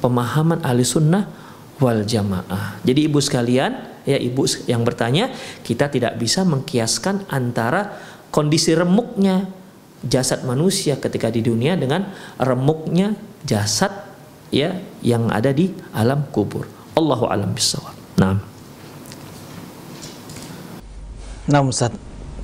pemahaman 0.00 0.64
ahli 0.64 0.80
sunnah 0.80 1.28
wal 1.76 2.08
jamaah. 2.08 2.80
Jadi 2.88 3.04
ibu 3.04 3.20
sekalian, 3.20 4.00
ya 4.08 4.16
ibu 4.16 4.48
yang 4.64 4.80
bertanya, 4.80 5.28
kita 5.60 5.92
tidak 5.92 6.16
bisa 6.16 6.48
mengkiaskan 6.48 7.28
antara 7.28 8.00
kondisi 8.32 8.72
remuknya 8.72 9.57
jasad 10.06 10.46
manusia 10.46 10.94
ketika 10.98 11.32
di 11.32 11.42
dunia 11.42 11.74
dengan 11.74 12.14
remuknya 12.38 13.18
jasad 13.42 13.90
ya 14.54 14.78
yang 15.02 15.28
ada 15.30 15.50
di 15.50 15.74
alam 15.94 16.26
kubur. 16.30 16.66
Allahu 16.94 17.30
alam 17.30 17.50
bisawab. 17.54 17.94
Nah. 18.18 18.38
Nah 21.48 21.62
Ustaz, 21.64 21.94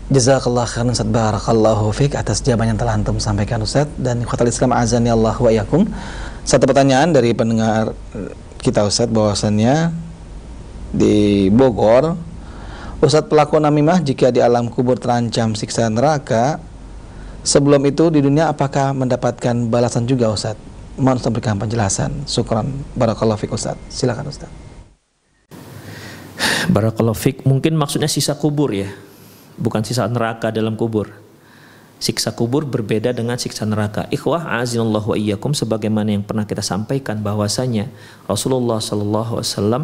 Jazakallah 0.08 0.64
khairan 0.68 0.92
Ustaz 0.92 1.08
Barakallahu 1.08 1.92
fiqh 1.92 2.16
atas 2.16 2.40
jawaban 2.40 2.72
yang 2.72 2.78
telah 2.80 2.96
antum 2.96 3.16
sampaikan 3.16 3.60
Ustaz 3.64 3.88
dan 3.96 4.20
ikhwatal 4.20 4.48
Islam 4.48 4.72
azani 4.76 5.10
Allah 5.12 5.36
wa 5.36 5.50
yakum. 5.52 5.88
Satu 6.44 6.68
pertanyaan 6.68 7.12
dari 7.12 7.32
pendengar 7.32 7.96
kita 8.60 8.84
Ustaz 8.84 9.08
bahwasannya 9.08 9.92
di 10.94 11.48
Bogor 11.50 12.16
Ustadz 13.04 13.28
pelaku 13.28 13.60
namimah 13.60 14.00
jika 14.00 14.32
di 14.32 14.40
alam 14.40 14.72
kubur 14.72 14.96
terancam 14.96 15.52
siksa 15.52 15.90
neraka 15.92 16.56
sebelum 17.44 17.84
itu 17.84 18.08
di 18.10 18.24
dunia 18.24 18.50
apakah 18.50 18.96
mendapatkan 18.96 19.68
balasan 19.68 20.08
juga 20.08 20.32
Ustadz? 20.32 20.72
Mohon 20.98 21.18
Ustaz 21.20 21.32
berikan 21.34 21.58
penjelasan. 21.58 22.10
Syukran. 22.24 22.70
Barakallahu 22.94 23.38
fiqh 23.38 23.54
Ustaz. 23.54 23.78
Silakan 23.90 24.30
Ustaz. 24.30 24.50
Barakallahu 26.70 27.18
fiqh. 27.18 27.42
Mungkin 27.44 27.74
maksudnya 27.74 28.06
sisa 28.06 28.38
kubur 28.38 28.70
ya. 28.70 28.88
Bukan 29.58 29.82
sisa 29.82 30.06
neraka 30.06 30.54
dalam 30.54 30.78
kubur. 30.78 31.10
Siksa 31.98 32.34
kubur 32.34 32.66
berbeda 32.66 33.14
dengan 33.14 33.38
siksa 33.38 33.66
neraka. 33.66 34.06
Ikhwah 34.10 34.60
azinallahu 34.60 35.14
wa 35.14 35.16
iyyakum 35.16 35.54
sebagaimana 35.54 36.12
yang 36.12 36.26
pernah 36.26 36.44
kita 36.44 36.60
sampaikan 36.60 37.22
bahwasanya 37.22 37.88
Rasulullah 38.26 38.82
sallallahu 38.82 39.40
alaihi 39.40 39.50
wasallam 39.50 39.82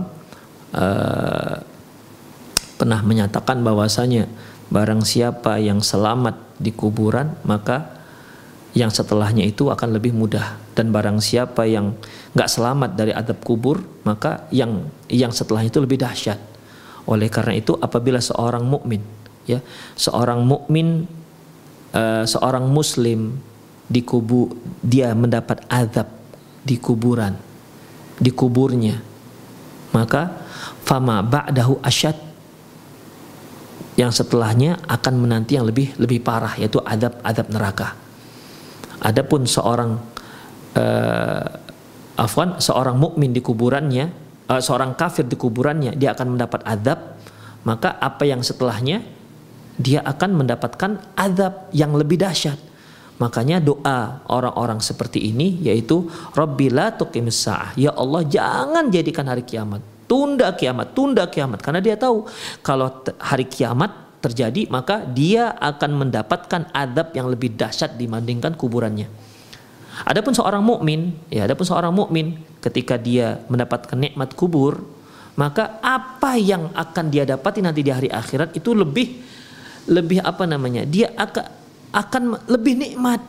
uh, 0.75 1.57
pernah 2.77 3.01
menyatakan 3.07 3.63
bahwasanya 3.65 4.27
barang 4.71 5.03
siapa 5.03 5.59
yang 5.59 5.83
selamat 5.83 6.59
di 6.63 6.71
kuburan 6.71 7.35
maka 7.43 7.99
yang 8.71 8.91
setelahnya 8.91 9.43
itu 9.43 9.67
akan 9.67 9.99
lebih 9.99 10.15
mudah. 10.15 10.55
Dan 10.79 10.95
barang 10.95 11.19
siapa 11.19 11.67
yang 11.67 11.99
nggak 12.33 12.51
selamat 12.51 12.91
dari 12.95 13.11
adab 13.11 13.43
kubur 13.43 13.83
maka 14.07 14.47
yang 14.55 14.87
yang 15.11 15.35
setelah 15.35 15.67
itu 15.67 15.83
lebih 15.83 15.99
dahsyat. 15.99 16.39
Oleh 17.11 17.27
karena 17.27 17.59
itu 17.59 17.75
apabila 17.75 18.23
seorang 18.23 18.63
mukmin 18.63 19.03
ya 19.49 19.59
seorang 19.99 20.47
mukmin 20.47 21.11
uh, 21.91 22.23
seorang 22.23 22.71
muslim 22.71 23.35
di 23.91 24.07
kubu 24.07 24.55
dia 24.79 25.11
mendapat 25.17 25.67
adab 25.67 26.07
di 26.63 26.79
kuburan 26.79 27.35
di 28.21 28.31
kuburnya 28.31 29.03
maka 29.91 30.45
fama 30.87 31.19
ba'dahu 31.25 31.83
asyad 31.83 32.15
yang 34.01 34.09
setelahnya 34.09 34.81
akan 34.89 35.15
menanti 35.21 35.61
yang 35.61 35.69
lebih 35.69 35.93
lebih 36.01 36.25
parah 36.25 36.57
yaitu 36.57 36.81
adab-adab 36.81 37.47
neraka. 37.53 37.89
Adapun 39.05 39.45
seorang 39.45 40.01
uh, 40.73 41.45
afwan 42.17 42.57
seorang 42.57 42.97
mukmin 42.97 43.37
di 43.37 43.45
kuburannya, 43.45 44.09
uh, 44.49 44.61
seorang 44.65 44.97
kafir 44.97 45.29
di 45.29 45.37
kuburannya 45.37 46.01
dia 46.01 46.17
akan 46.17 46.33
mendapat 46.33 46.65
adab, 46.65 47.21
maka 47.69 48.01
apa 48.01 48.25
yang 48.25 48.41
setelahnya 48.41 49.05
dia 49.77 50.01
akan 50.01 50.45
mendapatkan 50.45 50.97
adab 51.13 51.69
yang 51.77 51.93
lebih 51.93 52.17
dahsyat. 52.17 52.57
Makanya 53.21 53.61
doa 53.61 54.25
orang-orang 54.33 54.81
seperti 54.81 55.29
ini 55.29 55.61
yaitu 55.61 56.09
Rabbila 56.33 56.97
sa'ah. 57.29 57.77
Ya 57.77 57.93
Allah 57.93 58.25
jangan 58.25 58.89
jadikan 58.89 59.29
hari 59.29 59.45
kiamat 59.45 59.85
tunda 60.11 60.51
kiamat, 60.59 60.91
tunda 60.91 61.31
kiamat 61.31 61.63
karena 61.63 61.79
dia 61.79 61.95
tahu 61.95 62.27
kalau 62.67 62.91
hari 63.23 63.47
kiamat 63.47 64.19
terjadi 64.19 64.67
maka 64.67 65.07
dia 65.07 65.55
akan 65.55 66.03
mendapatkan 66.03 66.67
adab 66.75 67.15
yang 67.15 67.31
lebih 67.31 67.55
dahsyat 67.55 67.95
dibandingkan 67.95 68.59
kuburannya. 68.59 69.07
Adapun 70.03 70.35
seorang 70.35 70.67
mukmin, 70.67 71.15
ya 71.31 71.47
adapun 71.47 71.63
seorang 71.63 71.95
mukmin 71.95 72.43
ketika 72.59 72.99
dia 72.99 73.39
mendapatkan 73.47 73.95
nikmat 73.95 74.35
kubur, 74.35 74.83
maka 75.39 75.79
apa 75.79 76.35
yang 76.35 76.75
akan 76.75 77.07
dia 77.07 77.23
dapati 77.23 77.63
nanti 77.63 77.87
di 77.87 77.93
hari 77.95 78.11
akhirat 78.11 78.59
itu 78.59 78.75
lebih 78.75 79.23
lebih 79.87 80.19
apa 80.27 80.43
namanya? 80.43 80.83
Dia 80.83 81.15
akan 81.15 81.45
akan 81.95 82.23
lebih 82.51 82.75
nikmat. 82.81 83.23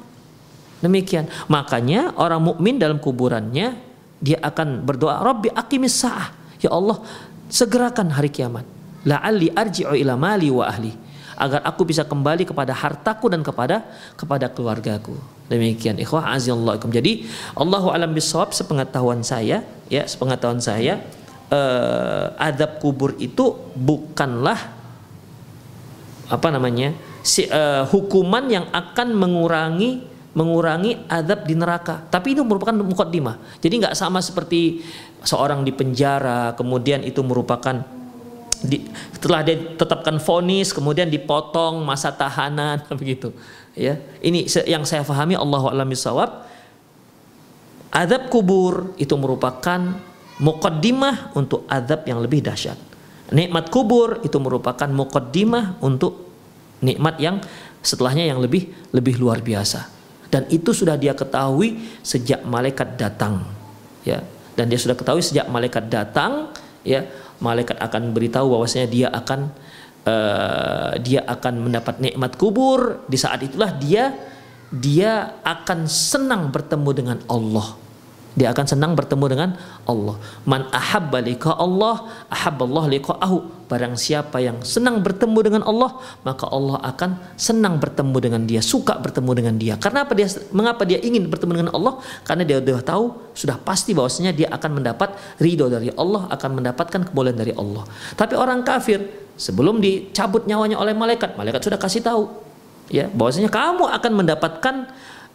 Demikian. 0.82 1.30
Makanya 1.46 2.18
orang 2.18 2.42
mukmin 2.42 2.82
dalam 2.82 2.98
kuburannya 2.98 3.78
dia 4.18 4.38
akan 4.42 4.82
berdoa, 4.82 5.22
"Rabbi 5.22 5.54
aqimis 5.54 5.94
sa'ah." 5.94 6.41
Ya 6.62 6.70
Allah, 6.70 7.02
segerakan 7.50 8.14
hari 8.14 8.30
kiamat. 8.30 8.64
La'alli 9.04 9.50
arji'u 9.50 9.98
ila 9.98 10.14
mali 10.14 10.54
wa 10.54 10.70
ahli. 10.70 10.94
Agar 11.42 11.66
aku 11.66 11.90
bisa 11.90 12.06
kembali 12.06 12.46
kepada 12.46 12.70
hartaku 12.70 13.26
dan 13.34 13.42
kepada 13.42 13.82
kepada 14.14 14.46
keluargaku. 14.46 15.18
Demikian 15.50 15.98
ikhwah 15.98 16.38
azizallahum. 16.38 16.94
Jadi 16.94 17.26
Allahu 17.58 17.90
alam 17.90 18.14
bisawab 18.14 18.54
sepengetahuan 18.54 19.26
saya, 19.26 19.66
ya 19.90 20.06
sepengetahuan 20.06 20.62
saya 20.62 21.02
eh, 21.50 22.26
adab 22.38 22.78
kubur 22.78 23.18
itu 23.18 23.58
bukanlah 23.74 24.56
apa 26.30 26.48
namanya 26.54 26.94
si, 27.26 27.50
eh, 27.50 27.84
hukuman 27.90 28.46
yang 28.48 28.66
akan 28.70 29.18
mengurangi 29.18 30.12
mengurangi 30.32 30.96
adab 31.12 31.44
di 31.44 31.60
neraka. 31.60 32.08
Tapi 32.08 32.38
itu 32.38 32.42
merupakan 32.48 32.72
mukaddimah. 32.72 33.60
Jadi 33.60 33.84
nggak 33.84 33.96
sama 34.00 34.24
seperti 34.24 34.80
seorang 35.22 35.66
di 35.66 35.72
penjara, 35.74 36.54
kemudian 36.58 37.06
itu 37.06 37.22
merupakan 37.22 37.82
di, 38.62 38.86
setelah 39.18 39.42
dia 39.42 39.58
tetapkan 39.58 40.22
vonis, 40.22 40.70
kemudian 40.70 41.10
dipotong 41.10 41.82
masa 41.82 42.14
tahanan 42.14 42.86
begitu. 43.00 43.34
Ya, 43.74 43.98
ini 44.20 44.46
yang 44.68 44.84
saya 44.84 45.02
pahami 45.02 45.40
Allah 45.40 45.64
alam 45.72 45.88
bisawab. 45.88 46.52
Adab 47.92 48.32
kubur 48.32 48.96
itu 48.96 49.12
merupakan 49.20 50.00
mukaddimah 50.40 51.36
untuk 51.36 51.68
adab 51.68 52.08
yang 52.08 52.24
lebih 52.24 52.40
dahsyat. 52.40 52.80
Nikmat 53.32 53.68
kubur 53.72 54.24
itu 54.24 54.36
merupakan 54.40 54.88
mukaddimah 54.88 55.80
untuk 55.84 56.32
nikmat 56.84 57.16
yang 57.20 57.40
setelahnya 57.82 58.30
yang 58.30 58.40
lebih 58.42 58.70
lebih 58.94 59.18
luar 59.18 59.42
biasa 59.42 59.90
dan 60.32 60.48
itu 60.48 60.72
sudah 60.72 60.96
dia 60.96 61.18
ketahui 61.18 61.82
sejak 62.02 62.42
malaikat 62.46 62.96
datang 62.96 63.44
ya 64.06 64.24
dan 64.62 64.70
dia 64.70 64.78
sudah 64.78 64.94
ketahui 64.94 65.26
sejak 65.26 65.50
malaikat 65.50 65.90
datang 65.90 66.54
ya 66.86 67.02
malaikat 67.42 67.82
akan 67.82 68.14
beritahu 68.14 68.54
bahwasanya 68.54 68.86
dia 68.86 69.08
akan 69.10 69.50
uh, 70.06 70.94
dia 71.02 71.26
akan 71.26 71.66
mendapat 71.66 71.98
nikmat 71.98 72.38
kubur. 72.38 73.02
Di 73.10 73.18
saat 73.18 73.42
itulah 73.42 73.74
dia 73.74 74.14
dia 74.70 75.42
akan 75.42 75.90
senang 75.90 76.54
bertemu 76.54 76.90
dengan 76.94 77.18
Allah 77.26 77.74
dia 78.32 78.56
akan 78.56 78.64
senang 78.64 78.96
bertemu 78.96 79.26
dengan 79.28 79.50
Allah. 79.84 80.16
Man 80.48 80.68
ahabba 80.72 81.20
liqa 81.20 81.52
Allah, 81.56 82.08
ahabballah 82.32 82.88
liqa'ahu. 82.88 83.68
Barang 83.68 83.96
siapa 83.96 84.40
yang 84.44 84.64
senang 84.68 85.00
bertemu 85.00 85.40
dengan 85.44 85.62
Allah, 85.64 86.00
maka 86.28 86.48
Allah 86.48 86.80
akan 86.84 87.36
senang 87.40 87.80
bertemu 87.80 88.18
dengan 88.20 88.42
dia, 88.44 88.60
suka 88.64 89.00
bertemu 89.00 89.32
dengan 89.36 89.56
dia. 89.56 89.76
Karena 89.80 90.04
apa 90.04 90.16
dia 90.16 90.28
mengapa 90.52 90.84
dia 90.88 91.00
ingin 91.00 91.28
bertemu 91.28 91.52
dengan 91.64 91.72
Allah? 91.76 92.00
Karena 92.24 92.44
dia 92.44 92.60
sudah 92.60 92.84
tahu, 92.84 93.06
sudah 93.36 93.58
pasti 93.60 93.92
bahwasanya 93.96 94.32
dia 94.36 94.48
akan 94.52 94.80
mendapat 94.84 95.16
ridho 95.40 95.72
dari 95.72 95.92
Allah, 95.96 96.28
akan 96.32 96.50
mendapatkan 96.60 97.12
kebolehan 97.12 97.36
dari 97.40 97.56
Allah. 97.56 97.84
Tapi 98.16 98.36
orang 98.36 98.64
kafir 98.64 99.04
sebelum 99.40 99.80
dicabut 99.80 100.48
nyawanya 100.48 100.80
oleh 100.80 100.92
malaikat, 100.92 101.40
malaikat 101.40 101.64
sudah 101.64 101.80
kasih 101.80 102.04
tahu 102.04 102.52
ya 102.92 103.08
bahwasanya 103.08 103.48
kamu 103.48 103.88
akan 103.88 104.12
mendapatkan 104.12 104.76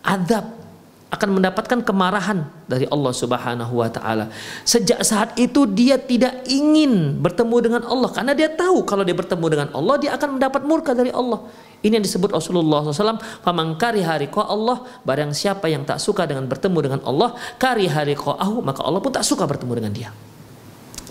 adab 0.04 0.65
akan 1.06 1.38
mendapatkan 1.38 1.86
kemarahan 1.86 2.50
dari 2.66 2.82
Allah 2.90 3.14
Subhanahu 3.14 3.78
wa 3.78 3.86
taala. 3.86 4.26
Sejak 4.66 5.06
saat 5.06 5.38
itu 5.38 5.62
dia 5.70 6.02
tidak 6.02 6.42
ingin 6.50 7.22
bertemu 7.22 7.56
dengan 7.62 7.82
Allah 7.86 8.10
karena 8.10 8.34
dia 8.34 8.50
tahu 8.50 8.82
kalau 8.82 9.06
dia 9.06 9.14
bertemu 9.14 9.46
dengan 9.46 9.68
Allah 9.70 9.94
dia 10.02 10.10
akan 10.18 10.38
mendapat 10.38 10.66
murka 10.66 10.98
dari 10.98 11.14
Allah. 11.14 11.46
Ini 11.86 12.02
yang 12.02 12.04
disebut 12.04 12.34
Rasulullah 12.34 12.82
SAW. 12.82 13.22
Faman 13.46 13.78
kari 13.78 14.02
hari 14.02 14.26
Allah, 14.34 14.82
barang 15.06 15.30
siapa 15.30 15.70
yang 15.70 15.86
tak 15.86 16.02
suka 16.02 16.26
dengan 16.26 16.50
bertemu 16.50 16.78
dengan 16.82 17.00
Allah, 17.06 17.38
kari 17.62 17.86
hari 17.86 18.18
ahu, 18.18 18.64
maka 18.64 18.82
Allah 18.82 18.98
pun 18.98 19.14
tak 19.14 19.22
suka 19.22 19.46
bertemu 19.46 19.72
dengan 19.78 19.92
dia. 19.94 20.10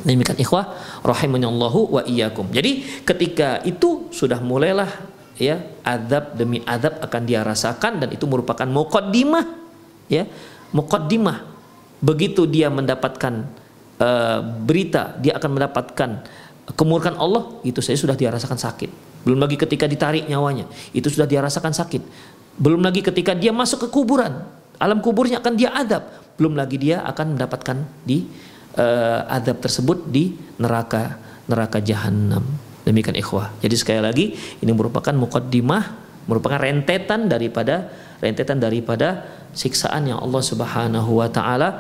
Demikian 0.04 0.36
ikhwah, 0.36 0.76
rahimahullahu 1.08 1.96
wa 1.96 2.02
iyyakum. 2.04 2.52
Jadi 2.52 3.04
ketika 3.08 3.64
itu 3.64 4.12
sudah 4.12 4.43
mulailah 4.43 4.91
ya 5.39 5.64
adab 5.88 6.36
demi 6.36 6.60
adab 6.68 7.00
akan 7.00 7.22
dia 7.24 7.43
rasakan 7.48 8.04
dan 8.04 8.10
itu 8.12 8.28
merupakan 8.28 8.68
muqaddimah 8.68 9.64
ya 10.12 10.30
mukaddimah 10.76 11.45
begitu 12.01 12.45
dia 12.45 12.68
mendapatkan 12.70 13.47
uh, 14.01 14.39
berita 14.64 15.18
dia 15.20 15.38
akan 15.38 15.49
mendapatkan 15.58 16.10
kemurkan 16.74 17.16
Allah 17.18 17.62
itu 17.66 17.80
saya 17.80 17.95
sudah 17.95 18.18
dia 18.18 18.30
rasakan 18.30 18.58
sakit 18.58 18.89
belum 19.26 19.41
lagi 19.41 19.58
ketika 19.58 19.89
ditarik 19.89 20.30
nyawanya 20.30 20.70
itu 20.93 21.10
sudah 21.10 21.26
dia 21.26 21.41
rasakan 21.41 21.74
sakit 21.74 22.01
belum 22.62 22.82
lagi 22.86 23.01
ketika 23.01 23.34
dia 23.34 23.53
masuk 23.53 23.86
ke 23.86 23.88
kuburan 23.89 24.45
alam 24.78 24.99
kuburnya 24.99 25.41
akan 25.41 25.53
dia 25.56 25.72
adab 25.72 26.03
belum 26.36 26.58
lagi 26.58 26.76
dia 26.76 27.01
akan 27.08 27.39
mendapatkan 27.39 27.78
di 28.03 28.28
uh, 28.76 29.26
azab 29.32 29.64
tersebut 29.64 30.08
di 30.12 30.36
neraka 30.60 31.26
neraka 31.49 31.82
jahanam. 31.82 32.43
Demikian 32.86 33.18
ikhwah. 33.18 33.53
Jadi 33.62 33.76
sekali 33.78 34.01
lagi 34.01 34.26
ini 34.62 34.72
merupakan 34.74 35.14
mukaddimah, 35.14 35.84
merupakan 36.30 36.62
rentetan 36.62 37.26
daripada 37.26 37.89
rentetan 38.26 38.57
daripada 38.57 39.21
siksaan 39.53 40.09
yang 40.09 40.17
Allah 40.17 40.41
Subhanahu 40.41 41.21
wa 41.21 41.30
taala 41.30 41.78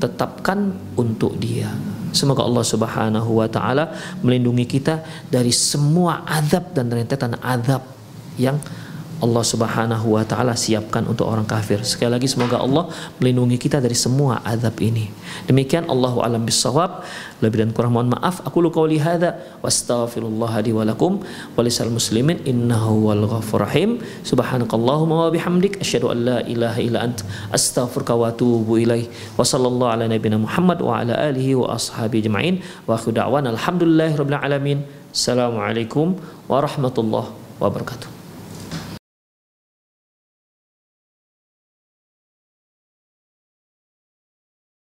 tetapkan 0.00 0.74
untuk 0.96 1.36
dia. 1.36 1.68
Semoga 2.14 2.46
Allah 2.46 2.64
Subhanahu 2.64 3.30
wa 3.42 3.48
taala 3.50 3.92
melindungi 4.24 4.64
kita 4.64 5.04
dari 5.28 5.52
semua 5.52 6.24
azab 6.24 6.72
dan 6.72 6.88
rentetan 6.88 7.36
azab 7.42 7.84
yang 8.40 8.58
Allah 9.24 9.40
Subhanahu 9.40 10.20
wa 10.20 10.22
taala 10.28 10.52
siapkan 10.52 11.08
untuk 11.08 11.24
orang 11.24 11.48
kafir. 11.48 11.80
Sekali 11.80 12.12
lagi 12.12 12.28
semoga 12.28 12.60
Allah 12.60 12.92
melindungi 13.16 13.56
kita 13.56 13.80
dari 13.80 13.96
semua 13.96 14.44
azab 14.44 14.76
ini. 14.84 15.08
Demikian 15.48 15.88
Allahu 15.88 16.20
alam 16.20 16.44
bisawab. 16.44 17.00
Lebih 17.40 17.64
dan 17.64 17.70
kurang 17.72 17.96
mohon 17.96 18.12
maaf. 18.12 18.44
Aku 18.44 18.60
lu 18.60 18.68
qauli 18.68 19.00
hadza 19.00 19.40
wa 19.64 19.68
astaghfirullah 19.72 20.52
li 20.60 20.72
wa 20.76 20.84
lakum 20.84 21.24
wa 21.24 21.60
lisal 21.64 21.88
muslimin 21.88 22.44
innahu 22.44 23.08
wal 23.08 23.24
ghafur 23.24 23.64
rahim. 23.64 24.04
Subhanakallahumma 24.28 25.28
wa 25.28 25.30
bihamdik 25.32 25.80
asyhadu 25.80 26.12
an 26.12 26.18
la 26.28 26.38
ilaha 26.44 26.80
illa 26.84 27.08
ant 27.08 27.24
astaghfiruka 27.48 28.12
wa 28.12 28.28
atubu 28.28 28.76
ilaih. 28.76 29.08
Wa 29.40 29.44
sallallahu 29.44 29.88
ala 29.88 30.04
nabiyyina 30.04 30.36
Muhammad 30.36 30.84
wa 30.84 31.00
ala 31.00 31.16
alihi 31.16 31.56
wa 31.56 31.72
ashabi 31.72 32.20
ajma'in. 32.20 32.60
Wa 32.84 33.00
akhiru 33.00 33.16
da'wana 33.16 33.56
alhamdulillahirabbil 33.56 34.36
alamin. 34.36 34.84
Assalamualaikum 35.14 36.20
warahmatullahi 36.48 37.32
wabarakatuh. 37.56 38.13